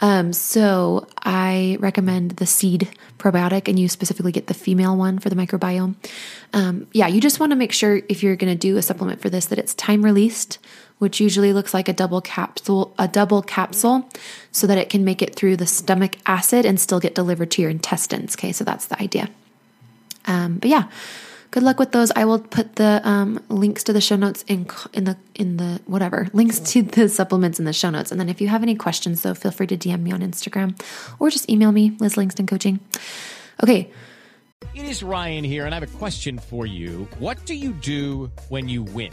Um, 0.00 0.32
so 0.32 1.06
I 1.22 1.76
recommend 1.80 2.32
the 2.32 2.46
seed 2.46 2.88
probiotic, 3.18 3.68
and 3.68 3.78
you 3.78 3.88
specifically 3.88 4.32
get 4.32 4.48
the 4.48 4.54
female 4.54 4.96
one 4.96 5.18
for 5.18 5.30
the 5.30 5.36
microbiome. 5.36 5.94
Um, 6.52 6.88
yeah, 6.92 7.06
you 7.06 7.20
just 7.20 7.40
want 7.40 7.50
to 7.52 7.56
make 7.56 7.72
sure 7.72 8.02
if 8.08 8.22
you're 8.22 8.36
going 8.36 8.52
to 8.52 8.58
do 8.58 8.76
a 8.76 8.82
supplement 8.82 9.20
for 9.20 9.30
this 9.30 9.46
that 9.46 9.58
it's 9.58 9.74
time 9.74 10.04
released, 10.04 10.58
which 11.04 11.20
usually 11.20 11.52
looks 11.52 11.74
like 11.74 11.86
a 11.86 11.92
double 11.92 12.22
capsule, 12.22 12.94
a 12.98 13.06
double 13.06 13.42
capsule, 13.42 14.08
so 14.52 14.66
that 14.66 14.78
it 14.78 14.88
can 14.88 15.04
make 15.04 15.20
it 15.20 15.36
through 15.36 15.54
the 15.54 15.66
stomach 15.66 16.16
acid 16.24 16.64
and 16.64 16.80
still 16.80 16.98
get 16.98 17.14
delivered 17.14 17.50
to 17.50 17.60
your 17.60 17.70
intestines. 17.70 18.34
Okay, 18.34 18.52
so 18.52 18.64
that's 18.64 18.86
the 18.86 18.98
idea. 19.02 19.28
Um, 20.24 20.56
but 20.56 20.70
yeah, 20.70 20.84
good 21.50 21.62
luck 21.62 21.78
with 21.78 21.92
those. 21.92 22.10
I 22.16 22.24
will 22.24 22.38
put 22.38 22.76
the 22.76 23.02
um, 23.04 23.38
links 23.50 23.84
to 23.84 23.92
the 23.92 24.00
show 24.00 24.16
notes 24.16 24.46
in 24.48 24.66
in 24.94 25.04
the 25.04 25.18
in 25.34 25.58
the 25.58 25.82
whatever 25.84 26.28
links 26.32 26.58
to 26.72 26.80
the 26.80 27.10
supplements 27.10 27.58
in 27.58 27.66
the 27.66 27.74
show 27.74 27.90
notes. 27.90 28.10
And 28.10 28.18
then 28.18 28.30
if 28.30 28.40
you 28.40 28.48
have 28.48 28.62
any 28.62 28.74
questions, 28.74 29.20
though, 29.20 29.34
feel 29.34 29.50
free 29.50 29.66
to 29.66 29.76
DM 29.76 30.00
me 30.00 30.10
on 30.10 30.20
Instagram 30.20 30.80
or 31.18 31.28
just 31.28 31.50
email 31.50 31.70
me, 31.70 31.94
Liz 32.00 32.16
Langston 32.16 32.46
Coaching. 32.46 32.80
Okay. 33.62 33.90
It 34.74 34.86
is 34.86 35.02
Ryan 35.02 35.44
here, 35.44 35.66
and 35.66 35.74
I 35.74 35.78
have 35.78 35.94
a 35.94 35.98
question 35.98 36.38
for 36.38 36.64
you. 36.64 37.06
What 37.18 37.44
do 37.44 37.54
you 37.54 37.72
do 37.72 38.32
when 38.48 38.68
you 38.68 38.82
win? 38.82 39.12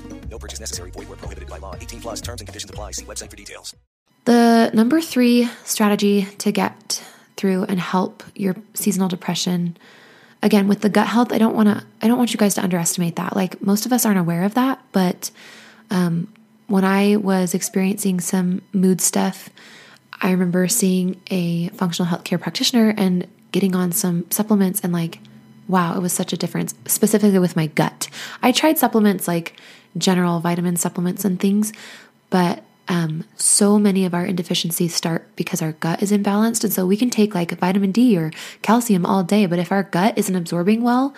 No 0.31 0.39
purchase 0.39 0.61
necessary. 0.61 0.91
Void 0.91 1.09
were 1.09 1.17
prohibited 1.17 1.49
by 1.49 1.57
law. 1.57 1.75
18 1.75 2.01
plus 2.01 2.21
terms 2.21 2.41
and 2.41 2.47
conditions 2.47 2.69
apply. 2.69 2.91
See 2.91 3.05
website 3.05 3.29
for 3.29 3.35
details. 3.35 3.75
The 4.25 4.71
number 4.73 5.01
three 5.01 5.49
strategy 5.65 6.27
to 6.37 6.51
get 6.51 7.03
through 7.35 7.63
and 7.63 7.79
help 7.79 8.23
your 8.35 8.55
seasonal 8.73 9.09
depression. 9.09 9.77
Again, 10.43 10.67
with 10.67 10.81
the 10.81 10.89
gut 10.89 11.07
health, 11.07 11.33
I 11.33 11.37
don't 11.37 11.55
want 11.55 11.69
to. 11.69 11.83
I 12.01 12.07
don't 12.07 12.17
want 12.17 12.31
you 12.33 12.37
guys 12.37 12.55
to 12.55 12.63
underestimate 12.63 13.17
that. 13.17 13.35
Like 13.35 13.61
most 13.61 13.85
of 13.85 13.91
us 13.91 14.05
aren't 14.05 14.19
aware 14.19 14.43
of 14.43 14.53
that, 14.53 14.79
but 14.91 15.31
um, 15.89 16.31
when 16.67 16.85
I 16.85 17.17
was 17.17 17.53
experiencing 17.53 18.21
some 18.21 18.61
mood 18.73 19.01
stuff, 19.01 19.49
I 20.21 20.31
remember 20.31 20.67
seeing 20.67 21.19
a 21.29 21.69
functional 21.69 22.09
healthcare 22.11 22.39
practitioner 22.39 22.93
and 22.95 23.27
getting 23.51 23.75
on 23.75 23.91
some 23.91 24.29
supplements, 24.31 24.79
and 24.81 24.93
like, 24.93 25.19
wow, 25.67 25.95
it 25.95 26.01
was 26.01 26.13
such 26.13 26.31
a 26.31 26.37
difference. 26.37 26.73
Specifically 26.85 27.39
with 27.39 27.55
my 27.55 27.67
gut, 27.67 28.07
I 28.41 28.51
tried 28.51 28.77
supplements 28.77 29.27
like 29.27 29.59
general 29.97 30.39
vitamin 30.39 30.75
supplements 30.75 31.25
and 31.25 31.39
things, 31.39 31.73
but 32.29 32.63
um, 32.87 33.23
so 33.37 33.79
many 33.79 34.05
of 34.05 34.13
our 34.13 34.25
indeficiencies 34.25 34.93
start 34.93 35.33
because 35.35 35.61
our 35.61 35.71
gut 35.73 36.03
is 36.03 36.11
imbalanced. 36.11 36.63
And 36.63 36.73
so 36.73 36.85
we 36.85 36.97
can 36.97 37.09
take 37.09 37.33
like 37.33 37.51
vitamin 37.51 37.91
D 37.91 38.17
or 38.17 38.31
calcium 38.61 39.05
all 39.05 39.23
day, 39.23 39.45
but 39.45 39.59
if 39.59 39.71
our 39.71 39.83
gut 39.83 40.17
isn't 40.17 40.35
absorbing 40.35 40.81
well 40.81 41.15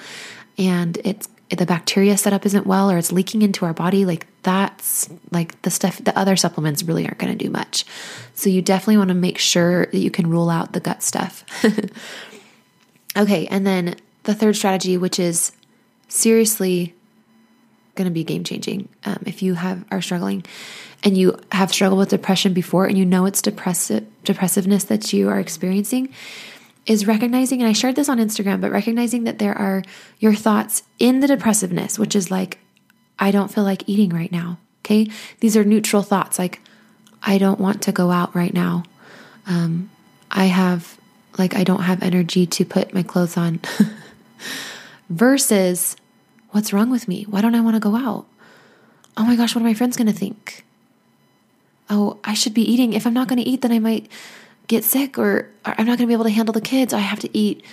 and 0.58 1.00
it's 1.04 1.28
the 1.50 1.66
bacteria 1.66 2.18
setup 2.18 2.46
isn't 2.46 2.68
well 2.68 2.92
or 2.92 2.98
it's 2.98 3.12
leaking 3.12 3.42
into 3.42 3.66
our 3.66 3.74
body, 3.74 4.06
like 4.06 4.28
that's 4.44 5.10
like 5.32 5.60
the 5.64 5.72
stuff, 5.72 6.04
the 6.04 6.18
other 6.18 6.36
supplements 6.36 6.84
really 6.84 7.06
aren't 7.06 7.18
going 7.18 7.36
to 7.36 7.44
do 7.44 7.50
much. 7.50 7.86
So 8.36 8.50
you 8.50 8.62
definitely 8.62 8.98
want 8.98 9.10
to 9.10 9.16
make 9.16 9.38
sure 9.38 9.88
that 9.88 10.00
you 10.00 10.12
can 10.12 10.30
rule 10.30 10.50
out 10.50 10.74
the 10.74 10.80
gut 10.80 11.02
stuff. 11.02 11.44
okay. 13.18 13.48
And 13.48 13.66
then 13.66 13.96
the 14.24 14.36
third 14.36 14.56
strategy, 14.56 14.98
which 14.98 15.20
is 15.20 15.54
seriously 16.08 16.94
going 17.96 18.06
to 18.06 18.12
be 18.12 18.24
game 18.24 18.44
changing. 18.44 18.90
Um, 19.06 19.24
if 19.26 19.42
you 19.42 19.54
have 19.56 19.86
are 19.92 20.02
struggling 20.02 20.44
and 21.04 21.18
you 21.18 21.38
have 21.52 21.72
struggled 21.72 22.00
with 22.00 22.10
depression 22.10 22.54
before 22.54 22.86
and 22.86 22.98
you 22.98 23.06
know 23.06 23.26
it's 23.26 23.42
depressive 23.42 24.06
depressiveness 24.24 24.86
that 24.86 25.14
you 25.14 25.30
are 25.30 25.40
experiencing, 25.40 26.14
is 26.86 27.08
recognizing, 27.08 27.62
and 27.62 27.70
I 27.70 27.74
shared 27.74 27.96
this 27.96 28.10
on 28.10 28.18
Instagram, 28.18 28.60
but 28.60 28.72
recognizing 28.72 29.24
that 29.24 29.40
there 29.40 29.58
are 29.58 29.84
your 30.20 30.34
thoughts 30.34 30.84
in 31.00 31.22
the 31.22 31.28
depressiveness, 31.28 31.98
which 31.98 32.16
is 32.16 32.30
like, 32.30 32.60
I 33.18 33.32
don't 33.32 33.54
feel 33.54 33.64
like 33.64 33.88
eating 33.88 34.10
right 34.10 34.32
now. 34.32 34.60
Okay. 34.82 35.10
These 35.40 35.56
are 35.56 35.64
neutral 35.64 36.04
thoughts 36.04 36.38
like, 36.38 36.60
I 37.22 37.38
don't 37.38 37.60
want 37.60 37.82
to 37.84 37.94
go 37.94 38.12
out 38.12 38.36
right 38.36 38.54
now. 38.54 38.84
Um, 39.48 39.90
I 40.30 40.46
have, 40.46 40.98
like, 41.38 41.56
I 41.56 41.64
don't 41.64 41.84
have 41.84 42.04
energy 42.04 42.46
to 42.48 42.66
put 42.66 42.94
my 42.94 43.04
clothes 43.04 43.38
on. 43.38 43.62
Versus, 45.10 45.96
What's 46.54 46.72
wrong 46.72 46.92
with 46.92 47.08
me? 47.08 47.24
Why 47.24 47.42
don't 47.42 47.56
I 47.56 47.62
want 47.62 47.76
to 47.76 47.80
go 47.80 47.96
out? 47.96 48.28
Oh 49.18 49.26
my 49.26 49.36
gosh, 49.36 49.56
what 49.56 49.62
are 49.62 49.66
my 49.66 49.74
friends 49.74 49.98
going 49.98 50.08
to 50.08 50.14
think? 50.14 50.64
Oh, 51.90 52.20
I 52.24 52.36
should 52.36 52.54
be 52.54 52.62
eating. 52.62 52.94
If 52.94 53.08
I'm 53.08 53.14
not 53.14 53.28
going 53.28 53.42
to 53.44 53.50
eat, 53.50 53.62
then 53.62 53.72
I 53.72 53.80
might 53.80 54.08
get 54.68 54.84
sick 54.84 55.18
or 55.18 55.50
I'm 55.66 55.88
not 55.88 55.98
going 55.98 56.06
to 56.06 56.08
be 56.08 56.14
able 56.14 56.26
to 56.26 56.30
handle 56.30 56.54
the 56.54 56.62
kids. 56.62 56.94
I 56.94 57.00
have 57.00 57.20
to 57.22 57.38
eat. 57.38 57.66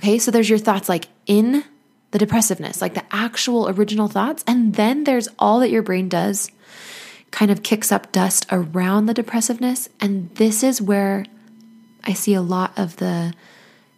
Okay, 0.00 0.18
so 0.18 0.32
there's 0.32 0.50
your 0.50 0.58
thoughts 0.58 0.88
like 0.88 1.06
in 1.26 1.62
the 2.10 2.18
depressiveness, 2.18 2.80
like 2.80 2.94
the 2.94 3.04
actual 3.12 3.68
original 3.68 4.08
thoughts. 4.08 4.42
And 4.48 4.74
then 4.74 5.04
there's 5.04 5.28
all 5.38 5.60
that 5.60 5.70
your 5.70 5.82
brain 5.82 6.08
does 6.08 6.50
kind 7.30 7.52
of 7.52 7.62
kicks 7.62 7.92
up 7.92 8.10
dust 8.10 8.44
around 8.50 9.06
the 9.06 9.14
depressiveness. 9.14 9.88
And 10.00 10.34
this 10.34 10.64
is 10.64 10.82
where 10.82 11.26
I 12.02 12.12
see 12.12 12.34
a 12.34 12.42
lot 12.42 12.72
of 12.76 12.96
the 12.96 13.34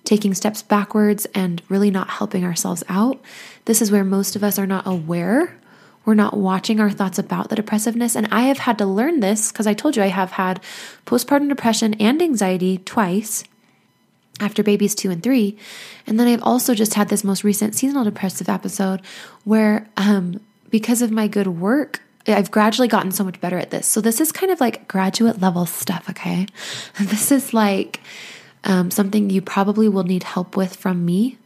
taking 0.09 0.33
steps 0.33 0.63
backwards 0.63 1.27
and 1.35 1.61
really 1.69 1.91
not 1.91 2.09
helping 2.09 2.43
ourselves 2.43 2.83
out. 2.89 3.21
This 3.67 3.83
is 3.83 3.93
where 3.93 4.05
most 4.05 4.37
of 4.37 4.43
us 4.43 4.59
are 4.59 4.67
not 4.67 4.87
aware. 4.87 5.55
We're 6.07 6.15
not 6.15 6.35
watching 6.35 6.81
our 6.81 6.89
thoughts 6.89 7.19
about 7.19 7.51
the 7.51 7.57
depressiveness. 7.57 8.17
And 8.17 8.27
I 8.33 8.45
have 8.45 8.57
had 8.57 8.79
to 8.79 8.87
learn 8.87 9.21
this 9.21 9.53
because 9.53 9.67
I 9.67 9.75
told 9.75 9.97
you 9.97 10.03
I 10.03 10.07
have 10.07 10.33
had 10.33 10.63
postpartum 11.05 11.51
depression 11.51 11.93
and 12.01 12.23
anxiety 12.23 12.79
twice 12.79 13.45
after 14.41 14.63
babies 14.63 14.95
two 14.95 15.11
and 15.11 15.23
three. 15.23 15.59
And 16.07 16.19
then 16.19 16.27
I've 16.27 16.43
also 16.43 16.75
just 16.75 16.95
had 16.95 17.11
this 17.11 17.23
most 17.23 17.45
recent 17.45 17.75
seasonal 17.75 18.05
depressive 18.05 18.49
episode 18.49 19.03
where, 19.45 19.87
um, 19.99 20.41
because 20.71 21.03
of 21.03 21.11
my 21.11 21.29
good 21.29 21.49
work, 21.49 22.01
I've 22.27 22.51
gradually 22.51 22.89
gotten 22.89 23.13
so 23.13 23.25
much 23.25 23.43
better 23.43 23.59
at 23.59 23.71
this. 23.71 23.87
So 23.87 24.01
this 24.01 24.23
is 24.23 24.33
kind 24.33 24.51
of 24.51 24.59
like 24.59 24.89
graduate 24.89 25.39
level 25.39 25.67
stuff, 25.67 26.09
okay? 26.09 26.47
This 26.99 27.31
is 27.31 27.53
like 27.53 28.01
um, 28.65 28.91
something 28.91 29.31
you 29.31 29.41
probably 29.41 29.89
will 29.89 30.05
need 30.05 30.23
help 30.23 30.57
with 30.57 30.77
from 30.77 31.05
me, 31.05 31.39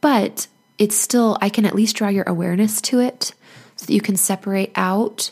but 0.00 0.46
it's 0.78 0.96
still, 0.96 1.38
I 1.40 1.48
can 1.48 1.64
at 1.64 1.74
least 1.74 1.96
draw 1.96 2.08
your 2.08 2.24
awareness 2.26 2.80
to 2.82 3.00
it 3.00 3.34
so 3.76 3.86
that 3.86 3.92
you 3.92 4.00
can 4.00 4.16
separate 4.16 4.72
out 4.74 5.30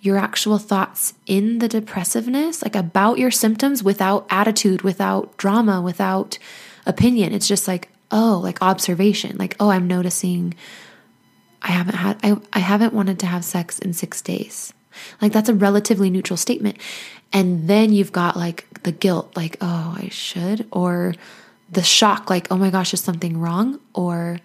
your 0.00 0.18
actual 0.18 0.58
thoughts 0.58 1.14
in 1.26 1.58
the 1.60 1.68
depressiveness, 1.68 2.62
like 2.62 2.76
about 2.76 3.18
your 3.18 3.30
symptoms 3.30 3.82
without 3.82 4.26
attitude, 4.28 4.82
without 4.82 5.36
drama, 5.36 5.80
without 5.80 6.38
opinion. 6.84 7.32
It's 7.32 7.48
just 7.48 7.66
like, 7.66 7.88
oh, 8.10 8.40
like 8.42 8.60
observation, 8.60 9.38
like, 9.38 9.56
oh, 9.58 9.70
I'm 9.70 9.86
noticing 9.86 10.54
I 11.62 11.70
haven't 11.70 11.94
had 11.94 12.18
I, 12.22 12.36
I 12.52 12.58
haven't 12.58 12.92
wanted 12.92 13.18
to 13.20 13.26
have 13.26 13.44
sex 13.44 13.78
in 13.78 13.94
six 13.94 14.20
days. 14.20 14.74
Like 15.20 15.32
that's 15.32 15.48
a 15.48 15.54
relatively 15.54 16.10
neutral 16.10 16.36
statement. 16.36 16.78
And 17.32 17.68
then 17.68 17.92
you've 17.92 18.12
got 18.12 18.36
like 18.36 18.82
the 18.84 18.92
guilt, 18.92 19.36
like, 19.36 19.56
oh, 19.60 19.96
I 19.98 20.08
should, 20.08 20.66
or 20.70 21.14
the 21.70 21.82
shock, 21.82 22.30
like, 22.30 22.46
oh 22.50 22.56
my 22.56 22.70
gosh, 22.70 22.94
is 22.94 23.00
something 23.00 23.38
wrong? 23.38 23.80
Or 23.92 24.38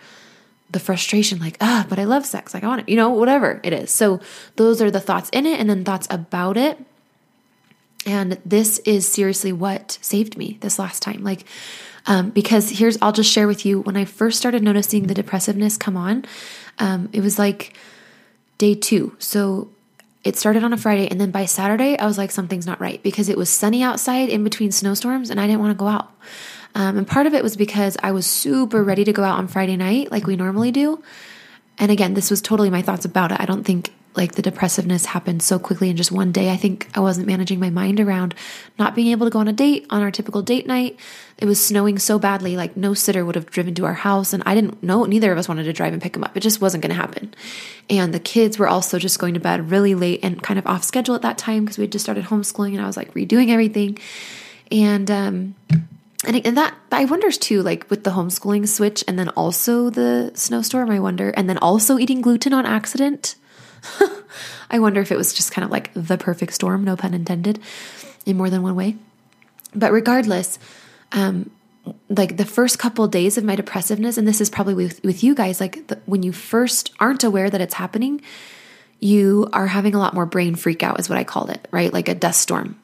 the 0.72 0.80
frustration, 0.80 1.40
like, 1.40 1.58
ah, 1.62 1.86
but 1.90 2.00
I 2.00 2.04
love 2.04 2.26
sex. 2.26 2.54
Like, 2.54 2.64
I 2.64 2.68
want 2.68 2.82
it, 2.82 2.90
you 2.90 2.96
know, 2.96 3.10
whatever 3.10 3.60
it 3.64 3.74
is. 3.74 3.92
So, 3.92 4.20
those 4.56 4.82
are 4.82 4.92
the 4.92 5.00
thoughts 5.00 5.30
in 5.32 5.46
it 5.46 5.60
and 5.60 5.70
then 5.70 5.84
thoughts 5.84 6.08
about 6.10 6.58
it. 6.58 6.84
And 8.06 8.40
this 8.46 8.80
is 8.80 9.08
seriously 9.08 9.52
what 9.52 9.98
saved 10.02 10.38
me 10.38 10.58
this 10.62 10.80
last 10.80 11.02
time. 11.02 11.24
Like, 11.24 11.46
um, 12.06 12.30
because 12.30 12.70
here's, 12.70 12.98
I'll 13.02 13.12
just 13.12 13.32
share 13.32 13.48
with 13.48 13.66
you 13.66 13.82
when 13.82 13.98
I 13.98 14.06
first 14.06 14.38
started 14.38 14.64
noticing 14.64 15.08
the 15.08 15.14
depressiveness 15.14 15.78
come 15.78 15.98
on, 15.98 16.26
um, 16.78 17.10
it 17.14 17.22
was 17.22 17.38
like 17.38 17.76
day 18.58 18.74
two. 18.74 19.16
So, 19.20 19.70
it 20.24 20.38
started 20.38 20.64
on 20.64 20.74
a 20.74 20.78
Friday, 20.78 21.08
and 21.08 21.20
then 21.20 21.32
by 21.32 21.46
Saturday, 21.46 21.98
I 21.98 22.06
was 22.06 22.18
like, 22.18 22.32
something's 22.32 22.68
not 22.68 22.82
right 22.82 23.02
because 23.02 23.30
it 23.30 23.38
was 23.38 23.50
sunny 23.50 23.82
outside 23.82 24.30
in 24.30 24.44
between 24.44 24.72
snowstorms, 24.72 25.30
and 25.30 25.40
I 25.40 25.48
didn't 25.48 25.62
want 25.62 25.72
to 25.72 25.80
go 25.80 25.88
out. 25.88 26.12
Um, 26.76 26.98
and 26.98 27.08
part 27.08 27.26
of 27.26 27.34
it 27.34 27.42
was 27.42 27.56
because 27.56 27.98
I 28.04 28.12
was 28.12 28.26
super 28.26 28.84
ready 28.84 29.04
to 29.06 29.14
go 29.14 29.24
out 29.24 29.38
on 29.38 29.48
Friday 29.48 29.78
night, 29.78 30.12
like 30.12 30.28
we 30.28 30.36
normally 30.36 30.72
do. 30.72 31.02
And 31.78 31.92
again, 31.92 32.14
this 32.14 32.30
was 32.30 32.42
totally 32.42 32.70
my 32.70 32.82
thoughts 32.82 33.06
about 33.06 33.32
it. 33.32 33.40
I 33.40 33.46
don't 33.46 33.64
think 33.64 33.94
like 34.16 34.34
the 34.34 34.42
depressiveness 34.42 35.06
happened 35.06 35.42
so 35.44 35.60
quickly 35.60 35.90
in 35.90 35.96
just 35.96 36.12
one 36.12 36.32
day. 36.32 36.52
I 36.52 36.58
think 36.58 36.90
I 36.96 37.00
wasn't 37.00 37.28
managing 37.28 37.60
my 37.60 37.70
mind 37.70 38.00
around 38.00 38.34
not 38.78 38.96
being 38.96 39.08
able 39.08 39.28
to 39.28 39.30
go 39.30 39.40
on 39.40 39.48
a 39.48 39.54
date 39.54 39.86
on 39.90 40.02
our 40.02 40.12
typical 40.12 40.42
date 40.42 40.66
night. 40.66 41.00
It 41.38 41.46
was 41.46 41.64
snowing 41.64 42.00
so 42.00 42.18
badly, 42.18 42.58
like 42.58 42.76
no 42.76 42.94
sitter 42.94 43.24
would 43.24 43.36
have 43.36 43.52
driven 43.52 43.76
to 43.76 43.86
our 43.86 43.94
house. 43.94 44.34
And 44.34 44.42
I 44.46 44.56
didn't 44.56 44.82
know, 44.82 45.06
neither 45.06 45.32
of 45.32 45.38
us 45.38 45.48
wanted 45.48 45.64
to 45.64 45.74
drive 45.74 45.94
and 45.94 46.02
pick 46.02 46.16
him 46.16 46.24
up. 46.24 46.36
It 46.36 46.42
just 46.42 46.60
wasn't 46.60 46.82
going 46.82 46.94
to 46.94 47.02
happen. 47.02 47.34
And 47.90 48.14
the 48.14 48.20
kids 48.20 48.58
were 48.58 48.68
also 48.68 49.00
just 49.00 49.20
going 49.20 49.36
to 49.36 49.40
bed 49.40 49.70
really 49.72 49.96
late 49.96 50.22
and 50.24 50.42
kind 50.42 50.58
of 50.58 50.66
off 50.66 50.84
schedule 50.84 51.16
at 51.16 51.22
that 51.22 51.38
time 51.38 51.64
because 51.64 51.78
we 51.78 51.84
had 51.84 51.92
just 51.92 52.04
started 52.04 52.26
homeschooling 52.26 52.74
and 52.74 52.82
I 52.82 52.88
was 52.88 52.98
like 52.98 53.14
redoing 53.14 53.50
everything. 53.50 54.00
And, 54.72 55.10
um, 55.10 55.56
and, 56.26 56.46
and 56.46 56.58
that 56.58 56.76
I 56.92 57.06
wonders 57.06 57.38
too, 57.38 57.62
like 57.62 57.90
with 57.90 58.04
the 58.04 58.12
homeschooling 58.12 58.68
switch 58.68 59.04
and 59.08 59.18
then 59.18 59.30
also 59.30 59.90
the 59.90 60.32
snowstorm, 60.34 60.90
I 60.90 61.00
wonder, 61.00 61.30
and 61.30 61.48
then 61.48 61.58
also 61.60 61.98
eating 61.98 62.22
gluten 62.22 62.54
on 62.54 62.66
accident. 62.66 63.36
I 64.72 64.80
wonder 64.80 65.02
if 65.02 65.12
it 65.12 65.18
was 65.18 65.34
just 65.34 65.52
kind 65.52 65.66
of 65.66 65.72
like 65.72 65.92
the 65.94 66.18
perfect 66.18 66.54
storm, 66.54 66.84
no 66.84 66.96
pun 66.96 67.14
intended, 67.14 67.60
in 68.26 68.38
more 68.38 68.50
than 68.50 68.62
one 68.62 68.76
way. 68.76 68.96
But 69.74 69.92
regardless, 69.92 70.60
um, 71.12 71.50
like 72.10 72.38
the 72.38 72.46
first 72.46 72.80
couple 72.80 73.06
of 73.06 73.12
days 73.12 73.38
of 73.38 73.44
my 73.44 73.56
depressiveness, 73.56 74.18
and 74.18 74.28
this 74.28 74.42
is 74.42 74.50
probably 74.50 74.74
with, 74.74 75.04
with 75.04 75.24
you 75.24 75.34
guys, 75.34 75.60
like 75.60 75.88
the, 75.88 76.00
when 76.06 76.24
you 76.24 76.32
first 76.32 76.92
aren't 77.00 77.24
aware 77.24 77.50
that 77.50 77.62
it's 77.62 77.74
happening, 77.76 78.22
you 79.00 79.50
are 79.54 79.68
having 79.68 79.96
a 79.96 80.00
lot 80.00 80.14
more 80.14 80.26
brain 80.26 80.56
freak 80.56 80.84
out, 80.84 81.00
is 81.00 81.10
what 81.10 81.18
I 81.18 81.24
called 81.24 81.50
it, 81.50 81.68
right? 81.72 81.92
Like 81.94 82.10
a 82.10 82.16
dust 82.16 82.42
storm 82.42 82.80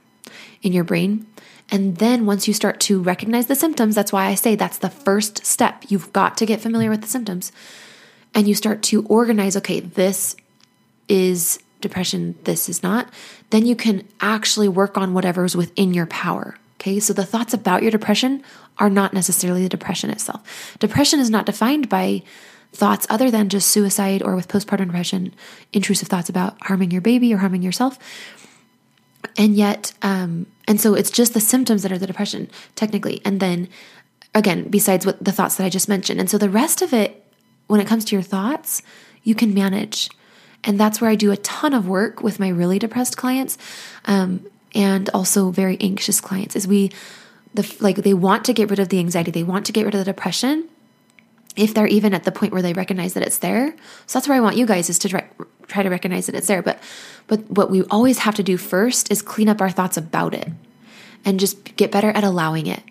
in 0.62 0.74
your 0.74 0.84
brain. 0.84 1.28
And 1.72 1.98
then 1.98 2.26
once 2.26 2.48
you 2.48 2.54
start 2.54 2.80
to 2.82 3.02
recognize 3.02 3.48
the 3.48 3.56
symptoms, 3.56 3.96
that's 3.96 4.14
why 4.14 4.28
I 4.28 4.36
say 4.36 4.56
that's 4.56 4.78
the 4.78 4.90
first 4.90 5.46
step. 5.46 5.86
You've 5.90 6.14
got 6.14 6.38
to 6.38 6.46
get 6.46 6.62
familiar 6.62 6.90
with 6.90 7.02
the 7.02 7.08
symptoms. 7.08 7.52
And 8.34 8.48
you 8.48 8.56
start 8.56 8.84
to 8.84 9.04
organize 9.08 9.56
okay, 9.58 9.80
this 9.80 10.36
is 11.08 11.60
depression, 11.82 12.36
this 12.44 12.68
is 12.68 12.82
not. 12.82 13.12
Then 13.50 13.66
you 13.66 13.76
can 13.76 14.08
actually 14.22 14.68
work 14.68 14.98
on 14.98 15.14
whatever's 15.14 15.56
within 15.56 15.94
your 15.94 16.08
power. 16.08 16.58
Okay, 16.80 17.00
so 17.00 17.14
the 17.14 17.26
thoughts 17.26 17.54
about 17.54 17.82
your 17.82 17.92
depression 17.92 18.44
are 18.78 18.90
not 18.90 19.14
necessarily 19.14 19.64
the 19.64 19.70
depression 19.70 20.10
itself. 20.10 20.76
Depression 20.80 21.20
is 21.20 21.30
not 21.30 21.46
defined 21.46 21.90
by 21.90 22.22
thoughts 22.74 23.08
other 23.10 23.32
than 23.32 23.50
just 23.50 23.70
suicide 23.70 24.22
or 24.22 24.36
with 24.36 24.48
postpartum 24.48 24.88
depression, 24.88 25.34
intrusive 25.72 26.08
thoughts 26.08 26.30
about 26.30 26.58
harming 26.62 26.92
your 26.92 27.02
baby 27.02 27.34
or 27.34 27.38
harming 27.38 27.62
yourself. 27.62 27.98
And 29.38 29.56
yet, 29.56 29.94
um, 30.02 30.46
and 30.68 30.80
so 30.80 30.94
it's 30.94 31.10
just 31.10 31.34
the 31.34 31.40
symptoms 31.40 31.84
that 31.84 31.92
are 31.92 31.98
the 31.98 32.08
depression, 32.08 32.50
technically. 32.76 33.22
And 33.26 33.40
then 33.40 33.70
again, 34.34 34.68
besides 34.70 35.06
what 35.06 35.24
the 35.24 35.32
thoughts 35.32 35.56
that 35.56 35.66
I 35.66 35.70
just 35.70 35.90
mentioned. 35.90 36.20
And 36.20 36.30
so 36.30 36.38
the 36.38 36.50
rest 36.50 36.82
of 36.82 36.94
it, 36.94 37.24
when 37.68 37.80
it 37.80 37.88
comes 37.88 38.06
to 38.06 38.16
your 38.16 38.22
thoughts, 38.22 38.84
you 39.24 39.34
can 39.34 39.54
manage. 39.54 40.10
And 40.66 40.80
that's 40.80 41.00
where 41.00 41.10
I 41.10 41.16
do 41.16 41.32
a 41.32 41.38
ton 41.38 41.74
of 41.74 41.88
work 41.88 42.22
with 42.22 42.40
my 42.40 42.50
really 42.50 42.80
depressed 42.80 43.16
clients 43.18 43.58
um, 44.06 44.46
and 44.74 45.10
also 45.14 45.52
very 45.52 45.78
anxious 45.80 46.20
clients. 46.20 46.56
Is 46.56 46.68
we, 46.68 46.92
the 47.54 47.76
like, 47.80 47.98
they 47.98 48.14
want 48.14 48.46
to 48.46 48.54
get 48.54 48.70
rid 48.70 48.80
of 48.80 48.90
the 48.90 49.00
anxiety, 49.00 49.32
they 49.32 49.44
want 49.44 49.68
to 49.68 49.72
get 49.72 49.86
rid 49.86 49.94
of 49.94 50.00
the 50.00 50.06
depression, 50.06 50.68
if 51.56 51.74
they're 51.74 51.88
even 51.88 52.14
at 52.14 52.24
the 52.24 52.32
point 52.32 52.52
where 52.52 52.62
they 52.62 52.74
recognize 52.74 53.14
that 53.14 53.24
it's 53.24 53.38
there. 53.38 53.74
So 54.08 54.20
that's 54.20 54.28
where 54.28 54.38
I 54.38 54.42
want 54.42 54.58
you 54.58 54.66
guys 54.66 54.90
is 54.90 55.00
to 55.00 55.10
try, 55.10 55.26
try 55.68 55.84
to 55.84 55.90
recognize 55.90 56.26
that 56.26 56.36
it's 56.36 56.48
there. 56.48 56.62
But 56.62 56.80
but 57.28 57.50
what 57.50 57.72
we 57.72 57.84
always 57.84 58.20
have 58.20 58.36
to 58.36 58.44
do 58.44 58.58
first 58.58 59.12
is 59.12 59.22
clean 59.22 59.48
up 59.48 59.62
our 59.62 59.70
thoughts 59.70 59.98
about 59.98 60.34
it 60.34 60.50
and 61.24 61.40
just 61.40 61.76
get 61.76 61.92
better 61.92 62.10
at 62.10 62.24
allowing 62.24 62.68
it. 62.68 62.84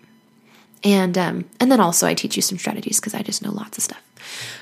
And 0.85 1.17
um, 1.17 1.45
and 1.59 1.71
then 1.71 1.79
also 1.79 2.05
I 2.05 2.13
teach 2.13 2.35
you 2.35 2.43
some 2.43 2.59
strategies 2.59 2.99
because 2.99 3.15
I 3.15 3.23
just 3.23 3.41
know 3.41 3.51
lots 3.51 3.77
of 3.77 3.83
stuff. 3.83 4.01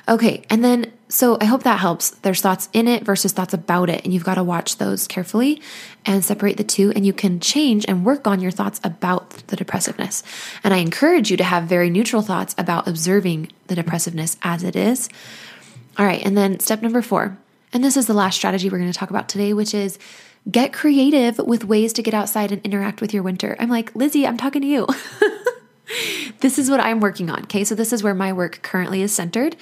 Okay, 0.08 0.44
and 0.50 0.64
then 0.64 0.92
so 1.10 1.38
I 1.40 1.46
hope 1.46 1.64
that 1.64 1.80
helps. 1.80 2.12
There's 2.12 2.42
thoughts 2.42 2.70
in 2.72 2.88
it 2.88 3.04
versus 3.04 3.34
thoughts 3.34 3.54
about 3.54 3.90
it, 3.90 4.04
and 4.06 4.14
you've 4.14 4.24
got 4.24 4.36
to 4.36 4.44
watch 4.44 4.78
those 4.78 5.06
carefully 5.06 5.62
and 6.06 6.24
separate 6.24 6.56
the 6.56 6.64
two. 6.64 6.92
And 6.96 7.06
you 7.06 7.12
can 7.12 7.42
change 7.42 7.86
and 7.88 8.06
work 8.06 8.26
on 8.26 8.40
your 8.40 8.52
thoughts 8.52 8.80
about 8.86 9.32
the 9.48 9.58
depressiveness. 9.58 10.24
And 10.64 10.74
I 10.74 10.78
encourage 10.78 11.30
you 11.30 11.38
to 11.38 11.44
have 11.44 11.66
very 11.66 11.90
neutral 11.90 12.22
thoughts 12.22 12.56
about 12.58 12.88
observing 12.88 13.52
the 13.68 13.76
depressiveness 13.76 14.38
as 14.42 14.64
it 14.64 14.78
is. 14.78 15.10
All 15.98 16.06
right, 16.06 16.26
and 16.26 16.38
then 16.38 16.60
step 16.62 16.82
number 16.82 17.02
four, 17.02 17.38
and 17.74 17.84
this 17.84 17.98
is 17.98 18.08
the 18.08 18.14
last 18.14 18.36
strategy 18.36 18.70
we're 18.70 18.80
going 18.80 18.92
to 18.92 18.98
talk 18.98 19.10
about 19.10 19.28
today, 19.28 19.54
which 19.54 19.74
is 19.74 20.00
get 20.50 20.72
creative 20.72 21.38
with 21.38 21.66
ways 21.66 21.94
to 21.94 22.02
get 22.02 22.14
outside 22.14 22.52
and 22.52 22.62
interact 22.64 23.02
with 23.02 23.14
your 23.14 23.24
winter. 23.24 23.56
I'm 23.60 23.70
like, 23.70 23.94
Lizzie, 23.94 24.26
I'm 24.26 24.38
talking 24.38 24.62
to 24.62 24.68
you. 24.68 24.88
this 26.40 26.60
is 26.60 26.70
what 26.70 26.80
I'm 26.80 27.00
working 27.00 27.30
on. 27.30 27.44
Okay. 27.44 27.64
So 27.64 27.76
this 27.76 27.94
is 27.94 28.04
where 28.04 28.14
my 28.14 28.34
work 28.34 28.62
currently 28.62 29.02
is 29.02 29.14
centered 29.14 29.56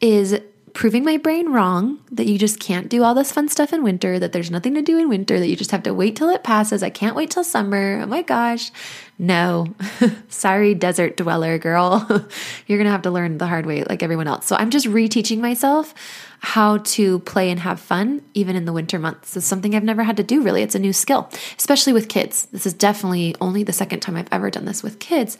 is 0.00 0.38
proving 0.74 1.04
my 1.04 1.16
brain 1.16 1.52
wrong 1.52 2.00
that 2.10 2.26
you 2.26 2.36
just 2.36 2.58
can't 2.58 2.88
do 2.88 3.04
all 3.04 3.14
this 3.14 3.30
fun 3.30 3.48
stuff 3.48 3.72
in 3.72 3.84
winter, 3.84 4.18
that 4.18 4.32
there's 4.32 4.50
nothing 4.50 4.74
to 4.74 4.82
do 4.82 4.98
in 4.98 5.08
winter, 5.08 5.38
that 5.38 5.48
you 5.48 5.54
just 5.54 5.70
have 5.70 5.84
to 5.84 5.94
wait 5.94 6.16
till 6.16 6.28
it 6.28 6.42
passes. 6.42 6.82
I 6.82 6.90
can't 6.90 7.14
wait 7.14 7.30
till 7.30 7.44
summer. 7.44 8.00
Oh 8.02 8.06
my 8.06 8.22
gosh. 8.22 8.72
No. 9.18 9.74
Sorry, 10.28 10.74
desert 10.74 11.16
dweller 11.16 11.56
girl. 11.58 12.04
You're 12.66 12.78
going 12.78 12.86
to 12.86 12.90
have 12.90 13.02
to 13.02 13.10
learn 13.10 13.38
the 13.38 13.46
hard 13.46 13.64
way 13.64 13.84
like 13.84 14.02
everyone 14.02 14.26
else. 14.26 14.46
So 14.46 14.56
I'm 14.56 14.70
just 14.70 14.86
reteaching 14.86 15.38
myself 15.38 15.94
how 16.40 16.78
to 16.78 17.20
play 17.20 17.50
and 17.50 17.60
have 17.60 17.80
fun 17.80 18.22
even 18.34 18.56
in 18.56 18.64
the 18.64 18.72
winter 18.72 18.98
months. 18.98 19.36
It's 19.36 19.46
something 19.46 19.74
I've 19.74 19.84
never 19.84 20.02
had 20.02 20.16
to 20.16 20.22
do 20.22 20.42
really. 20.42 20.62
It's 20.62 20.74
a 20.74 20.80
new 20.80 20.92
skill, 20.92 21.30
especially 21.56 21.92
with 21.92 22.08
kids. 22.08 22.46
This 22.46 22.66
is 22.66 22.74
definitely 22.74 23.34
only 23.40 23.62
the 23.62 23.72
second 23.72 24.00
time 24.00 24.16
I've 24.16 24.28
ever 24.32 24.50
done 24.50 24.64
this 24.64 24.82
with 24.82 24.98
kids. 24.98 25.38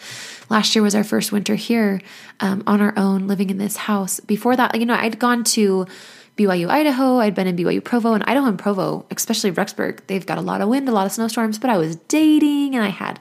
Last 0.48 0.74
year 0.74 0.82
was 0.82 0.94
our 0.94 1.04
first 1.04 1.32
winter 1.32 1.56
here 1.56 2.00
um, 2.40 2.62
on 2.66 2.80
our 2.80 2.94
own, 2.96 3.26
living 3.26 3.50
in 3.50 3.58
this 3.58 3.76
house. 3.76 4.20
Before 4.20 4.56
that, 4.56 4.78
you 4.78 4.86
know, 4.86 4.94
I'd 4.94 5.18
gone 5.18 5.44
to 5.44 5.86
BYU, 6.36 6.68
Idaho. 6.68 7.18
I'd 7.18 7.34
been 7.34 7.46
in 7.46 7.56
BYU 7.56 7.82
Provo 7.82 8.14
and 8.14 8.24
Idaho 8.24 8.46
and 8.46 8.58
Provo, 8.58 9.04
especially 9.10 9.52
Rexburg. 9.52 10.00
They've 10.06 10.24
got 10.24 10.38
a 10.38 10.42
lot 10.42 10.60
of 10.60 10.68
wind, 10.68 10.88
a 10.88 10.92
lot 10.92 11.06
of 11.06 11.12
snowstorms, 11.12 11.58
but 11.58 11.70
I 11.70 11.76
was 11.76 11.96
dating 11.96 12.74
and 12.74 12.84
I 12.84 12.88
had 12.88 13.20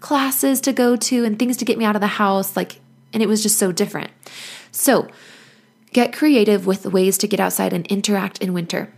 classes 0.00 0.60
to 0.62 0.72
go 0.72 0.96
to 0.96 1.24
and 1.24 1.38
things 1.38 1.56
to 1.58 1.64
get 1.64 1.78
me 1.78 1.84
out 1.84 1.94
of 1.94 2.00
the 2.00 2.06
house. 2.06 2.56
Like, 2.56 2.80
and 3.12 3.22
it 3.22 3.26
was 3.26 3.42
just 3.42 3.58
so 3.58 3.72
different. 3.72 4.10
So, 4.72 5.08
Get 5.92 6.12
creative 6.12 6.66
with 6.66 6.86
ways 6.86 7.18
to 7.18 7.26
get 7.26 7.40
outside 7.40 7.72
and 7.72 7.84
interact 7.88 8.38
in 8.38 8.52
winter. 8.52 8.92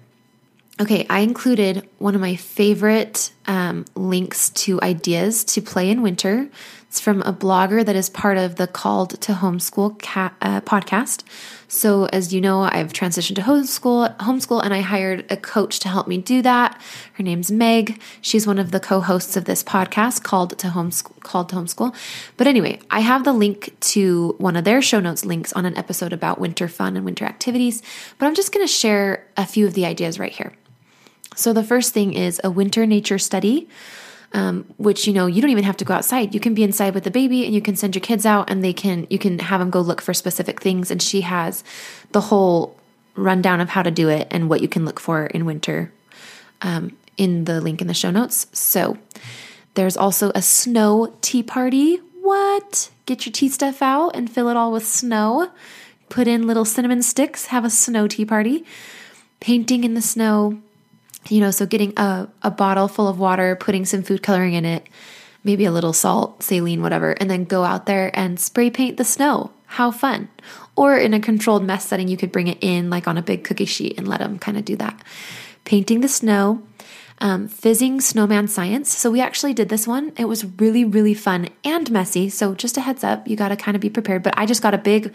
Okay, 0.81 1.07
I 1.09 1.21
included 1.21 1.89
one 1.99 2.15
of 2.15 2.21
my 2.21 2.37
favorite 2.37 3.33
um, 3.47 3.85
links 3.95 4.51
to 4.51 4.81
ideas 4.83 5.45
to 5.45 5.63
play 5.63 5.91
in 5.91 6.03
winter. 6.03 6.49
It's 6.89 7.01
from 7.01 7.23
a 7.23 7.33
blogger 7.33 7.85
that 7.85 7.97
is 7.97 8.11
part 8.11 8.37
of 8.37 8.57
the 8.57 8.67
Called 8.67 9.21
to 9.23 9.33
Homeschool 9.33 10.03
ca- 10.03 10.35
uh, 10.43 10.61
podcast. 10.63 11.23
So, 11.75 12.05
as 12.13 12.35
you 12.35 12.43
know, 12.43 12.61
I've 12.61 12.93
transitioned 12.93 13.37
to 13.37 13.41
homeschool, 13.41 14.15
homeschool, 14.19 14.63
and 14.63 14.75
I 14.75 14.83
hired 14.83 15.25
a 15.33 15.39
coach 15.39 15.79
to 15.81 15.89
help 15.89 16.07
me 16.07 16.19
do 16.19 16.43
that. 16.43 16.79
Her 17.15 17.23
name's 17.23 17.51
Meg. 17.51 17.99
She's 18.21 18.47
one 18.47 18.59
of 18.59 18.73
the 18.73 18.79
co-hosts 18.79 19.39
of 19.39 19.47
this 19.47 19.65
podcast 19.65 20.23
called 20.23 20.59
to 20.59 20.67
homeschool. 20.67 21.19
Called 21.21 21.49
to 21.49 21.57
homeschool. 21.57 21.97
But 22.37 22.47
anyway, 22.47 22.79
I 22.91 23.01
have 23.01 23.25
the 23.25 23.33
link 23.33 23.75
to 23.93 24.35
one 24.37 24.55
of 24.55 24.65
their 24.65 24.83
show 24.83 25.01
notes 25.01 25.25
links 25.25 25.51
on 25.55 25.65
an 25.65 25.75
episode 25.79 26.13
about 26.13 26.39
winter 26.39 26.69
fun 26.69 26.95
and 26.95 27.07
winter 27.07 27.25
activities. 27.25 27.83
But 28.19 28.27
I'm 28.27 28.35
just 28.35 28.53
going 28.53 28.67
to 28.67 28.71
share 28.71 29.27
a 29.39 29.47
few 29.47 29.67
of 29.67 29.73
the 29.73 29.87
ideas 29.87 30.19
right 30.19 30.33
here. 30.33 30.53
So, 31.37 31.55
the 31.55 31.65
first 31.65 31.95
thing 31.95 32.13
is 32.13 32.39
a 32.45 32.51
winter 32.51 32.85
nature 32.85 33.19
study. 33.19 33.67
Um, 34.35 34.65
which 34.79 35.07
you 35.07 35.13
know 35.13 35.27
you 35.27 35.43
don't 35.43 35.51
even 35.51 35.65
have 35.65 35.77
to 35.77 35.85
go 35.85 35.93
outside. 35.93 36.33
You 36.33 36.41
can 36.41 36.55
be 36.55 36.63
inside 36.63 36.95
with 36.95 37.05
the 37.05 37.11
baby 37.11 37.45
and 37.45 37.55
you 37.55 37.61
can 37.61 37.77
send 37.77 37.95
your 37.95 38.01
kids 38.01 38.25
out 38.25 38.49
and 38.49 38.65
they 38.65 38.73
can 38.73 39.07
you 39.11 39.19
can 39.19 39.39
have 39.39 39.61
them 39.61 39.69
go 39.69 39.83
look 39.83 40.01
for 40.01 40.15
specific 40.15 40.61
things. 40.61 40.91
And 40.91 41.03
she 41.03 41.21
has 41.21 41.63
the 42.13 42.23
whole 42.23 42.75
rundown 43.15 43.61
of 43.61 43.69
how 43.69 43.83
to 43.83 43.91
do 43.91 44.09
it 44.09 44.27
and 44.31 44.49
what 44.49 44.63
you 44.63 44.69
can 44.69 44.87
look 44.87 44.99
for 44.99 45.27
in 45.27 45.45
winter 45.45 45.93
um, 46.63 46.97
in 47.17 47.45
the 47.45 47.61
link 47.61 47.81
in 47.81 47.89
the 47.89 47.95
show 47.95 48.11
notes. 48.11 48.47
So 48.53 48.97
there's 49.75 49.97
also 49.97 50.33
a 50.35 50.43
snow 50.43 51.15
tea 51.21 51.43
party. 51.43 51.97
What? 52.21 52.91
Get 53.07 53.27
your 53.27 53.33
tea 53.33 53.49
stuff 53.49 53.83
out 53.83 54.11
and 54.11 54.31
fill 54.31 54.49
it 54.49 54.57
all 54.57 54.73
with 54.73 54.87
snow. 54.87 55.51
Put 56.09 56.29
in 56.29 56.47
little 56.47 56.65
cinnamon 56.65 57.03
sticks. 57.03 57.47
Have 57.47 57.65
a 57.65 57.71
snow 57.71 58.07
tea 58.07 58.25
party. 58.25 58.65
Painting 59.41 59.85
in 59.85 59.95
the 59.95 60.03
snow 60.03 60.61
you 61.29 61.41
know, 61.41 61.51
so 61.51 61.67
getting 61.67 61.93
a, 61.97 62.29
a 62.43 62.51
bottle 62.51 62.89
full 62.89 63.09
of 63.09 63.19
water, 63.19 63.57
putting 63.57 63.85
some 63.85 64.03
food 64.03 64.23
coloring 64.23 64.55
in 64.55 64.65
it, 64.65 64.89
maybe 65.45 65.65
a 65.65 65.73
little 65.73 65.93
salt, 65.93 66.43
saline, 66.43 66.83
whatever, 66.83 67.13
and 67.13 67.31
then 67.31 67.45
go 67.45 67.65
out 67.65 67.87
there 67.87 68.11
and 68.15 68.39
spray 68.39 68.71
paint 68.71 68.97
the 68.97 69.05
snow. 69.05 69.51
How 69.67 69.91
fun. 69.91 70.29
Or 70.77 70.97
in 70.97 71.15
a 71.15 71.21
controlled 71.21 71.65
mess 71.65 71.87
setting, 71.87 72.09
you 72.09 72.17
could 72.17 72.33
bring 72.33 72.47
it 72.47 72.59
in 72.61 72.91
like 72.91 73.09
on 73.09 73.17
a 73.17 73.23
big 73.23 73.45
cookie 73.45 73.65
sheet 73.65 73.99
and 73.99 74.07
let 74.07 74.21
them 74.21 74.39
kind 74.39 74.59
of 74.59 74.65
do 74.65 74.77
that. 74.77 75.03
Painting 75.65 76.01
the 76.01 76.09
snow, 76.09 76.63
um, 77.19 77.49
fizzing 77.49 78.01
snowman 78.01 78.49
science. 78.49 78.95
So 78.95 79.11
we 79.11 79.21
actually 79.21 79.55
did 79.55 79.69
this 79.69 79.87
one. 79.87 80.13
It 80.19 80.27
was 80.27 80.45
really, 80.59 80.85
really 80.85 81.15
fun 81.15 81.49
and 81.65 81.91
messy. 81.91 82.29
So 82.29 82.55
just 82.55 82.77
a 82.77 82.81
heads 82.81 83.05
up, 83.05 83.27
you 83.29 83.37
got 83.37 83.49
to 83.49 83.57
kind 83.57 83.75
of 83.75 83.81
be 83.81 83.91
prepared. 83.91 84.23
But 84.23 84.35
I 84.37 84.45
just 84.45 84.63
got 84.63 84.75
a 84.75 84.79
big 84.79 85.15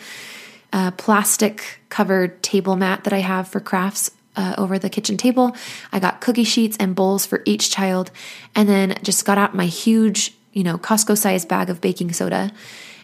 uh, 0.73 0.91
plastic 0.91 1.79
covered 1.89 2.41
table 2.41 2.75
mat 2.75 3.03
that 3.03 3.13
I 3.13 3.19
have 3.19 3.47
for 3.47 3.59
crafts 3.59 4.11
uh, 4.37 4.55
over 4.57 4.79
the 4.79 4.89
kitchen 4.89 5.17
table. 5.17 5.55
I 5.91 5.99
got 5.99 6.21
cookie 6.21 6.45
sheets 6.45 6.77
and 6.79 6.95
bowls 6.95 7.25
for 7.25 7.41
each 7.45 7.69
child, 7.69 8.11
and 8.55 8.69
then 8.69 8.97
just 9.03 9.25
got 9.25 9.37
out 9.37 9.55
my 9.55 9.65
huge, 9.65 10.33
you 10.53 10.63
know, 10.63 10.77
Costco 10.77 11.17
sized 11.17 11.49
bag 11.49 11.69
of 11.69 11.81
baking 11.81 12.13
soda 12.13 12.51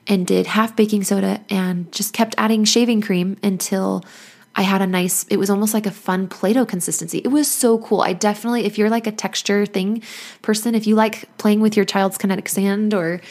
and 0.07 0.27
did 0.27 0.47
half 0.47 0.75
baking 0.75 1.03
soda 1.03 1.41
and 1.49 1.91
just 1.91 2.13
kept 2.13 2.35
adding 2.37 2.63
shaving 2.63 3.01
cream 3.01 3.37
until 3.41 4.03
I 4.55 4.61
had 4.61 4.81
a 4.81 4.87
nice, 4.87 5.23
it 5.29 5.37
was 5.37 5.49
almost 5.49 5.73
like 5.73 5.87
a 5.87 5.91
fun 5.91 6.27
Play 6.27 6.53
Doh 6.53 6.65
consistency. 6.65 7.19
It 7.19 7.29
was 7.29 7.49
so 7.49 7.79
cool. 7.79 8.01
I 8.01 8.13
definitely, 8.13 8.65
if 8.65 8.77
you're 8.77 8.89
like 8.89 9.07
a 9.07 9.11
texture 9.11 9.65
thing 9.65 10.03
person, 10.41 10.75
if 10.75 10.85
you 10.85 10.95
like 10.95 11.35
playing 11.37 11.59
with 11.59 11.75
your 11.75 11.85
child's 11.85 12.17
kinetic 12.19 12.49
sand 12.49 12.93
or 12.93 13.21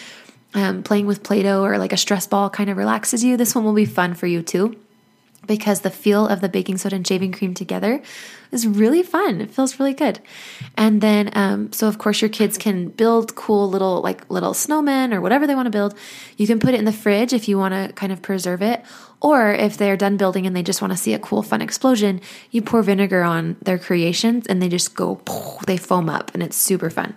um, 0.54 0.82
playing 0.82 1.06
with 1.06 1.22
Play 1.22 1.42
Doh 1.42 1.62
or 1.62 1.78
like 1.78 1.92
a 1.92 1.96
stress 1.96 2.26
ball 2.26 2.50
kind 2.50 2.70
of 2.70 2.76
relaxes 2.76 3.22
you, 3.22 3.36
this 3.36 3.54
one 3.54 3.64
will 3.64 3.74
be 3.74 3.84
fun 3.84 4.14
for 4.14 4.26
you 4.26 4.42
too 4.42 4.76
because 5.46 5.80
the 5.80 5.90
feel 5.90 6.26
of 6.26 6.40
the 6.40 6.48
baking 6.48 6.78
soda 6.78 6.96
and 6.96 7.06
shaving 7.06 7.32
cream 7.32 7.54
together 7.54 8.00
is 8.52 8.66
really 8.66 9.02
fun. 9.02 9.40
It 9.40 9.50
feels 9.50 9.78
really 9.80 9.94
good. 9.94 10.20
And 10.76 11.00
then, 11.00 11.30
um, 11.34 11.72
so 11.72 11.88
of 11.88 11.98
course, 11.98 12.20
your 12.20 12.28
kids 12.28 12.58
can 12.58 12.88
build 12.88 13.34
cool 13.34 13.68
little, 13.68 14.02
like 14.02 14.30
little 14.30 14.52
snowmen 14.52 15.12
or 15.12 15.20
whatever 15.20 15.46
they 15.46 15.54
want 15.54 15.66
to 15.66 15.70
build. 15.70 15.94
You 16.36 16.46
can 16.46 16.60
put 16.60 16.74
it 16.74 16.78
in 16.78 16.84
the 16.84 16.92
fridge 16.92 17.32
if 17.32 17.48
you 17.48 17.58
want 17.58 17.74
to 17.74 17.92
kind 17.94 18.12
of 18.12 18.22
preserve 18.22 18.62
it. 18.62 18.84
Or 19.20 19.52
if 19.52 19.76
they're 19.76 19.96
done 19.96 20.16
building 20.16 20.46
and 20.46 20.54
they 20.54 20.62
just 20.62 20.82
want 20.82 20.92
to 20.92 20.96
see 20.96 21.14
a 21.14 21.18
cool, 21.18 21.42
fun 21.42 21.62
explosion, 21.62 22.20
you 22.50 22.60
pour 22.60 22.82
vinegar 22.82 23.22
on 23.22 23.56
their 23.62 23.78
creations 23.78 24.46
and 24.46 24.60
they 24.60 24.68
just 24.68 24.94
go, 24.94 25.20
they 25.66 25.76
foam 25.76 26.08
up 26.08 26.32
and 26.34 26.42
it's 26.42 26.56
super 26.56 26.90
fun. 26.90 27.14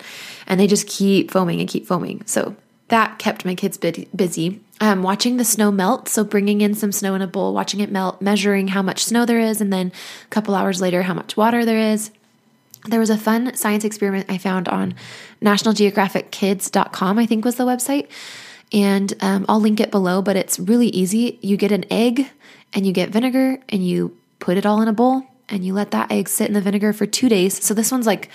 And 0.47 0.59
they 0.59 0.67
just 0.67 0.87
keep 0.87 1.31
foaming 1.31 1.59
and 1.59 1.67
keep 1.67 1.87
foaming. 1.87 2.23
So 2.25 2.55
that 2.89 3.17
kept 3.17 3.43
my 3.43 3.55
kids 3.55 3.77
busy. 3.77 4.61
Um, 4.81 5.03
watching 5.03 5.37
the 5.37 5.45
snow 5.45 5.71
melt, 5.71 6.09
so 6.09 6.25
bringing 6.25 6.59
in 6.59 6.73
some 6.73 6.91
snow 6.91 7.15
in 7.15 7.21
a 7.21 7.27
bowl, 7.27 7.53
watching 7.53 7.79
it 7.79 7.91
melt, 7.91 8.21
measuring 8.21 8.67
how 8.67 8.81
much 8.81 9.05
snow 9.05 9.25
there 9.25 9.39
is, 9.39 9.61
and 9.61 9.71
then 9.71 9.93
a 10.25 10.27
couple 10.27 10.53
hours 10.53 10.81
later, 10.81 11.03
how 11.03 11.13
much 11.13 11.37
water 11.37 11.63
there 11.63 11.93
is. 11.93 12.11
There 12.85 12.99
was 12.99 13.09
a 13.09 13.17
fun 13.17 13.55
science 13.55 13.85
experiment 13.85 14.29
I 14.29 14.37
found 14.37 14.67
on 14.67 14.95
nationalgeographickids.com, 15.41 17.17
I 17.17 17.25
think 17.25 17.45
was 17.45 17.55
the 17.55 17.65
website. 17.65 18.07
And 18.73 19.13
um, 19.21 19.45
I'll 19.47 19.61
link 19.61 19.79
it 19.79 19.91
below, 19.91 20.21
but 20.21 20.35
it's 20.35 20.59
really 20.59 20.87
easy. 20.87 21.39
You 21.41 21.55
get 21.55 21.71
an 21.71 21.85
egg 21.89 22.29
and 22.73 22.85
you 22.85 22.91
get 22.91 23.09
vinegar 23.09 23.59
and 23.69 23.85
you 23.85 24.15
put 24.39 24.57
it 24.57 24.65
all 24.65 24.81
in 24.81 24.89
a 24.89 24.93
bowl 24.93 25.23
and 25.47 25.65
you 25.65 25.73
let 25.73 25.91
that 25.91 26.11
egg 26.11 26.27
sit 26.27 26.47
in 26.47 26.53
the 26.53 26.61
vinegar 26.61 26.91
for 26.91 27.05
two 27.05 27.29
days. 27.29 27.63
So 27.63 27.73
this 27.73 27.91
one's 27.91 28.05
like 28.07 28.29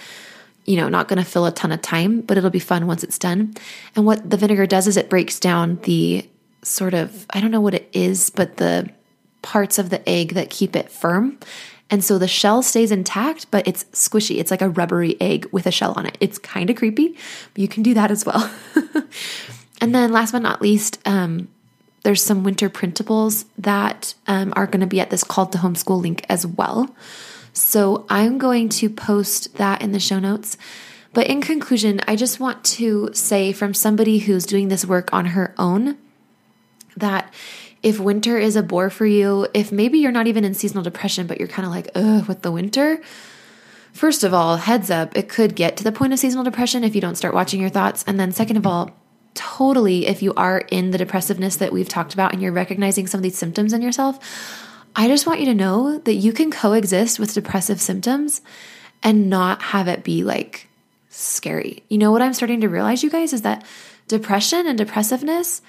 you 0.67 0.77
know, 0.77 0.89
not 0.89 1.09
going 1.09 1.19
to 1.19 1.25
fill 1.25 1.47
a 1.47 1.51
ton 1.51 1.73
of 1.73 1.83
time, 1.83 2.21
but 2.21 2.37
it'll 2.37 2.51
be 2.51 2.61
fun 2.61 2.87
once 2.87 3.03
it's 3.03 3.19
done. 3.19 3.55
And 3.97 4.07
what 4.07 4.29
the 4.29 4.37
vinegar 4.37 4.67
does 4.67 4.87
is 4.87 4.97
it 4.97 5.11
breaks 5.11 5.41
down 5.41 5.81
the 5.83 6.29
sort 6.63 6.95
of, 6.95 7.27
I 7.31 7.41
don't 7.41 7.51
know 7.51 7.61
what 7.61 7.75
it 7.75 7.89
is, 7.93 8.31
but 8.31 8.57
the 8.57 8.91
parts 9.43 9.79
of 9.79 9.91
the 9.91 10.07
egg 10.09 10.35
that 10.35 10.51
keep 10.51 10.77
it 10.77 10.91
firm. 10.91 11.39
And 11.91 12.05
so 12.05 12.19
the 12.19 12.29
shell 12.29 12.63
stays 12.63 12.93
intact, 12.93 13.51
but 13.51 13.67
it's 13.67 13.85
squishy. 13.85 14.39
It's 14.39 14.51
like 14.51 14.63
a 14.63 14.69
rubbery 14.69 15.21
egg 15.21 15.47
with 15.51 15.67
a 15.67 15.73
shell 15.73 15.95
on 15.97 16.07
it. 16.07 16.17
It's 16.21 16.39
kind 16.39 16.71
of 16.71 16.77
creepy, 16.77 17.17
but 17.53 17.61
you 17.61 17.69
can 17.69 17.83
do 17.83 17.95
that 17.95 18.11
as 18.11 18.25
well. 18.25 18.51
and 19.81 19.95
then 19.95 20.13
last 20.13 20.33
but 20.33 20.43
not 20.43 20.63
least, 20.63 21.01
um, 21.05 21.49
there's 22.03 22.23
some 22.23 22.45
winter 22.45 22.71
printables 22.71 23.45
that 23.59 24.15
um, 24.27 24.53
are 24.57 24.67
going 24.67 24.81
to 24.81 24.87
be 24.87 25.01
at 25.01 25.11
this 25.11 25.25
call 25.25 25.47
to 25.47 25.59
homeschool 25.59 26.01
link 26.01 26.25
as 26.29 26.47
well. 26.47 26.95
So 27.53 28.07
I'm 28.09 28.39
going 28.39 28.69
to 28.71 28.89
post 28.89 29.57
that 29.57 29.83
in 29.83 29.93
the 29.93 30.01
show 30.01 30.19
notes. 30.19 30.57
But 31.13 31.27
in 31.27 31.41
conclusion, 31.41 32.01
I 32.07 32.15
just 32.15 32.39
want 32.39 32.65
to 32.65 33.11
say 33.13 33.53
from 33.53 33.75
somebody 33.75 34.21
who's 34.21 34.47
doing 34.47 34.69
this 34.69 34.87
work 34.87 35.13
on 35.13 35.27
her 35.27 35.53
own 35.59 35.99
that 36.97 37.33
if 37.83 37.99
winter 37.99 38.39
is 38.39 38.57
a 38.57 38.63
bore 38.63 38.91
for 38.91 39.07
you, 39.07 39.47
if 39.55 39.73
maybe 39.73 39.99
you're 39.99 40.13
not 40.13 40.27
even 40.27 40.45
in 40.45 40.55
seasonal 40.55 40.83
depression, 40.83 41.27
but 41.27 41.39
you're 41.39 41.49
kind 41.49 41.67
of 41.67 41.73
like, 41.73 41.91
ugh, 41.95 42.27
with 42.29 42.43
the 42.43 42.53
winter, 42.53 43.01
first 43.93 44.25
of 44.25 44.35
all, 44.35 44.57
heads 44.57 44.91
up, 44.91 45.17
it 45.17 45.29
could 45.29 45.55
get 45.57 45.77
to 45.79 45.85
the 45.85 45.93
point 45.93 46.13
of 46.13 46.19
seasonal 46.19 46.45
depression 46.45 46.85
if 46.85 46.95
you 46.95 47.01
don't 47.01 47.17
start 47.17 47.35
watching 47.35 47.61
your 47.61 47.71
thoughts. 47.71 48.05
And 48.07 48.21
then, 48.21 48.33
second 48.33 48.57
of 48.57 48.67
all, 48.67 48.91
totally, 49.35 50.07
if 50.07 50.23
you 50.23 50.35
are 50.35 50.59
in 50.71 50.91
the 50.91 50.99
depressiveness 50.99 51.57
that 51.57 51.73
we've 51.73 51.89
talked 51.89 52.15
about 52.15 52.33
and 52.33 52.43
you're 52.43 52.53
recognizing 52.53 53.07
some 53.07 53.19
of 53.19 53.23
these 53.23 53.39
symptoms 53.39 53.73
in 53.73 53.81
yourself, 53.83 54.19
I 54.95 55.09
just 55.09 55.27
want 55.27 55.41
you 55.41 55.47
to 55.47 55.55
know 55.55 55.99
that 55.99 56.15
you 56.15 56.33
can 56.33 56.51
coexist 56.51 57.19
with 57.19 57.33
depressive 57.33 57.81
symptoms 57.81 58.43
and 59.03 59.31
not 59.31 59.63
have 59.63 59.89
it 59.89 60.05
be 60.05 60.25
like 60.25 60.69
scary. 61.09 61.85
You 61.89 61.99
know 61.99 62.11
what 62.13 62.23
I'm 62.23 62.35
starting 62.35 62.61
to 62.63 62.69
realize, 62.69 63.03
you 63.03 63.11
guys, 63.11 63.33
is 63.33 63.43
that 63.43 63.65
depression 64.09 64.67
and 64.67 64.77
depressiveness, 64.77 65.63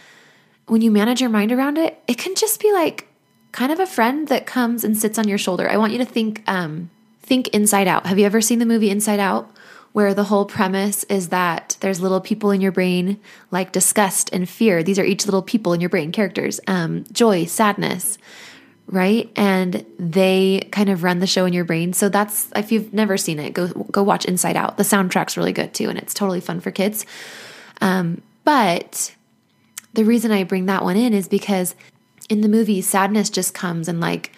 when 0.72 0.82
you 0.82 0.90
manage 0.90 1.20
your 1.20 1.30
mind 1.30 1.52
around 1.52 1.78
it, 1.78 2.02
it 2.08 2.18
can 2.18 2.34
just 2.34 2.62
be 2.62 2.72
like 2.72 3.06
kind 3.52 3.74
of 3.74 3.82
a 3.82 3.86
friend 3.86 4.30
that 4.30 4.46
comes 4.46 4.86
and 4.86 4.98
sits 4.98 5.20
on 5.20 5.28
your 5.28 5.38
shoulder. 5.38 5.70
I 5.70 5.76
want 5.76 5.92
you 5.92 5.98
to 5.98 6.06
think 6.06 6.44
um 6.48 6.90
think 7.24 7.50
Inside 7.50 7.90
Out. 7.90 8.06
Have 8.06 8.18
you 8.18 8.26
ever 8.26 8.40
seen 8.40 8.60
the 8.60 8.66
movie 8.66 8.90
Inside 8.90 9.20
Out? 9.20 9.52
Where 9.92 10.14
the 10.14 10.24
whole 10.24 10.46
premise 10.46 11.04
is 11.04 11.28
that 11.28 11.76
there's 11.82 12.00
little 12.00 12.22
people 12.22 12.52
in 12.52 12.62
your 12.62 12.72
brain 12.72 13.20
like 13.52 13.74
disgust 13.74 14.30
and 14.32 14.48
fear. 14.48 14.82
These 14.82 14.98
are 14.98 15.04
each 15.04 15.26
little 15.26 15.42
people 15.42 15.74
in 15.74 15.82
your 15.82 15.90
brain, 15.90 16.14
characters. 16.14 16.62
Um, 16.68 17.04
joy, 17.12 17.44
sadness, 17.44 18.18
right? 18.88 19.30
And 19.36 19.86
they 20.00 20.70
kind 20.72 20.90
of 20.90 21.04
run 21.04 21.20
the 21.20 21.28
show 21.28 21.44
in 21.44 21.52
your 21.52 21.66
brain. 21.66 21.92
So 21.92 22.08
that's 22.08 22.50
if 22.56 22.72
you've 22.72 22.94
never 22.94 23.18
seen 23.18 23.40
it, 23.40 23.52
go 23.52 23.68
go 23.68 24.04
watch 24.04 24.24
Inside 24.24 24.56
Out. 24.56 24.78
The 24.78 24.84
soundtrack's 24.84 25.36
really 25.36 25.52
good 25.52 25.74
too, 25.74 25.90
and 25.90 26.00
it's 26.00 26.14
totally 26.14 26.40
fun 26.40 26.62
for 26.62 26.72
kids. 26.72 27.06
Um, 27.82 28.22
but 28.46 29.14
the 29.94 30.06
reason 30.06 30.32
I 30.32 30.44
bring 30.44 30.66
that 30.68 30.84
one 30.84 30.98
in 30.98 31.14
is 31.14 31.28
because 31.28 31.76
in 32.30 32.42
the 32.42 32.50
movie, 32.50 32.82
sadness 32.82 33.30
just 33.30 33.54
comes 33.54 33.88
and 33.88 34.00
like 34.00 34.32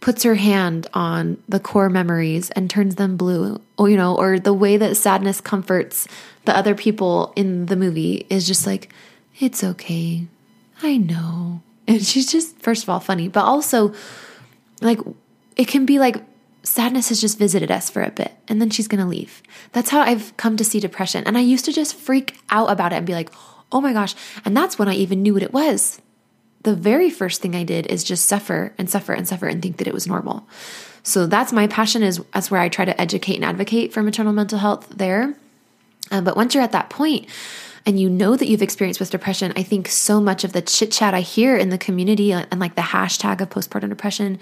puts 0.00 0.22
her 0.22 0.34
hand 0.34 0.86
on 0.92 1.42
the 1.48 1.60
core 1.60 1.88
memories 1.88 2.50
and 2.50 2.68
turns 2.68 2.96
them 2.96 3.16
blue. 3.16 3.60
Or 3.78 3.88
you 3.88 3.96
know, 3.96 4.16
or 4.16 4.38
the 4.38 4.52
way 4.52 4.76
that 4.76 4.96
sadness 4.96 5.40
comforts 5.40 6.06
the 6.44 6.56
other 6.56 6.74
people 6.74 7.32
in 7.36 7.66
the 7.66 7.76
movie 7.76 8.26
is 8.28 8.46
just 8.46 8.66
like, 8.66 8.92
it's 9.38 9.64
okay. 9.64 10.26
I 10.82 10.98
know. 10.98 11.62
And 11.86 12.02
she's 12.02 12.30
just, 12.30 12.58
first 12.60 12.82
of 12.82 12.88
all, 12.88 13.00
funny, 13.00 13.28
but 13.28 13.44
also 13.44 13.94
like 14.80 14.98
it 15.56 15.68
can 15.68 15.86
be 15.86 15.98
like 15.98 16.16
sadness 16.62 17.10
has 17.10 17.20
just 17.20 17.38
visited 17.38 17.70
us 17.70 17.90
for 17.90 18.02
a 18.02 18.10
bit 18.10 18.32
and 18.48 18.60
then 18.60 18.70
she's 18.70 18.88
going 18.88 19.02
to 19.02 19.08
leave. 19.08 19.42
That's 19.72 19.90
how 19.90 20.00
I've 20.00 20.36
come 20.36 20.56
to 20.56 20.64
see 20.64 20.80
depression. 20.80 21.24
And 21.26 21.36
I 21.36 21.40
used 21.40 21.64
to 21.66 21.72
just 21.72 21.94
freak 21.94 22.38
out 22.50 22.70
about 22.70 22.92
it 22.92 22.96
and 22.96 23.06
be 23.06 23.12
like, 23.12 23.30
oh 23.74 23.80
my 23.82 23.92
gosh. 23.92 24.14
And 24.44 24.56
that's 24.56 24.78
when 24.78 24.88
I 24.88 24.94
even 24.94 25.22
knew 25.22 25.34
what 25.34 25.42
it 25.42 25.52
was 25.52 26.00
the 26.64 26.74
very 26.74 27.10
first 27.10 27.40
thing 27.40 27.54
I 27.54 27.62
did 27.62 27.86
is 27.86 28.02
just 28.02 28.26
suffer 28.26 28.74
and 28.76 28.90
suffer 28.90 29.12
and 29.12 29.28
suffer 29.28 29.46
and 29.46 29.62
think 29.62 29.76
that 29.76 29.86
it 29.86 29.94
was 29.94 30.06
normal. 30.06 30.48
So 31.02 31.26
that's 31.26 31.52
my 31.52 31.66
passion 31.66 32.02
is 32.02 32.20
that's 32.32 32.50
where 32.50 32.60
I 32.60 32.68
try 32.70 32.86
to 32.86 32.98
educate 33.00 33.36
and 33.36 33.44
advocate 33.44 33.92
for 33.92 34.02
maternal 34.02 34.32
mental 34.32 34.58
health 34.58 34.88
there. 34.88 35.36
Um, 36.10 36.24
but 36.24 36.36
once 36.36 36.54
you're 36.54 36.64
at 36.64 36.72
that 36.72 36.88
point 36.88 37.28
and 37.84 38.00
you 38.00 38.08
know 38.08 38.34
that 38.34 38.48
you've 38.48 38.62
experienced 38.62 38.98
with 38.98 39.10
depression, 39.10 39.52
I 39.56 39.62
think 39.62 39.88
so 39.88 40.20
much 40.20 40.42
of 40.42 40.54
the 40.54 40.62
chit 40.62 40.90
chat 40.90 41.12
I 41.12 41.20
hear 41.20 41.54
in 41.56 41.68
the 41.68 41.76
community 41.76 42.32
and 42.32 42.58
like 42.58 42.76
the 42.76 42.82
hashtag 42.82 43.42
of 43.42 43.50
postpartum 43.50 43.90
depression 43.90 44.38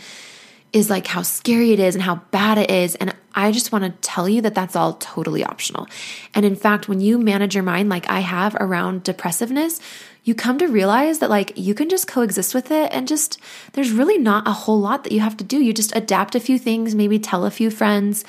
is 0.72 0.88
like 0.88 1.06
how 1.06 1.22
scary 1.22 1.72
it 1.72 1.80
is 1.80 1.94
and 1.94 2.02
how 2.02 2.16
bad 2.30 2.58
it 2.58 2.70
is. 2.70 2.94
And 2.96 3.14
I 3.34 3.52
just 3.52 3.72
want 3.72 3.84
to 3.84 3.90
tell 4.00 4.28
you 4.28 4.40
that 4.42 4.54
that's 4.54 4.76
all 4.76 4.94
totally 4.94 5.44
optional. 5.44 5.86
And 6.34 6.44
in 6.44 6.56
fact, 6.56 6.88
when 6.88 7.00
you 7.00 7.18
manage 7.18 7.54
your 7.54 7.64
mind 7.64 7.88
like 7.88 8.08
I 8.08 8.20
have 8.20 8.56
around 8.56 9.02
depressiveness, 9.02 9.80
you 10.24 10.34
come 10.34 10.58
to 10.58 10.66
realize 10.66 11.18
that 11.18 11.30
like 11.30 11.52
you 11.56 11.74
can 11.74 11.88
just 11.88 12.06
coexist 12.06 12.54
with 12.54 12.70
it 12.70 12.92
and 12.92 13.08
just 13.08 13.38
there's 13.72 13.90
really 13.90 14.18
not 14.18 14.46
a 14.46 14.52
whole 14.52 14.80
lot 14.80 15.04
that 15.04 15.12
you 15.12 15.20
have 15.20 15.36
to 15.38 15.44
do. 15.44 15.58
You 15.58 15.72
just 15.72 15.94
adapt 15.96 16.34
a 16.34 16.40
few 16.40 16.58
things, 16.58 16.94
maybe 16.94 17.18
tell 17.18 17.44
a 17.44 17.50
few 17.50 17.70
friends. 17.70 18.24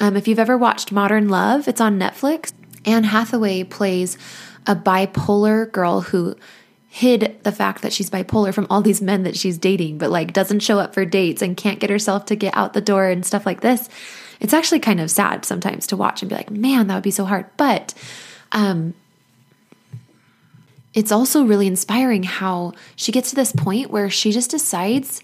Um, 0.00 0.16
if 0.16 0.26
you've 0.26 0.38
ever 0.38 0.56
watched 0.56 0.92
Modern 0.92 1.28
Love, 1.28 1.68
it's 1.68 1.80
on 1.80 1.98
Netflix. 1.98 2.52
Anne 2.84 3.04
Hathaway 3.04 3.64
plays 3.64 4.18
a 4.66 4.76
bipolar 4.76 5.70
girl 5.70 6.00
who 6.00 6.36
hid 6.94 7.36
the 7.42 7.50
fact 7.50 7.82
that 7.82 7.92
she's 7.92 8.08
bipolar 8.08 8.54
from 8.54 8.68
all 8.70 8.80
these 8.80 9.02
men 9.02 9.24
that 9.24 9.36
she's 9.36 9.58
dating, 9.58 9.98
but 9.98 10.10
like 10.10 10.32
doesn't 10.32 10.60
show 10.60 10.78
up 10.78 10.94
for 10.94 11.04
dates 11.04 11.42
and 11.42 11.56
can't 11.56 11.80
get 11.80 11.90
herself 11.90 12.24
to 12.24 12.36
get 12.36 12.56
out 12.56 12.72
the 12.72 12.80
door 12.80 13.08
and 13.08 13.26
stuff 13.26 13.44
like 13.44 13.62
this. 13.62 13.88
It's 14.38 14.54
actually 14.54 14.78
kind 14.78 15.00
of 15.00 15.10
sad 15.10 15.44
sometimes 15.44 15.88
to 15.88 15.96
watch 15.96 16.22
and 16.22 16.28
be 16.28 16.36
like, 16.36 16.52
man, 16.52 16.86
that 16.86 16.94
would 16.94 17.02
be 17.02 17.10
so 17.10 17.24
hard. 17.24 17.46
But 17.56 17.94
um, 18.52 18.94
it's 20.94 21.10
also 21.10 21.42
really 21.42 21.66
inspiring 21.66 22.22
how 22.22 22.74
she 22.94 23.10
gets 23.10 23.30
to 23.30 23.34
this 23.34 23.50
point 23.50 23.90
where 23.90 24.08
she 24.08 24.30
just 24.30 24.52
decides 24.52 25.20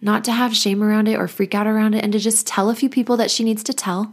not 0.00 0.24
to 0.24 0.32
have 0.32 0.56
shame 0.56 0.82
around 0.82 1.06
it 1.06 1.16
or 1.16 1.28
freak 1.28 1.54
out 1.54 1.68
around 1.68 1.94
it 1.94 2.02
and 2.02 2.12
to 2.12 2.18
just 2.18 2.44
tell 2.44 2.70
a 2.70 2.74
few 2.74 2.88
people 2.88 3.16
that 3.18 3.30
she 3.30 3.44
needs 3.44 3.62
to 3.62 3.72
tell 3.72 4.12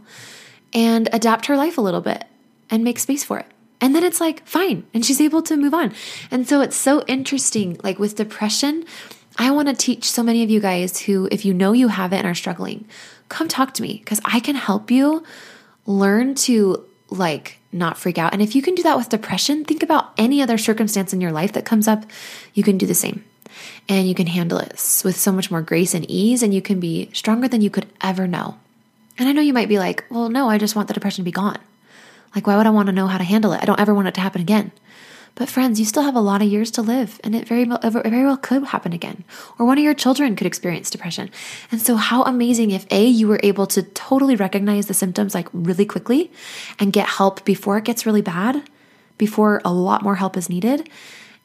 and 0.72 1.08
adapt 1.12 1.46
her 1.46 1.56
life 1.56 1.78
a 1.78 1.82
little 1.82 2.00
bit 2.00 2.26
and 2.70 2.84
make 2.84 3.00
space 3.00 3.24
for 3.24 3.40
it. 3.40 3.46
And 3.82 3.94
then 3.94 4.04
it's 4.04 4.20
like, 4.20 4.46
fine. 4.46 4.86
And 4.94 5.04
she's 5.04 5.20
able 5.20 5.42
to 5.42 5.56
move 5.56 5.74
on. 5.74 5.92
And 6.30 6.48
so 6.48 6.60
it's 6.60 6.76
so 6.76 7.02
interesting. 7.02 7.78
Like 7.82 7.98
with 7.98 8.16
depression, 8.16 8.84
I 9.36 9.50
want 9.50 9.68
to 9.68 9.74
teach 9.74 10.10
so 10.10 10.22
many 10.22 10.44
of 10.44 10.50
you 10.50 10.60
guys 10.60 11.00
who, 11.00 11.28
if 11.32 11.44
you 11.44 11.52
know 11.52 11.72
you 11.72 11.88
have 11.88 12.12
it 12.12 12.18
and 12.18 12.26
are 12.26 12.34
struggling, 12.34 12.86
come 13.28 13.48
talk 13.48 13.74
to 13.74 13.82
me 13.82 13.98
because 13.98 14.20
I 14.24 14.38
can 14.40 14.54
help 14.54 14.90
you 14.90 15.24
learn 15.84 16.36
to 16.36 16.86
like 17.10 17.58
not 17.72 17.98
freak 17.98 18.18
out. 18.18 18.32
And 18.32 18.40
if 18.40 18.54
you 18.54 18.62
can 18.62 18.76
do 18.76 18.84
that 18.84 18.96
with 18.96 19.08
depression, 19.08 19.64
think 19.64 19.82
about 19.82 20.12
any 20.16 20.40
other 20.40 20.58
circumstance 20.58 21.12
in 21.12 21.20
your 21.20 21.32
life 21.32 21.52
that 21.54 21.64
comes 21.64 21.88
up, 21.88 22.04
you 22.54 22.62
can 22.62 22.78
do 22.78 22.86
the 22.86 22.94
same. 22.94 23.24
And 23.88 24.08
you 24.08 24.14
can 24.14 24.28
handle 24.28 24.58
it 24.58 24.70
with 25.04 25.16
so 25.16 25.32
much 25.32 25.50
more 25.50 25.60
grace 25.60 25.92
and 25.92 26.08
ease, 26.10 26.42
and 26.42 26.54
you 26.54 26.62
can 26.62 26.80
be 26.80 27.10
stronger 27.12 27.48
than 27.48 27.60
you 27.60 27.68
could 27.68 27.86
ever 28.00 28.26
know. 28.26 28.58
And 29.18 29.28
I 29.28 29.32
know 29.32 29.42
you 29.42 29.52
might 29.52 29.68
be 29.68 29.78
like, 29.78 30.04
well, 30.08 30.30
no, 30.30 30.48
I 30.48 30.56
just 30.56 30.74
want 30.74 30.88
the 30.88 30.94
depression 30.94 31.24
to 31.24 31.28
be 31.28 31.32
gone. 31.32 31.58
Like, 32.34 32.46
why 32.46 32.56
would 32.56 32.66
I 32.66 32.70
want 32.70 32.86
to 32.86 32.92
know 32.92 33.06
how 33.06 33.18
to 33.18 33.24
handle 33.24 33.52
it? 33.52 33.62
I 33.62 33.64
don't 33.64 33.80
ever 33.80 33.94
want 33.94 34.08
it 34.08 34.14
to 34.14 34.20
happen 34.20 34.40
again. 34.40 34.72
But 35.34 35.48
friends, 35.48 35.80
you 35.80 35.86
still 35.86 36.02
have 36.02 36.14
a 36.14 36.20
lot 36.20 36.42
of 36.42 36.48
years 36.48 36.70
to 36.72 36.82
live, 36.82 37.18
and 37.24 37.34
it 37.34 37.48
very, 37.48 37.64
very 37.64 38.24
well 38.24 38.36
could 38.36 38.64
happen 38.64 38.92
again. 38.92 39.24
Or 39.58 39.64
one 39.64 39.78
of 39.78 39.84
your 39.84 39.94
children 39.94 40.36
could 40.36 40.46
experience 40.46 40.90
depression. 40.90 41.30
And 41.70 41.80
so, 41.80 41.96
how 41.96 42.22
amazing 42.24 42.70
if 42.70 42.86
A, 42.90 43.06
you 43.06 43.28
were 43.28 43.40
able 43.42 43.66
to 43.68 43.82
totally 43.82 44.36
recognize 44.36 44.86
the 44.86 44.94
symptoms 44.94 45.34
like 45.34 45.48
really 45.52 45.86
quickly 45.86 46.30
and 46.78 46.92
get 46.92 47.08
help 47.08 47.44
before 47.46 47.78
it 47.78 47.84
gets 47.84 48.04
really 48.04 48.20
bad, 48.20 48.62
before 49.16 49.62
a 49.64 49.72
lot 49.72 50.02
more 50.02 50.16
help 50.16 50.36
is 50.36 50.50
needed. 50.50 50.88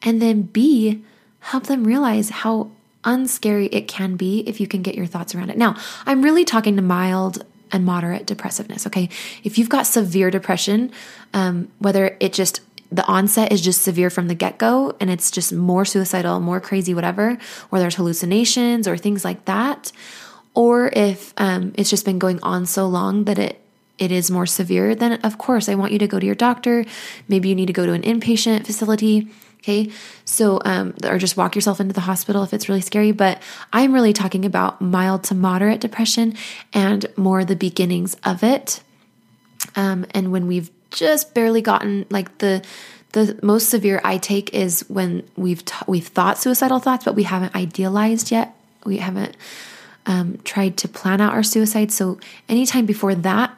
And 0.02 0.20
then 0.20 0.42
B, 0.42 1.02
help 1.40 1.64
them 1.64 1.84
realize 1.84 2.28
how 2.28 2.70
unscary 3.04 3.68
it 3.72 3.88
can 3.88 4.16
be 4.16 4.40
if 4.40 4.60
you 4.60 4.66
can 4.66 4.82
get 4.82 4.96
your 4.96 5.06
thoughts 5.06 5.34
around 5.34 5.48
it. 5.48 5.56
Now, 5.56 5.76
I'm 6.04 6.20
really 6.20 6.44
talking 6.44 6.76
to 6.76 6.82
mild 6.82 7.44
and 7.72 7.84
moderate 7.84 8.26
depressiveness. 8.26 8.86
Okay. 8.86 9.08
If 9.44 9.58
you've 9.58 9.68
got 9.68 9.86
severe 9.86 10.30
depression, 10.30 10.92
um, 11.34 11.68
whether 11.78 12.16
it 12.20 12.32
just 12.32 12.60
the 12.90 13.04
onset 13.06 13.52
is 13.52 13.60
just 13.60 13.82
severe 13.82 14.08
from 14.08 14.28
the 14.28 14.34
get 14.34 14.56
go 14.56 14.96
and 14.98 15.10
it's 15.10 15.30
just 15.30 15.52
more 15.52 15.84
suicidal, 15.84 16.40
more 16.40 16.60
crazy, 16.60 16.94
whatever, 16.94 17.36
or 17.70 17.78
there's 17.78 17.96
hallucinations 17.96 18.88
or 18.88 18.96
things 18.96 19.24
like 19.24 19.44
that, 19.44 19.92
or 20.54 20.88
if 20.94 21.34
um, 21.36 21.72
it's 21.76 21.90
just 21.90 22.04
been 22.04 22.18
going 22.18 22.40
on 22.42 22.66
so 22.66 22.86
long 22.86 23.24
that 23.24 23.38
it 23.38 23.60
it 23.98 24.12
is 24.12 24.30
more 24.30 24.46
severe, 24.46 24.94
then 24.94 25.14
of 25.22 25.38
course 25.38 25.68
I 25.68 25.74
want 25.74 25.92
you 25.92 25.98
to 25.98 26.06
go 26.06 26.20
to 26.20 26.26
your 26.26 26.36
doctor. 26.36 26.84
Maybe 27.26 27.48
you 27.48 27.54
need 27.54 27.66
to 27.66 27.72
go 27.72 27.84
to 27.84 27.92
an 27.92 28.02
inpatient 28.02 28.64
facility. 28.64 29.28
Okay. 29.58 29.90
So, 30.24 30.60
um, 30.64 30.94
or 31.04 31.18
just 31.18 31.36
walk 31.36 31.54
yourself 31.54 31.80
into 31.80 31.92
the 31.92 32.00
hospital 32.00 32.42
if 32.42 32.54
it's 32.54 32.68
really 32.68 32.80
scary. 32.80 33.12
But 33.12 33.42
I'm 33.72 33.92
really 33.92 34.12
talking 34.12 34.44
about 34.44 34.80
mild 34.80 35.24
to 35.24 35.34
moderate 35.34 35.80
depression 35.80 36.34
and 36.72 37.04
more 37.16 37.44
the 37.44 37.56
beginnings 37.56 38.16
of 38.24 38.42
it. 38.42 38.82
Um, 39.74 40.06
and 40.12 40.32
when 40.32 40.46
we've 40.46 40.70
just 40.90 41.34
barely 41.34 41.60
gotten 41.60 42.06
like 42.08 42.38
the, 42.38 42.64
the 43.12 43.38
most 43.42 43.68
severe 43.68 44.00
I 44.04 44.18
take 44.18 44.54
is 44.54 44.84
when 44.88 45.28
we've 45.36 45.64
t- 45.64 45.84
we've 45.86 46.06
thought 46.06 46.38
suicidal 46.38 46.78
thoughts, 46.78 47.04
but 47.04 47.14
we 47.14 47.24
haven't 47.24 47.54
idealized 47.54 48.30
yet. 48.30 48.54
We 48.84 48.98
haven't 48.98 49.36
um, 50.06 50.38
tried 50.44 50.76
to 50.78 50.88
plan 50.88 51.20
out 51.20 51.34
our 51.34 51.42
suicide. 51.42 51.92
So 51.92 52.18
anytime 52.48 52.86
before 52.86 53.14
that, 53.14 53.54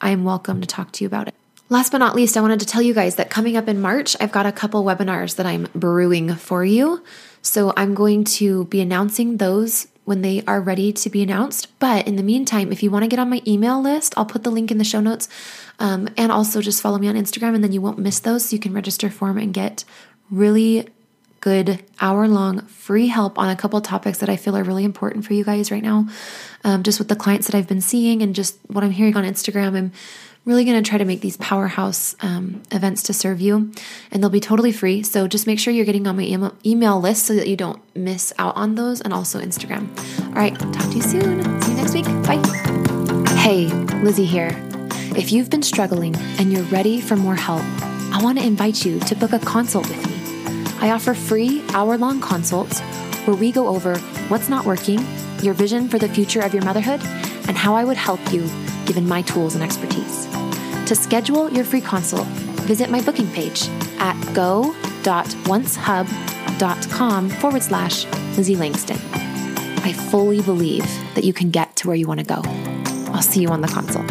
I 0.00 0.10
am 0.10 0.24
welcome 0.24 0.60
to 0.60 0.66
talk 0.66 0.92
to 0.92 1.04
you 1.04 1.08
about 1.08 1.26
it. 1.28 1.34
Last 1.70 1.92
but 1.92 1.98
not 1.98 2.16
least, 2.16 2.36
I 2.36 2.40
wanted 2.40 2.60
to 2.60 2.66
tell 2.66 2.80
you 2.80 2.94
guys 2.94 3.16
that 3.16 3.28
coming 3.28 3.56
up 3.56 3.68
in 3.68 3.80
March, 3.80 4.16
I've 4.20 4.32
got 4.32 4.46
a 4.46 4.52
couple 4.52 4.84
webinars 4.84 5.36
that 5.36 5.44
I'm 5.44 5.68
brewing 5.74 6.34
for 6.34 6.64
you. 6.64 7.04
So 7.42 7.74
I'm 7.76 7.94
going 7.94 8.24
to 8.24 8.64
be 8.66 8.80
announcing 8.80 9.36
those 9.36 9.86
when 10.04 10.22
they 10.22 10.42
are 10.46 10.62
ready 10.62 10.94
to 10.94 11.10
be 11.10 11.22
announced. 11.22 11.78
But 11.78 12.08
in 12.08 12.16
the 12.16 12.22
meantime, 12.22 12.72
if 12.72 12.82
you 12.82 12.90
want 12.90 13.02
to 13.02 13.08
get 13.08 13.18
on 13.18 13.28
my 13.28 13.42
email 13.46 13.80
list, 13.82 14.14
I'll 14.16 14.24
put 14.24 14.44
the 14.44 14.50
link 14.50 14.70
in 14.70 14.78
the 14.78 14.84
show 14.84 15.00
notes. 15.00 15.28
Um, 15.78 16.08
and 16.16 16.32
also 16.32 16.62
just 16.62 16.80
follow 16.80 16.96
me 16.96 17.08
on 17.08 17.14
Instagram, 17.14 17.54
and 17.54 17.62
then 17.62 17.72
you 17.72 17.82
won't 17.82 17.98
miss 17.98 18.18
those. 18.18 18.46
So 18.46 18.56
you 18.56 18.60
can 18.60 18.72
register 18.72 19.10
for 19.10 19.28
them 19.28 19.36
and 19.36 19.52
get 19.52 19.84
really 20.30 20.88
good 21.40 21.84
hour 22.00 22.26
long 22.26 22.62
free 22.62 23.06
help 23.06 23.38
on 23.38 23.48
a 23.48 23.54
couple 23.54 23.80
topics 23.80 24.18
that 24.18 24.28
I 24.28 24.36
feel 24.36 24.56
are 24.56 24.64
really 24.64 24.84
important 24.84 25.24
for 25.24 25.34
you 25.34 25.44
guys 25.44 25.70
right 25.70 25.82
now. 25.82 26.08
Um, 26.64 26.82
just 26.82 26.98
with 26.98 27.08
the 27.08 27.16
clients 27.16 27.46
that 27.46 27.56
I've 27.56 27.68
been 27.68 27.80
seeing 27.80 28.22
and 28.22 28.34
just 28.34 28.58
what 28.66 28.82
I'm 28.82 28.90
hearing 28.90 29.16
on 29.16 29.24
Instagram. 29.24 29.76
I'm 29.76 29.92
really 30.48 30.64
going 30.64 30.82
to 30.82 30.88
try 30.88 30.96
to 30.96 31.04
make 31.04 31.20
these 31.20 31.36
powerhouse 31.36 32.16
um, 32.20 32.62
events 32.72 33.02
to 33.04 33.12
serve 33.12 33.38
you, 33.40 33.70
and 34.10 34.22
they'll 34.22 34.30
be 34.30 34.40
totally 34.40 34.72
free. 34.72 35.02
So 35.02 35.28
just 35.28 35.46
make 35.46 35.58
sure 35.58 35.72
you're 35.72 35.84
getting 35.84 36.06
on 36.06 36.16
my 36.16 36.22
email, 36.22 36.56
email 36.64 36.98
list 36.98 37.26
so 37.26 37.34
that 37.34 37.46
you 37.46 37.56
don't 37.56 37.80
miss 37.94 38.32
out 38.38 38.56
on 38.56 38.74
those, 38.74 39.02
and 39.02 39.12
also 39.12 39.40
Instagram. 39.40 39.86
All 40.28 40.32
right, 40.32 40.58
talk 40.58 40.90
to 40.90 40.96
you 40.96 41.02
soon. 41.02 41.62
See 41.62 41.72
you 41.72 41.76
next 41.76 41.92
week. 41.92 42.06
Bye. 42.24 42.42
Hey, 43.36 43.66
Lizzie 44.02 44.24
here. 44.24 44.50
If 45.16 45.32
you've 45.32 45.50
been 45.50 45.62
struggling 45.62 46.16
and 46.38 46.50
you're 46.52 46.62
ready 46.64 47.00
for 47.00 47.16
more 47.16 47.36
help, 47.36 47.62
I 48.10 48.20
want 48.22 48.38
to 48.38 48.44
invite 48.44 48.86
you 48.86 49.00
to 49.00 49.14
book 49.14 49.32
a 49.32 49.38
consult 49.38 49.86
with 49.88 50.06
me. 50.06 50.64
I 50.80 50.92
offer 50.92 51.12
free 51.12 51.62
hour 51.74 51.98
long 51.98 52.20
consults 52.20 52.80
where 53.26 53.36
we 53.36 53.52
go 53.52 53.68
over 53.68 53.98
what's 54.28 54.48
not 54.48 54.64
working, 54.64 55.00
your 55.42 55.52
vision 55.52 55.88
for 55.88 55.98
the 55.98 56.08
future 56.08 56.40
of 56.40 56.54
your 56.54 56.64
motherhood, 56.64 57.02
and 57.48 57.56
how 57.56 57.74
I 57.74 57.84
would 57.84 57.98
help 57.98 58.20
you 58.32 58.48
given 58.86 59.06
my 59.06 59.20
tools 59.22 59.54
and 59.54 59.62
expertise. 59.62 60.37
To 60.88 60.96
schedule 60.96 61.52
your 61.52 61.64
free 61.66 61.82
consult, 61.82 62.26
visit 62.64 62.88
my 62.88 63.02
booking 63.02 63.30
page 63.32 63.68
at 63.98 64.16
go.oncehub.com 64.34 67.28
forward 67.28 67.62
slash 67.62 68.06
Lizzie 68.38 68.56
Langston. 68.56 68.96
I 69.84 69.92
fully 69.92 70.40
believe 70.40 70.86
that 71.14 71.24
you 71.24 71.34
can 71.34 71.50
get 71.50 71.76
to 71.76 71.88
where 71.88 71.96
you 71.96 72.06
want 72.06 72.20
to 72.20 72.26
go. 72.26 72.40
I'll 73.12 73.20
see 73.20 73.42
you 73.42 73.48
on 73.48 73.60
the 73.60 73.68
consult. 73.68 74.10